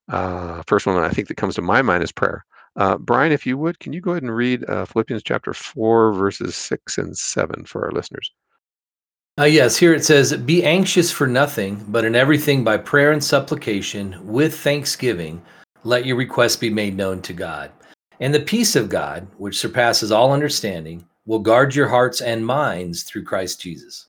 Uh, 0.08 0.62
first 0.68 0.86
one 0.86 0.98
I 0.98 1.10
think 1.10 1.28
that 1.28 1.38
comes 1.38 1.56
to 1.56 1.62
my 1.62 1.82
mind 1.82 2.04
is 2.04 2.12
prayer. 2.12 2.46
Uh, 2.76 2.98
Brian, 2.98 3.32
if 3.32 3.46
you 3.46 3.58
would, 3.58 3.80
can 3.80 3.94
you 3.94 4.02
go 4.02 4.12
ahead 4.12 4.24
and 4.24 4.36
read 4.36 4.70
uh, 4.70 4.86
Philippians 4.86 5.24
chapter 5.24 5.54
4, 5.54 6.14
verses 6.14 6.56
6 6.56 6.98
and 6.98 7.18
7 7.18 7.66
for 7.66 7.86
our 7.86 7.92
listeners? 7.92 8.32
Uh, 9.40 9.46
yes, 9.46 9.76
here 9.76 9.94
it 9.94 10.06
says, 10.06 10.34
Be 10.34 10.64
anxious 10.64 11.12
for 11.12 11.28
nothing, 11.28 11.84
but 11.88 12.06
in 12.06 12.16
everything 12.16 12.64
by 12.64 12.78
prayer 12.78 13.12
and 13.12 13.24
supplication, 13.24 14.16
with 14.22 14.58
thanksgiving, 14.60 15.42
let 15.84 16.06
your 16.06 16.16
requests 16.16 16.56
be 16.56 16.70
made 16.70 16.96
known 16.96 17.22
to 17.24 17.34
God. 17.34 17.72
And 18.20 18.34
the 18.34 18.40
peace 18.40 18.76
of 18.76 18.90
God, 18.90 19.28
which 19.38 19.60
surpasses 19.60 20.12
all 20.12 20.32
understanding, 20.32 21.06
will 21.26 21.40
guard 21.40 21.76
your 21.76 21.88
hearts 21.88 22.22
and 22.22 22.46
minds 22.46 23.04
through 23.04 23.24
Christ 23.24 23.60
Jesus. 23.60 24.08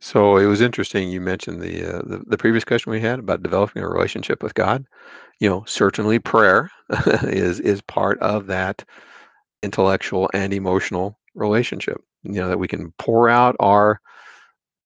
So 0.00 0.36
it 0.36 0.46
was 0.46 0.60
interesting. 0.60 1.10
You 1.10 1.20
mentioned 1.20 1.60
the, 1.60 1.84
uh, 1.98 2.02
the 2.04 2.22
the 2.26 2.38
previous 2.38 2.64
question 2.64 2.90
we 2.92 3.00
had 3.00 3.18
about 3.18 3.42
developing 3.42 3.82
a 3.82 3.88
relationship 3.88 4.42
with 4.42 4.54
God. 4.54 4.84
You 5.40 5.48
know, 5.48 5.64
certainly 5.66 6.18
prayer 6.18 6.70
is 7.24 7.60
is 7.60 7.82
part 7.82 8.18
of 8.20 8.46
that 8.48 8.84
intellectual 9.62 10.30
and 10.34 10.54
emotional 10.54 11.18
relationship. 11.34 11.98
You 12.24 12.34
know 12.34 12.48
that 12.48 12.58
we 12.58 12.68
can 12.68 12.92
pour 12.98 13.28
out 13.28 13.56
our 13.60 14.00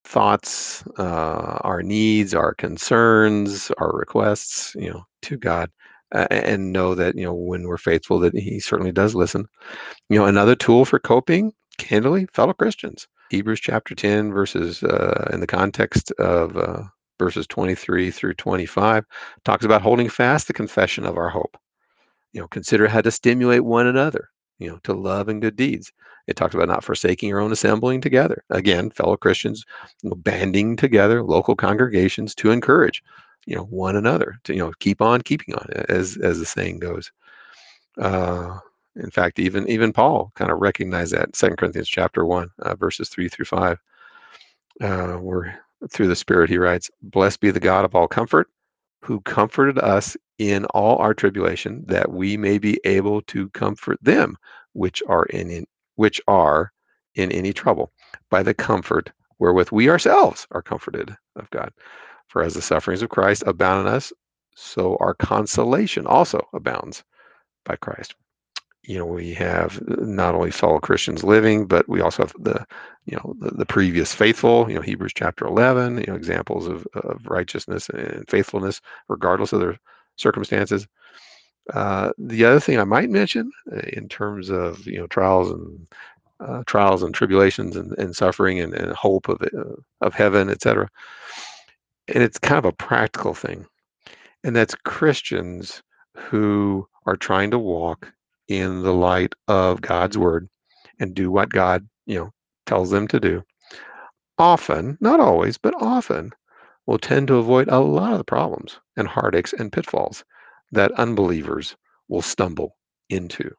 thoughts, 0.04 0.84
uh, 0.98 1.58
our 1.62 1.82
needs, 1.82 2.34
our 2.34 2.54
concerns, 2.54 3.70
our 3.78 3.92
requests, 3.92 4.74
you 4.76 4.90
know, 4.90 5.04
to 5.22 5.36
God, 5.36 5.70
uh, 6.14 6.26
and 6.30 6.72
know 6.72 6.94
that 6.94 7.16
you 7.16 7.24
know 7.24 7.34
when 7.34 7.64
we're 7.68 7.78
faithful, 7.78 8.18
that 8.20 8.34
He 8.34 8.60
certainly 8.60 8.92
does 8.92 9.14
listen. 9.14 9.46
You 10.10 10.18
know, 10.20 10.26
another 10.26 10.56
tool 10.56 10.84
for 10.84 10.98
coping, 11.00 11.52
candidly, 11.78 12.26
fellow 12.34 12.54
Christians. 12.54 13.08
Hebrews 13.30 13.60
chapter 13.60 13.94
10, 13.94 14.32
verses 14.32 14.82
uh, 14.82 15.28
in 15.32 15.40
the 15.40 15.46
context 15.46 16.12
of 16.12 16.56
uh, 16.56 16.82
verses 17.18 17.46
23 17.46 18.10
through 18.10 18.34
25, 18.34 19.04
talks 19.44 19.64
about 19.64 19.82
holding 19.82 20.08
fast 20.08 20.46
the 20.46 20.52
confession 20.52 21.04
of 21.04 21.16
our 21.16 21.28
hope. 21.28 21.56
You 22.32 22.40
know, 22.40 22.48
consider 22.48 22.86
how 22.88 23.00
to 23.00 23.10
stimulate 23.10 23.64
one 23.64 23.86
another, 23.86 24.28
you 24.58 24.68
know, 24.68 24.78
to 24.84 24.92
love 24.92 25.28
and 25.28 25.40
good 25.40 25.56
deeds. 25.56 25.92
It 26.26 26.36
talks 26.36 26.54
about 26.54 26.68
not 26.68 26.84
forsaking 26.84 27.28
your 27.28 27.40
own 27.40 27.52
assembling 27.52 28.00
together. 28.00 28.44
Again, 28.50 28.90
fellow 28.90 29.16
Christians 29.16 29.64
you 30.02 30.10
know, 30.10 30.16
banding 30.16 30.76
together, 30.76 31.22
local 31.22 31.54
congregations 31.56 32.34
to 32.36 32.50
encourage, 32.50 33.02
you 33.46 33.54
know, 33.54 33.64
one 33.64 33.96
another 33.96 34.38
to 34.44 34.52
you 34.52 34.58
know 34.58 34.72
keep 34.80 35.00
on 35.00 35.22
keeping 35.22 35.54
on, 35.54 35.68
as 35.88 36.16
as 36.18 36.38
the 36.38 36.46
saying 36.46 36.80
goes. 36.80 37.12
Uh, 37.98 38.58
in 38.96 39.10
fact, 39.10 39.38
even 39.38 39.68
even 39.68 39.92
Paul 39.92 40.32
kind 40.34 40.50
of 40.50 40.58
recognized 40.60 41.12
that. 41.12 41.36
Second 41.36 41.56
Corinthians 41.58 41.88
chapter 41.88 42.24
one, 42.24 42.50
uh, 42.60 42.74
verses 42.74 43.08
three 43.08 43.28
through 43.28 43.44
five, 43.46 43.78
uh, 44.80 45.14
where 45.14 45.60
through 45.90 46.08
the 46.08 46.16
Spirit 46.16 46.50
he 46.50 46.58
writes, 46.58 46.90
"Blessed 47.02 47.40
be 47.40 47.50
the 47.50 47.60
God 47.60 47.84
of 47.84 47.94
all 47.94 48.08
comfort, 48.08 48.48
who 49.02 49.20
comforted 49.20 49.78
us 49.78 50.16
in 50.38 50.64
all 50.66 50.98
our 50.98 51.14
tribulation, 51.14 51.84
that 51.86 52.10
we 52.10 52.36
may 52.36 52.58
be 52.58 52.80
able 52.84 53.22
to 53.22 53.48
comfort 53.50 53.98
them 54.02 54.36
which 54.72 55.02
are 55.08 55.24
in, 55.26 55.50
in 55.50 55.66
which 55.96 56.20
are 56.28 56.72
in 57.14 57.32
any 57.32 57.52
trouble, 57.52 57.92
by 58.30 58.42
the 58.42 58.54
comfort 58.54 59.12
wherewith 59.38 59.70
we 59.70 59.88
ourselves 59.88 60.46
are 60.52 60.62
comforted 60.62 61.14
of 61.36 61.48
God. 61.50 61.72
For 62.28 62.42
as 62.42 62.54
the 62.54 62.62
sufferings 62.62 63.02
of 63.02 63.10
Christ 63.10 63.44
abound 63.46 63.86
in 63.86 63.94
us, 63.94 64.12
so 64.54 64.96
our 65.00 65.14
consolation 65.14 66.06
also 66.06 66.46
abounds 66.52 67.04
by 67.64 67.76
Christ 67.76 68.14
you 68.86 68.96
know 68.98 69.04
we 69.04 69.34
have 69.34 69.82
uh, 69.88 69.96
not 69.98 70.34
only 70.34 70.50
fellow 70.50 70.78
christians 70.78 71.24
living 71.24 71.66
but 71.66 71.88
we 71.88 72.00
also 72.00 72.22
have 72.22 72.34
the 72.38 72.64
you 73.04 73.16
know 73.16 73.34
the, 73.40 73.50
the, 73.50 73.66
previous 73.66 74.14
faithful 74.14 74.68
you 74.68 74.76
know 74.76 74.80
hebrews 74.80 75.12
chapter 75.14 75.46
11 75.46 75.98
you 75.98 76.04
know 76.06 76.14
examples 76.14 76.66
of, 76.66 76.86
of 76.94 77.20
righteousness 77.26 77.88
and 77.90 78.28
faithfulness 78.28 78.80
regardless 79.08 79.52
of 79.52 79.60
their 79.60 79.78
circumstances. 80.16 80.86
Uh, 81.74 82.12
the 82.16 82.44
other 82.44 82.60
thing 82.60 82.78
i 82.78 82.84
might 82.84 83.10
mention 83.10 83.50
uh, 83.72 83.80
in 83.92 84.08
terms 84.08 84.50
of 84.50 84.86
you 84.86 84.98
know 84.98 85.06
trials 85.08 85.50
and 85.50 85.86
uh, 86.38 86.62
trials 86.66 87.02
and 87.02 87.14
tribulations 87.14 87.76
and, 87.76 87.92
and 87.98 88.14
suffering 88.14 88.60
and, 88.60 88.72
and 88.74 88.92
hope 88.92 89.28
of 89.28 89.42
uh, 89.42 89.74
of 90.00 90.14
heaven 90.14 90.48
etc 90.48 90.88
and 92.08 92.22
it's 92.22 92.38
kind 92.38 92.58
of 92.58 92.64
a 92.64 92.72
practical 92.72 93.34
thing 93.34 93.66
and 94.44 94.54
that's 94.54 94.76
christians 94.84 95.82
who 96.16 96.86
are 97.06 97.16
trying 97.16 97.50
to 97.50 97.58
walk 97.58 98.12
in 98.48 98.82
the 98.82 98.94
light 98.94 99.34
of 99.48 99.80
God's 99.80 100.16
word 100.18 100.48
and 100.98 101.14
do 101.14 101.30
what 101.30 101.50
God, 101.50 101.86
you 102.06 102.16
know, 102.18 102.32
tells 102.66 102.90
them 102.90 103.08
to 103.08 103.20
do, 103.20 103.42
often, 104.38 104.98
not 105.00 105.20
always, 105.20 105.58
but 105.58 105.74
often, 105.80 106.32
will 106.86 106.98
tend 106.98 107.28
to 107.28 107.36
avoid 107.36 107.68
a 107.68 107.80
lot 107.80 108.12
of 108.12 108.18
the 108.18 108.24
problems 108.24 108.78
and 108.96 109.08
heartaches 109.08 109.54
and 109.58 109.72
pitfalls 109.72 110.24
that 110.72 110.92
unbelievers 110.92 111.76
will 112.08 112.22
stumble 112.22 112.76
into. 113.08 113.50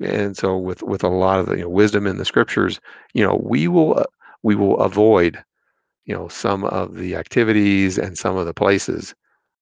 And 0.00 0.36
so, 0.36 0.56
with 0.58 0.82
with 0.82 1.04
a 1.04 1.08
lot 1.08 1.38
of 1.38 1.46
the 1.46 1.56
you 1.56 1.62
know, 1.62 1.68
wisdom 1.68 2.06
in 2.06 2.18
the 2.18 2.24
scriptures, 2.24 2.80
you 3.14 3.24
know, 3.24 3.40
we 3.42 3.68
will 3.68 3.98
uh, 3.98 4.04
we 4.42 4.54
will 4.56 4.78
avoid, 4.80 5.42
you 6.04 6.14
know, 6.14 6.28
some 6.28 6.64
of 6.64 6.96
the 6.96 7.14
activities 7.16 7.96
and 7.96 8.18
some 8.18 8.36
of 8.36 8.46
the 8.46 8.54
places 8.54 9.14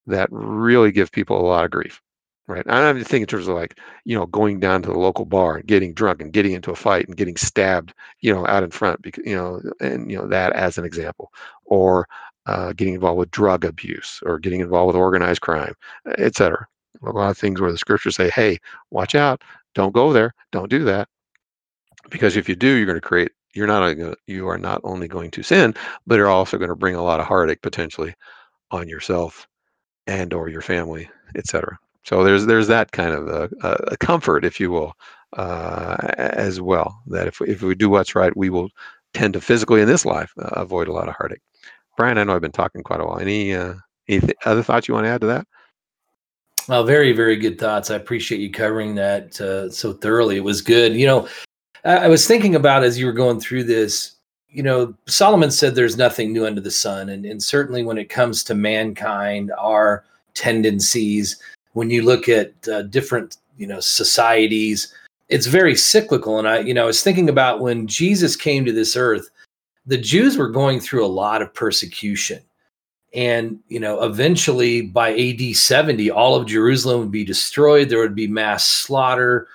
that 0.07 0.29
really 0.33 0.91
give 0.91 1.13
people 1.13 1.39
a 1.41 1.47
lot 1.47 1.65
of 1.65 1.71
grief 1.71 2.01
right? 2.49 2.65
I 2.69 2.81
don't 2.81 2.97
even 2.97 3.05
think 3.05 3.23
in 3.23 3.27
terms 3.27 3.49
of 3.49 3.55
like, 3.55 3.79
you 4.05 4.17
know, 4.17 4.27
going 4.27 4.61
down 4.61 4.83
to 4.83 4.89
the 4.91 4.99
local 4.99 5.25
bar 5.25 5.57
and 5.57 5.67
getting 5.67 5.95
drunk 5.95 6.21
and 6.21 6.33
getting 6.33 6.53
into 6.53 6.71
a 6.71 6.77
fight 6.77 7.07
and 7.07 7.17
getting 7.17 7.37
stabbed, 7.37 7.95
you 8.21 8.33
know, 8.35 8.47
out 8.47 8.63
in 8.63 8.71
front, 8.71 9.03
because 9.03 9.25
you 9.27 9.37
know, 9.37 9.61
and 9.81 10.11
you 10.11 10.17
know 10.19 10.27
that 10.29 10.53
as 10.53 10.79
an 10.79 10.85
example, 10.85 11.33
or 11.65 12.09
uh, 12.47 12.73
getting 12.73 12.95
involved 12.95 13.19
with 13.19 13.31
drug 13.31 13.65
abuse 13.65 14.21
or 14.27 14.39
getting 14.39 14.61
involved 14.61 14.89
with 14.89 14.97
organized 14.97 15.41
crime, 15.41 15.75
etc. 16.19 16.67
A 17.05 17.11
lot 17.11 17.31
of 17.31 17.39
things 17.39 17.61
where 17.61 17.73
the 17.73 17.79
scriptures 17.79 18.17
say, 18.17 18.31
"Hey, 18.31 18.59
watch 18.91 19.15
out! 19.15 19.43
Don't 19.75 19.93
go 19.95 20.13
there! 20.13 20.35
Don't 20.53 20.71
do 20.71 20.85
that," 20.85 21.09
because 22.11 22.37
if 22.37 22.49
you 22.49 22.57
do, 22.57 22.69
you're 22.77 22.87
going 22.87 23.01
to 23.01 23.07
create. 23.07 23.33
You're 23.55 23.67
not 23.67 23.93
going. 23.95 24.15
You 24.27 24.49
are 24.49 24.59
not 24.59 24.81
only 24.85 25.09
going 25.09 25.31
to 25.33 25.43
sin, 25.43 25.75
but 26.07 26.17
you're 26.17 26.29
also 26.29 26.59
going 26.59 26.71
to 26.71 26.77
bring 26.77 26.95
a 26.95 27.03
lot 27.03 27.21
of 27.21 27.27
heartache 27.27 27.63
potentially 27.63 28.15
on 28.71 28.89
yourself 28.89 29.47
and 30.07 30.33
or 30.35 30.49
your 30.49 30.63
family, 30.63 31.11
etc. 31.37 31.79
So 32.05 32.25
there's 32.25 32.47
there's 32.47 32.67
that 32.67 32.93
kind 32.93 33.13
of 33.13 33.29
a, 33.29 33.49
a 33.89 33.97
comfort, 33.97 34.45
if 34.45 34.59
you 34.59 34.71
will, 34.71 34.95
uh, 35.37 35.97
as 36.19 36.61
well. 36.61 37.01
That 37.07 37.29
if 37.29 37.41
if 37.43 37.63
we 37.63 37.75
do 37.75 37.89
what's 37.89 38.15
right, 38.15 38.37
we 38.37 38.51
will 38.51 38.71
tend 39.15 39.35
to 39.35 39.41
physically 39.41 39.81
in 39.81 39.87
this 39.87 40.05
life 40.05 40.33
uh, 40.39 40.49
avoid 40.53 40.89
a 40.89 40.93
lot 40.93 41.09
of 41.09 41.15
heartache. 41.15 41.43
Brian, 41.97 42.19
I 42.19 42.25
know 42.25 42.35
I've 42.35 42.41
been 42.41 42.51
talking 42.51 42.83
quite 42.83 43.01
a 43.01 43.05
while. 43.05 43.19
Any 43.19 43.55
uh, 43.55 43.75
any 44.09 44.21
th- 44.21 44.37
other 44.45 44.63
thoughts 44.63 44.89
you 44.89 44.95
want 44.95 45.05
to 45.05 45.11
add 45.11 45.21
to 45.21 45.27
that? 45.29 45.47
Well, 46.69 46.85
very 46.85 47.13
very 47.13 47.37
good 47.37 47.59
thoughts. 47.59 47.91
I 47.91 47.97
appreciate 47.97 48.41
you 48.41 48.51
covering 48.51 48.95
that 48.97 49.41
uh, 49.41 49.71
so 49.71 49.93
thoroughly. 49.93 50.37
It 50.37 50.45
was 50.45 50.61
good. 50.61 50.95
You 50.95 51.07
know, 51.07 51.29
I, 51.85 51.99
I 51.99 52.09
was 52.09 52.27
thinking 52.27 52.57
about 52.57 52.83
as 52.83 52.99
you 52.99 53.07
were 53.07 53.13
going 53.13 53.41
through 53.41 53.65
this. 53.65 54.17
You 54.49 54.63
know, 54.63 54.95
Solomon 55.07 55.51
said 55.51 55.75
there's 55.75 55.97
nothing 55.97 56.33
new 56.33 56.47
under 56.47 56.61
the 56.61 56.71
sun, 56.71 57.11
and 57.11 57.25
and 57.25 57.43
certainly 57.43 57.85
when 57.85 57.99
it 57.99 58.11
comes 58.11 58.43
to 58.45 58.55
mankind, 58.55 59.53
our 59.57 60.05
tendencies 60.35 61.39
when 61.73 61.91
you 61.91 62.03
look 62.03 62.29
at 62.29 62.53
uh, 62.69 62.83
different 62.83 63.37
you 63.57 63.67
know 63.67 63.81
societies 63.81 64.93
it's 65.29 65.47
very 65.47 65.75
cyclical. 65.75 66.39
And 66.39 66.49
i 66.49 66.61
you 66.61 66.75
know 66.75 66.85
i 66.85 66.87
was 66.87 67.03
thinking 67.03 67.29
about 67.29 67.61
when 67.61 67.87
jesus 67.87 68.37
came 68.37 68.65
to 68.65 68.73
this 68.73 68.97
earth 68.97 69.31
the 69.87 69.99
jews 69.99 70.37
were 70.37 70.49
going 70.49 70.79
through 70.79 71.05
a 71.05 71.09
lot 71.09 71.43
of 71.43 71.53
persecution. 71.53 72.41
And 73.15 73.59
you 73.69 73.81
know 73.81 74.03
eventually 74.03 74.83
by 74.83 75.13
ad 75.13 75.55
70 75.55 76.11
all 76.11 76.35
of 76.35 76.47
jerusalem 76.47 77.01
would 77.01 77.11
be 77.11 77.25
destroyed 77.25 77.89
there 77.89 78.01
would 78.01 78.15
be 78.15 78.27
mass 78.27 78.67
slaughter. 78.67 79.49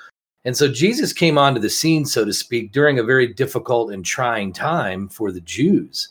And 0.46 0.56
so 0.56 0.72
jesus 0.72 1.12
came 1.14 1.38
onto 1.38 1.60
the 1.60 1.70
scene 1.70 2.06
so 2.06 2.24
to 2.24 2.34
speak 2.34 2.72
during 2.72 3.00
a 3.00 3.04
very 3.04 3.28
difficult 3.34 3.92
and 3.92 4.06
trying 4.06 4.54
time 4.54 5.10
for 5.10 5.32
the 5.32 5.42
jews 5.42 6.10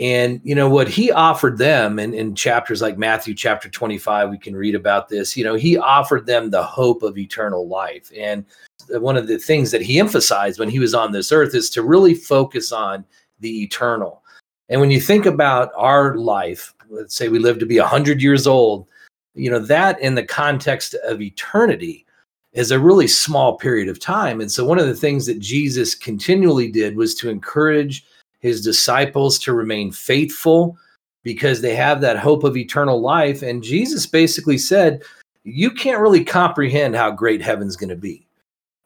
And 0.00 0.40
you 0.42 0.54
know 0.54 0.68
what 0.68 0.88
he 0.88 1.12
offered 1.12 1.58
them 1.58 1.98
in, 1.98 2.14
in 2.14 2.34
chapters 2.34 2.80
like 2.80 2.96
Matthew 2.96 3.34
chapter 3.34 3.68
25, 3.68 4.30
we 4.30 4.38
can 4.38 4.56
read 4.56 4.74
about 4.74 5.10
this. 5.10 5.36
You 5.36 5.44
know, 5.44 5.54
he 5.54 5.76
offered 5.76 6.24
them 6.24 6.48
the 6.48 6.62
hope 6.62 7.02
of 7.02 7.18
eternal 7.18 7.68
life. 7.68 8.10
And 8.16 8.46
one 8.88 9.18
of 9.18 9.26
the 9.26 9.38
things 9.38 9.70
that 9.72 9.82
he 9.82 10.00
emphasized 10.00 10.58
when 10.58 10.70
he 10.70 10.78
was 10.78 10.94
on 10.94 11.12
this 11.12 11.30
earth 11.30 11.54
is 11.54 11.68
to 11.70 11.82
really 11.82 12.14
focus 12.14 12.72
on 12.72 13.04
the 13.40 13.62
eternal. 13.62 14.22
And 14.70 14.80
when 14.80 14.90
you 14.90 15.02
think 15.02 15.26
about 15.26 15.70
our 15.76 16.16
life, 16.16 16.74
let's 16.88 17.14
say 17.14 17.28
we 17.28 17.38
live 17.38 17.58
to 17.58 17.66
be 17.66 17.78
100 17.78 18.22
years 18.22 18.46
old, 18.46 18.88
you 19.34 19.50
know, 19.50 19.58
that 19.58 20.00
in 20.00 20.14
the 20.14 20.24
context 20.24 20.94
of 21.04 21.20
eternity 21.20 22.06
is 22.54 22.70
a 22.70 22.80
really 22.80 23.06
small 23.06 23.58
period 23.58 23.88
of 23.88 24.00
time. 24.00 24.40
And 24.40 24.50
so 24.50 24.64
one 24.64 24.78
of 24.78 24.86
the 24.86 24.94
things 24.94 25.26
that 25.26 25.40
Jesus 25.40 25.94
continually 25.94 26.70
did 26.70 26.96
was 26.96 27.14
to 27.16 27.28
encourage 27.28 28.06
his 28.40 28.60
disciples 28.60 29.38
to 29.40 29.52
remain 29.52 29.92
faithful 29.92 30.76
because 31.22 31.60
they 31.60 31.76
have 31.76 32.00
that 32.00 32.18
hope 32.18 32.44
of 32.44 32.56
eternal 32.56 33.00
life. 33.00 33.42
And 33.42 33.62
Jesus 33.62 34.06
basically 34.06 34.58
said, 34.58 35.02
You 35.44 35.70
can't 35.70 36.00
really 36.00 36.24
comprehend 36.24 36.96
how 36.96 37.10
great 37.10 37.42
heaven's 37.42 37.76
going 37.76 37.90
to 37.90 37.96
be. 37.96 38.26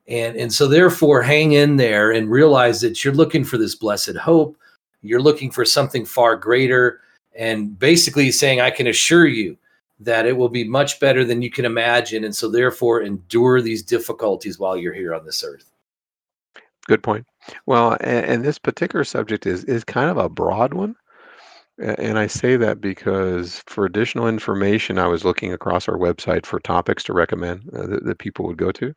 And, 0.06 0.36
and 0.36 0.52
so, 0.52 0.66
therefore, 0.68 1.22
hang 1.22 1.52
in 1.52 1.76
there 1.76 2.10
and 2.10 2.30
realize 2.30 2.80
that 2.82 3.04
you're 3.04 3.14
looking 3.14 3.44
for 3.44 3.56
this 3.56 3.74
blessed 3.74 4.16
hope. 4.16 4.56
You're 5.02 5.22
looking 5.22 5.50
for 5.50 5.64
something 5.64 6.04
far 6.04 6.36
greater. 6.36 7.00
And 7.36 7.76
basically 7.78 8.30
saying, 8.30 8.60
I 8.60 8.70
can 8.70 8.86
assure 8.86 9.26
you 9.26 9.56
that 10.00 10.26
it 10.26 10.36
will 10.36 10.48
be 10.48 10.62
much 10.64 11.00
better 11.00 11.24
than 11.24 11.42
you 11.42 11.50
can 11.50 11.64
imagine. 11.64 12.24
And 12.24 12.36
so, 12.36 12.50
therefore, 12.50 13.02
endure 13.02 13.62
these 13.62 13.82
difficulties 13.82 14.58
while 14.58 14.76
you're 14.76 14.92
here 14.92 15.14
on 15.14 15.24
this 15.24 15.42
earth. 15.42 15.70
Good 16.86 17.02
point. 17.02 17.26
Well, 17.66 17.92
and, 18.00 18.26
and 18.26 18.44
this 18.44 18.58
particular 18.58 19.04
subject 19.04 19.46
is 19.46 19.64
is 19.64 19.84
kind 19.84 20.10
of 20.10 20.16
a 20.16 20.28
broad 20.28 20.74
one. 20.74 20.96
And 21.78 22.18
I 22.18 22.26
say 22.28 22.56
that 22.56 22.80
because 22.80 23.62
for 23.66 23.84
additional 23.84 24.28
information, 24.28 24.98
I 24.98 25.08
was 25.08 25.24
looking 25.24 25.52
across 25.52 25.88
our 25.88 25.98
website 25.98 26.46
for 26.46 26.60
topics 26.60 27.02
to 27.04 27.12
recommend 27.12 27.68
uh, 27.74 27.86
that, 27.88 28.04
that 28.04 28.18
people 28.18 28.46
would 28.46 28.58
go 28.58 28.70
to, 28.72 28.94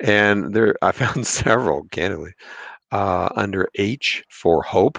and 0.00 0.52
there 0.54 0.74
I 0.82 0.92
found 1.02 1.26
several, 1.26 1.84
candidly, 1.90 2.32
uh, 2.92 3.30
under 3.36 3.68
H 3.76 4.24
for 4.30 4.62
hope 4.62 4.98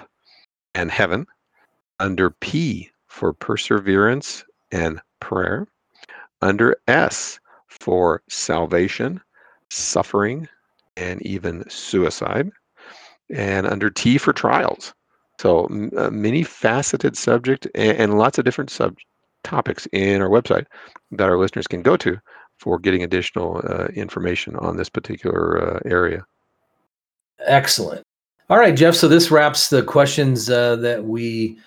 and 0.76 0.92
heaven, 0.92 1.28
under 2.00 2.32
P 2.32 2.92
for 3.08 3.34
perseverance 3.34 4.46
and 4.72 5.02
prayer, 5.22 5.68
under 6.42 6.78
S 6.88 7.40
for 7.68 8.24
salvation, 8.30 9.22
suffering, 9.70 10.48
and 10.98 11.22
even 11.24 11.70
suicide, 11.70 12.52
and 13.30 13.68
under 13.68 13.90
T 13.90 14.18
for 14.18 14.34
trials. 14.34 14.94
So 15.40 15.66
uh, 15.98 16.10
many 16.10 16.44
faceted 16.44 17.18
subject 17.18 17.68
and, 17.74 17.98
and, 17.98 18.18
lots 18.18 18.38
of 18.38 18.46
different 18.46 18.70
sub 18.70 18.98
topics 19.46 19.88
in 19.94 20.22
our 20.22 20.28
website 20.28 20.66
that 21.12 21.30
our 21.30 21.38
listeners 21.38 21.66
can 21.66 21.82
go 21.82 21.96
to 21.96 22.18
for 22.58 22.78
getting 22.78 23.04
additional 23.04 23.62
uh, 23.70 23.86
information 23.96 24.58
on 24.58 24.76
this 24.76 24.90
particular 24.90 25.78
uh, 25.78 25.80
area. 25.86 26.26
Excellent. 27.46 28.04
All 28.50 28.58
right, 28.58 28.76
Jeff. 28.76 28.96
So 28.96 29.08
this 29.08 29.32
wraps 29.32 29.70
the 29.70 29.84
questions 29.84 30.50
uh, 30.50 30.76
that 30.78 31.06
we 31.06 31.58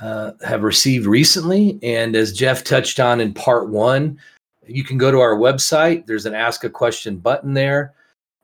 uh, 0.00 0.32
have 0.44 0.62
received 0.62 1.06
recently. 1.06 1.78
And 1.82 2.16
as 2.16 2.32
Jeff 2.32 2.64
touched 2.64 2.98
on 2.98 3.20
in 3.20 3.32
part 3.32 3.68
one, 3.68 4.18
you 4.66 4.82
can 4.82 4.98
go 4.98 5.10
to 5.10 5.20
our 5.20 5.36
website. 5.36 6.06
There's 6.06 6.26
an 6.26 6.34
ask 6.34 6.64
a 6.64 6.70
question 6.70 7.16
button 7.16 7.54
there. 7.54 7.94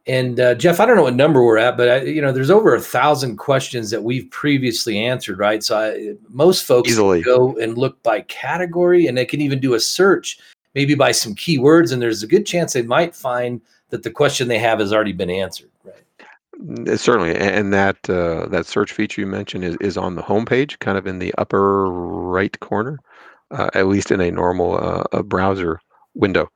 And 0.06 0.38
uh, 0.38 0.54
Jeff, 0.54 0.78
I 0.78 0.86
don't 0.86 0.94
know 0.94 1.02
what 1.02 1.16
number 1.16 1.42
we're 1.44 1.58
at, 1.58 1.76
but 1.76 1.88
I, 1.88 2.02
you 2.02 2.22
know, 2.22 2.30
there's 2.30 2.50
over 2.50 2.74
a 2.74 2.80
thousand 2.80 3.38
questions 3.38 3.90
that 3.90 4.04
we've 4.04 4.30
previously 4.30 4.98
answered, 5.04 5.38
right? 5.38 5.64
So 5.64 5.76
I, 5.76 6.14
most 6.28 6.64
folks 6.64 6.90
Easily. 6.90 7.22
go 7.22 7.56
and 7.58 7.76
look 7.76 8.00
by 8.04 8.20
category, 8.22 9.08
and 9.08 9.18
they 9.18 9.24
can 9.24 9.40
even 9.40 9.58
do 9.58 9.74
a 9.74 9.80
search, 9.80 10.38
maybe 10.76 10.94
by 10.94 11.10
some 11.10 11.34
keywords, 11.34 11.92
and 11.92 12.00
there's 12.00 12.22
a 12.22 12.28
good 12.28 12.46
chance 12.46 12.72
they 12.72 12.82
might 12.82 13.16
find 13.16 13.60
that 13.90 14.04
the 14.04 14.10
question 14.10 14.46
they 14.46 14.58
have 14.58 14.78
has 14.78 14.92
already 14.92 15.12
been 15.12 15.30
answered, 15.30 15.70
right? 15.84 16.04
Mm, 16.60 16.98
certainly, 16.98 17.34
and 17.34 17.72
that 17.72 17.98
uh, 18.08 18.46
that 18.46 18.66
search 18.66 18.92
feature 18.92 19.20
you 19.20 19.26
mentioned 19.26 19.64
is, 19.64 19.76
is 19.80 19.96
on 19.96 20.14
the 20.14 20.22
homepage, 20.22 20.78
kind 20.78 20.96
of 20.96 21.08
in 21.08 21.18
the 21.18 21.34
upper 21.36 21.90
right 21.90 22.58
corner, 22.60 23.00
uh, 23.50 23.70
at 23.74 23.88
least 23.88 24.12
in 24.12 24.20
a 24.20 24.30
normal 24.30 25.06
uh, 25.12 25.22
browser 25.22 25.80
window 26.16 26.48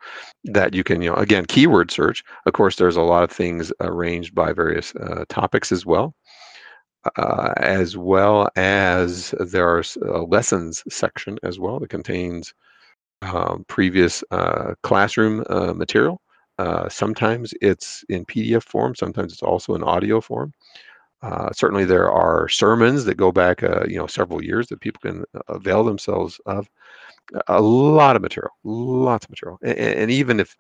that 0.44 0.74
you 0.74 0.82
can, 0.82 1.02
you 1.02 1.10
know, 1.10 1.16
again, 1.16 1.44
keyword 1.46 1.90
search. 1.90 2.24
Of 2.46 2.54
course, 2.54 2.76
there's 2.76 2.96
a 2.96 3.02
lot 3.02 3.22
of 3.22 3.30
things 3.30 3.72
arranged 3.80 4.34
by 4.34 4.52
various 4.52 4.94
uh, 4.96 5.24
topics 5.28 5.70
as 5.70 5.86
well, 5.86 6.14
uh, 7.16 7.52
as 7.58 7.96
well 7.96 8.48
as 8.56 9.34
there 9.38 9.68
are 9.68 9.82
a 10.04 10.22
lessons 10.22 10.82
section 10.88 11.38
as 11.42 11.58
well 11.58 11.78
that 11.80 11.90
contains 11.90 12.54
um, 13.22 13.64
previous 13.68 14.24
uh, 14.30 14.74
classroom 14.82 15.44
uh, 15.50 15.74
material. 15.74 16.20
Uh, 16.58 16.88
sometimes 16.88 17.54
it's 17.62 18.04
in 18.08 18.24
PDF 18.26 18.62
form, 18.64 18.94
sometimes 18.94 19.32
it's 19.32 19.42
also 19.42 19.74
in 19.74 19.82
audio 19.82 20.20
form. 20.20 20.52
Uh, 21.22 21.50
certainly, 21.52 21.84
there 21.84 22.10
are 22.10 22.48
sermons 22.48 23.04
that 23.04 23.16
go 23.16 23.30
back, 23.30 23.60
you 23.60 23.96
know, 23.96 24.06
several 24.06 24.42
years 24.42 24.68
that 24.68 24.80
people 24.80 25.00
can 25.02 25.22
avail 25.48 25.84
themselves 25.84 26.40
of 26.46 26.66
a 27.46 27.60
lot 27.60 28.16
of 28.16 28.22
material, 28.22 28.52
lots 28.64 29.24
of 29.24 29.30
material, 29.30 29.58
and, 29.62 29.78
and, 29.78 30.10
even 30.10 30.40
if, 30.40 30.56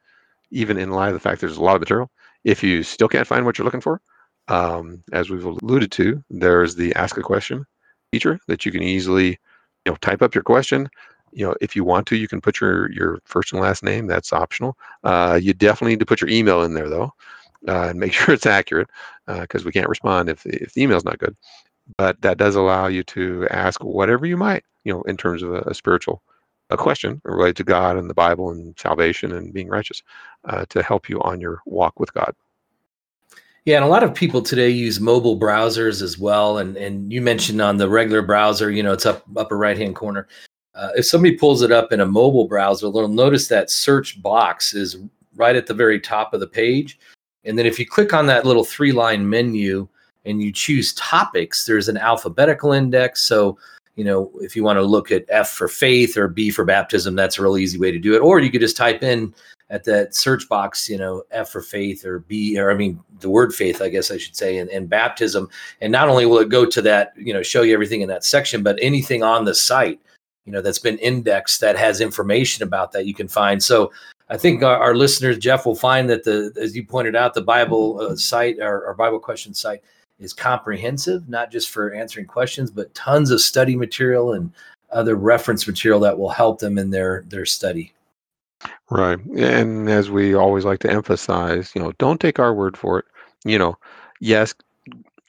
even 0.50 0.78
in 0.78 0.90
light 0.90 1.08
of 1.08 1.14
the 1.14 1.20
fact 1.20 1.40
there's 1.40 1.56
a 1.56 1.62
lot 1.62 1.74
of 1.74 1.80
material, 1.80 2.10
if 2.44 2.62
you 2.62 2.82
still 2.82 3.08
can't 3.08 3.26
find 3.26 3.44
what 3.44 3.58
you're 3.58 3.64
looking 3.64 3.80
for, 3.80 4.00
um, 4.48 5.02
as 5.12 5.30
we've 5.30 5.44
alluded 5.44 5.92
to, 5.92 6.22
there's 6.30 6.74
the 6.74 6.94
ask 6.94 7.16
a 7.16 7.22
question 7.22 7.64
feature 8.12 8.38
that 8.48 8.66
you 8.66 8.72
can 8.72 8.82
easily, 8.82 9.28
you 9.28 9.92
know, 9.92 9.96
type 9.96 10.22
up 10.22 10.34
your 10.34 10.42
question. 10.42 10.88
You 11.32 11.46
know, 11.46 11.54
if 11.60 11.76
you 11.76 11.84
want 11.84 12.06
to, 12.08 12.16
you 12.16 12.26
can 12.26 12.40
put 12.40 12.60
your 12.60 12.90
your 12.90 13.20
first 13.24 13.52
and 13.52 13.60
last 13.60 13.84
name. 13.84 14.06
That's 14.06 14.32
optional. 14.32 14.76
Uh, 15.04 15.38
you 15.40 15.54
definitely 15.54 15.92
need 15.92 16.00
to 16.00 16.06
put 16.06 16.20
your 16.20 16.30
email 16.30 16.64
in 16.64 16.74
there 16.74 16.88
though, 16.88 17.12
uh, 17.68 17.88
and 17.90 18.00
make 18.00 18.12
sure 18.14 18.34
it's 18.34 18.46
accurate 18.46 18.88
because 19.26 19.62
uh, 19.62 19.66
we 19.66 19.72
can't 19.72 19.88
respond 19.88 20.28
if 20.28 20.44
if 20.46 20.72
the 20.74 20.82
email's 20.82 21.04
not 21.04 21.18
good. 21.18 21.36
But 21.96 22.20
that 22.22 22.38
does 22.38 22.56
allow 22.56 22.86
you 22.86 23.02
to 23.04 23.46
ask 23.50 23.82
whatever 23.82 24.26
you 24.26 24.36
might, 24.36 24.64
you 24.84 24.92
know, 24.92 25.02
in 25.02 25.16
terms 25.16 25.42
of 25.42 25.54
a, 25.54 25.60
a 25.62 25.74
spiritual 25.74 26.22
a 26.70 26.76
question 26.76 27.20
related 27.24 27.56
to 27.56 27.64
God 27.64 27.96
and 27.96 28.08
the 28.08 28.14
Bible 28.14 28.50
and 28.50 28.78
salvation 28.78 29.32
and 29.32 29.52
being 29.52 29.68
righteous 29.68 30.02
uh, 30.44 30.64
to 30.68 30.82
help 30.82 31.08
you 31.08 31.20
on 31.22 31.40
your 31.40 31.60
walk 31.66 31.98
with 31.98 32.12
God. 32.14 32.34
Yeah, 33.66 33.76
and 33.76 33.84
a 33.84 33.88
lot 33.88 34.02
of 34.02 34.14
people 34.14 34.40
today 34.40 34.70
use 34.70 35.00
mobile 35.00 35.38
browsers 35.38 36.00
as 36.00 36.18
well. 36.18 36.58
And 36.58 36.76
and 36.76 37.12
you 37.12 37.20
mentioned 37.20 37.60
on 37.60 37.76
the 37.76 37.88
regular 37.88 38.22
browser, 38.22 38.70
you 38.70 38.82
know, 38.82 38.92
it's 38.92 39.06
up 39.06 39.22
upper 39.36 39.58
right 39.58 39.76
hand 39.76 39.94
corner. 39.94 40.28
Uh, 40.74 40.90
if 40.96 41.04
somebody 41.04 41.36
pulls 41.36 41.62
it 41.62 41.72
up 41.72 41.92
in 41.92 42.00
a 42.00 42.06
mobile 42.06 42.48
browser, 42.48 42.90
they'll 42.90 43.08
notice 43.08 43.48
that 43.48 43.70
search 43.70 44.22
box 44.22 44.72
is 44.72 44.98
right 45.36 45.56
at 45.56 45.66
the 45.66 45.74
very 45.74 46.00
top 46.00 46.32
of 46.32 46.40
the 46.40 46.46
page. 46.46 46.98
And 47.44 47.58
then 47.58 47.66
if 47.66 47.78
you 47.78 47.86
click 47.86 48.14
on 48.14 48.26
that 48.26 48.46
little 48.46 48.64
three 48.64 48.92
line 48.92 49.28
menu 49.28 49.88
and 50.24 50.42
you 50.42 50.52
choose 50.52 50.94
topics, 50.94 51.64
there's 51.64 51.88
an 51.88 51.96
alphabetical 51.96 52.72
index. 52.72 53.22
So 53.22 53.58
you 53.96 54.04
know, 54.04 54.30
if 54.36 54.56
you 54.56 54.64
want 54.64 54.78
to 54.78 54.82
look 54.82 55.10
at 55.10 55.24
F 55.28 55.50
for 55.50 55.68
faith 55.68 56.16
or 56.16 56.28
B 56.28 56.50
for 56.50 56.64
baptism, 56.64 57.14
that's 57.14 57.38
a 57.38 57.42
really 57.42 57.62
easy 57.62 57.78
way 57.78 57.90
to 57.90 57.98
do 57.98 58.14
it. 58.14 58.20
Or 58.20 58.38
you 58.40 58.50
could 58.50 58.60
just 58.60 58.76
type 58.76 59.02
in 59.02 59.34
at 59.68 59.84
that 59.84 60.14
search 60.14 60.48
box, 60.48 60.88
you 60.88 60.98
know, 60.98 61.22
F 61.30 61.50
for 61.50 61.60
faith 61.60 62.04
or 62.04 62.20
B, 62.20 62.58
or 62.58 62.70
I 62.70 62.74
mean, 62.74 63.00
the 63.20 63.30
word 63.30 63.54
faith, 63.54 63.80
I 63.82 63.88
guess 63.88 64.10
I 64.10 64.16
should 64.16 64.36
say, 64.36 64.58
and, 64.58 64.68
and 64.70 64.88
baptism. 64.88 65.48
And 65.80 65.92
not 65.92 66.08
only 66.08 66.26
will 66.26 66.38
it 66.38 66.48
go 66.48 66.66
to 66.66 66.82
that, 66.82 67.12
you 67.16 67.32
know, 67.32 67.42
show 67.42 67.62
you 67.62 67.72
everything 67.72 68.00
in 68.00 68.08
that 68.08 68.24
section, 68.24 68.62
but 68.62 68.78
anything 68.82 69.22
on 69.22 69.44
the 69.44 69.54
site, 69.54 70.00
you 70.44 70.52
know, 70.52 70.60
that's 70.60 70.78
been 70.78 70.98
indexed 70.98 71.60
that 71.60 71.76
has 71.76 72.00
information 72.00 72.64
about 72.64 72.92
that 72.92 73.06
you 73.06 73.14
can 73.14 73.28
find. 73.28 73.62
So 73.62 73.92
I 74.28 74.36
think 74.36 74.62
our, 74.62 74.76
our 74.76 74.94
listeners, 74.94 75.38
Jeff, 75.38 75.66
will 75.66 75.76
find 75.76 76.08
that 76.10 76.24
the, 76.24 76.52
as 76.60 76.74
you 76.74 76.84
pointed 76.84 77.14
out, 77.14 77.34
the 77.34 77.42
Bible 77.42 78.00
uh, 78.00 78.16
site, 78.16 78.60
our, 78.60 78.86
our 78.86 78.94
Bible 78.94 79.20
question 79.20 79.54
site, 79.54 79.82
is 80.20 80.32
comprehensive, 80.32 81.28
not 81.28 81.50
just 81.50 81.70
for 81.70 81.92
answering 81.92 82.26
questions, 82.26 82.70
but 82.70 82.94
tons 82.94 83.30
of 83.30 83.40
study 83.40 83.74
material 83.74 84.32
and 84.34 84.52
other 84.92 85.16
reference 85.16 85.66
material 85.66 86.00
that 86.00 86.18
will 86.18 86.28
help 86.28 86.60
them 86.60 86.78
in 86.78 86.90
their 86.90 87.24
their 87.28 87.46
study. 87.46 87.92
Right. 88.90 89.18
And 89.24 89.88
as 89.88 90.10
we 90.10 90.34
always 90.34 90.64
like 90.64 90.80
to 90.80 90.90
emphasize, 90.90 91.72
you 91.74 91.82
know, 91.82 91.92
don't 91.92 92.20
take 92.20 92.38
our 92.38 92.52
word 92.52 92.76
for 92.76 92.98
it. 92.98 93.06
You 93.44 93.58
know, 93.58 93.78
yes, 94.20 94.54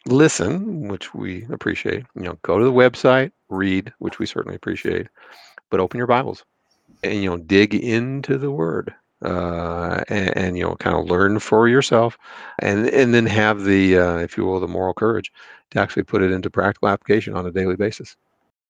listen, 0.06 0.90
which 0.90 1.14
we 1.14 1.46
appreciate. 1.52 2.06
You 2.16 2.24
know, 2.24 2.40
go 2.42 2.58
to 2.58 2.66
the 2.66 2.74
website, 2.74 3.32
read, 3.50 3.94
which 4.00 4.20
we 4.20 4.26
certainly 4.26 4.56
appreciate, 4.56 5.08
but 5.70 5.80
open 5.80 5.98
your 5.98 6.08
Bibles 6.08 6.44
and 7.04 7.24
you 7.24 7.30
know, 7.30 7.38
dig 7.38 7.74
into 7.74 8.38
the 8.38 8.52
word 8.52 8.94
uh, 9.24 10.04
and, 10.08 10.38
and, 10.38 10.58
you 10.58 10.64
know 10.64 10.76
kind 10.76 10.96
of 10.96 11.06
learn 11.06 11.40
for 11.40 11.68
yourself 11.68 12.18
and 12.60 12.88
and 12.90 13.14
then 13.14 13.26
have 13.26 13.64
the 13.64 13.98
uh, 13.98 14.18
if 14.18 14.38
you 14.38 14.46
will 14.46 14.60
the 14.60 14.68
moral 14.68 14.94
courage 14.94 15.32
to 15.72 15.80
actually 15.80 16.04
put 16.04 16.22
it 16.22 16.32
into 16.32 16.50
practical 16.50 16.90
application 16.90 17.36
on 17.36 17.46
a 17.46 17.52
daily 17.52 17.76
basis. 17.76 18.16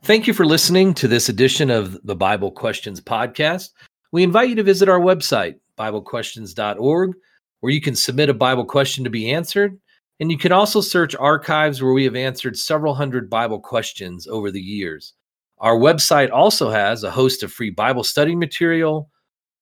Thank 0.04 0.28
you 0.28 0.34
for 0.34 0.46
listening 0.46 0.94
to 0.96 1.08
this 1.08 1.30
edition 1.30 1.70
of 1.70 2.00
the 2.04 2.16
bible 2.16 2.52
questions 2.52 3.00
podcast. 3.00 3.70
We 4.12 4.24
invite 4.24 4.50
you 4.50 4.56
to 4.56 4.64
visit 4.64 4.90
our 4.90 5.00
website 5.00 5.56
biblequestions.org 5.78 7.14
where 7.62 7.72
you 7.72 7.82
can 7.82 7.96
submit 7.96 8.30
a 8.30 8.34
bible 8.34 8.66
question 8.66 9.04
to 9.04 9.10
be 9.10 9.32
answered. 9.32 9.80
And 10.22 10.30
you 10.30 10.38
can 10.38 10.52
also 10.52 10.82
search 10.82 11.16
archives 11.16 11.82
where 11.82 11.94
we 11.94 12.04
have 12.04 12.16
answered 12.16 12.56
several 12.56 12.94
hundred 12.94 13.28
Bible 13.28 13.60
questions 13.60 14.28
over 14.28 14.52
the 14.52 14.62
years. 14.62 15.16
Our 15.58 15.76
website 15.76 16.32
also 16.32 16.70
has 16.70 17.04
a 17.04 17.10
host 17.10 17.42
of 17.42 17.52
free 17.52 17.72
Bible 17.72 18.04
study 18.04 18.36
material, 18.36 19.10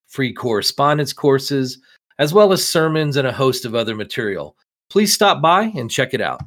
free 0.10 0.34
correspondence 0.34 1.14
courses, 1.14 1.80
as 2.18 2.34
well 2.34 2.52
as 2.52 2.68
sermons 2.68 3.16
and 3.16 3.28
a 3.28 3.32
host 3.32 3.64
of 3.64 3.76
other 3.76 3.96
material. 3.96 4.58
Please 4.90 5.14
stop 5.14 5.42
by 5.42 5.64
and 5.76 5.90
check 5.90 6.14
it 6.14 6.22
out. 6.22 6.42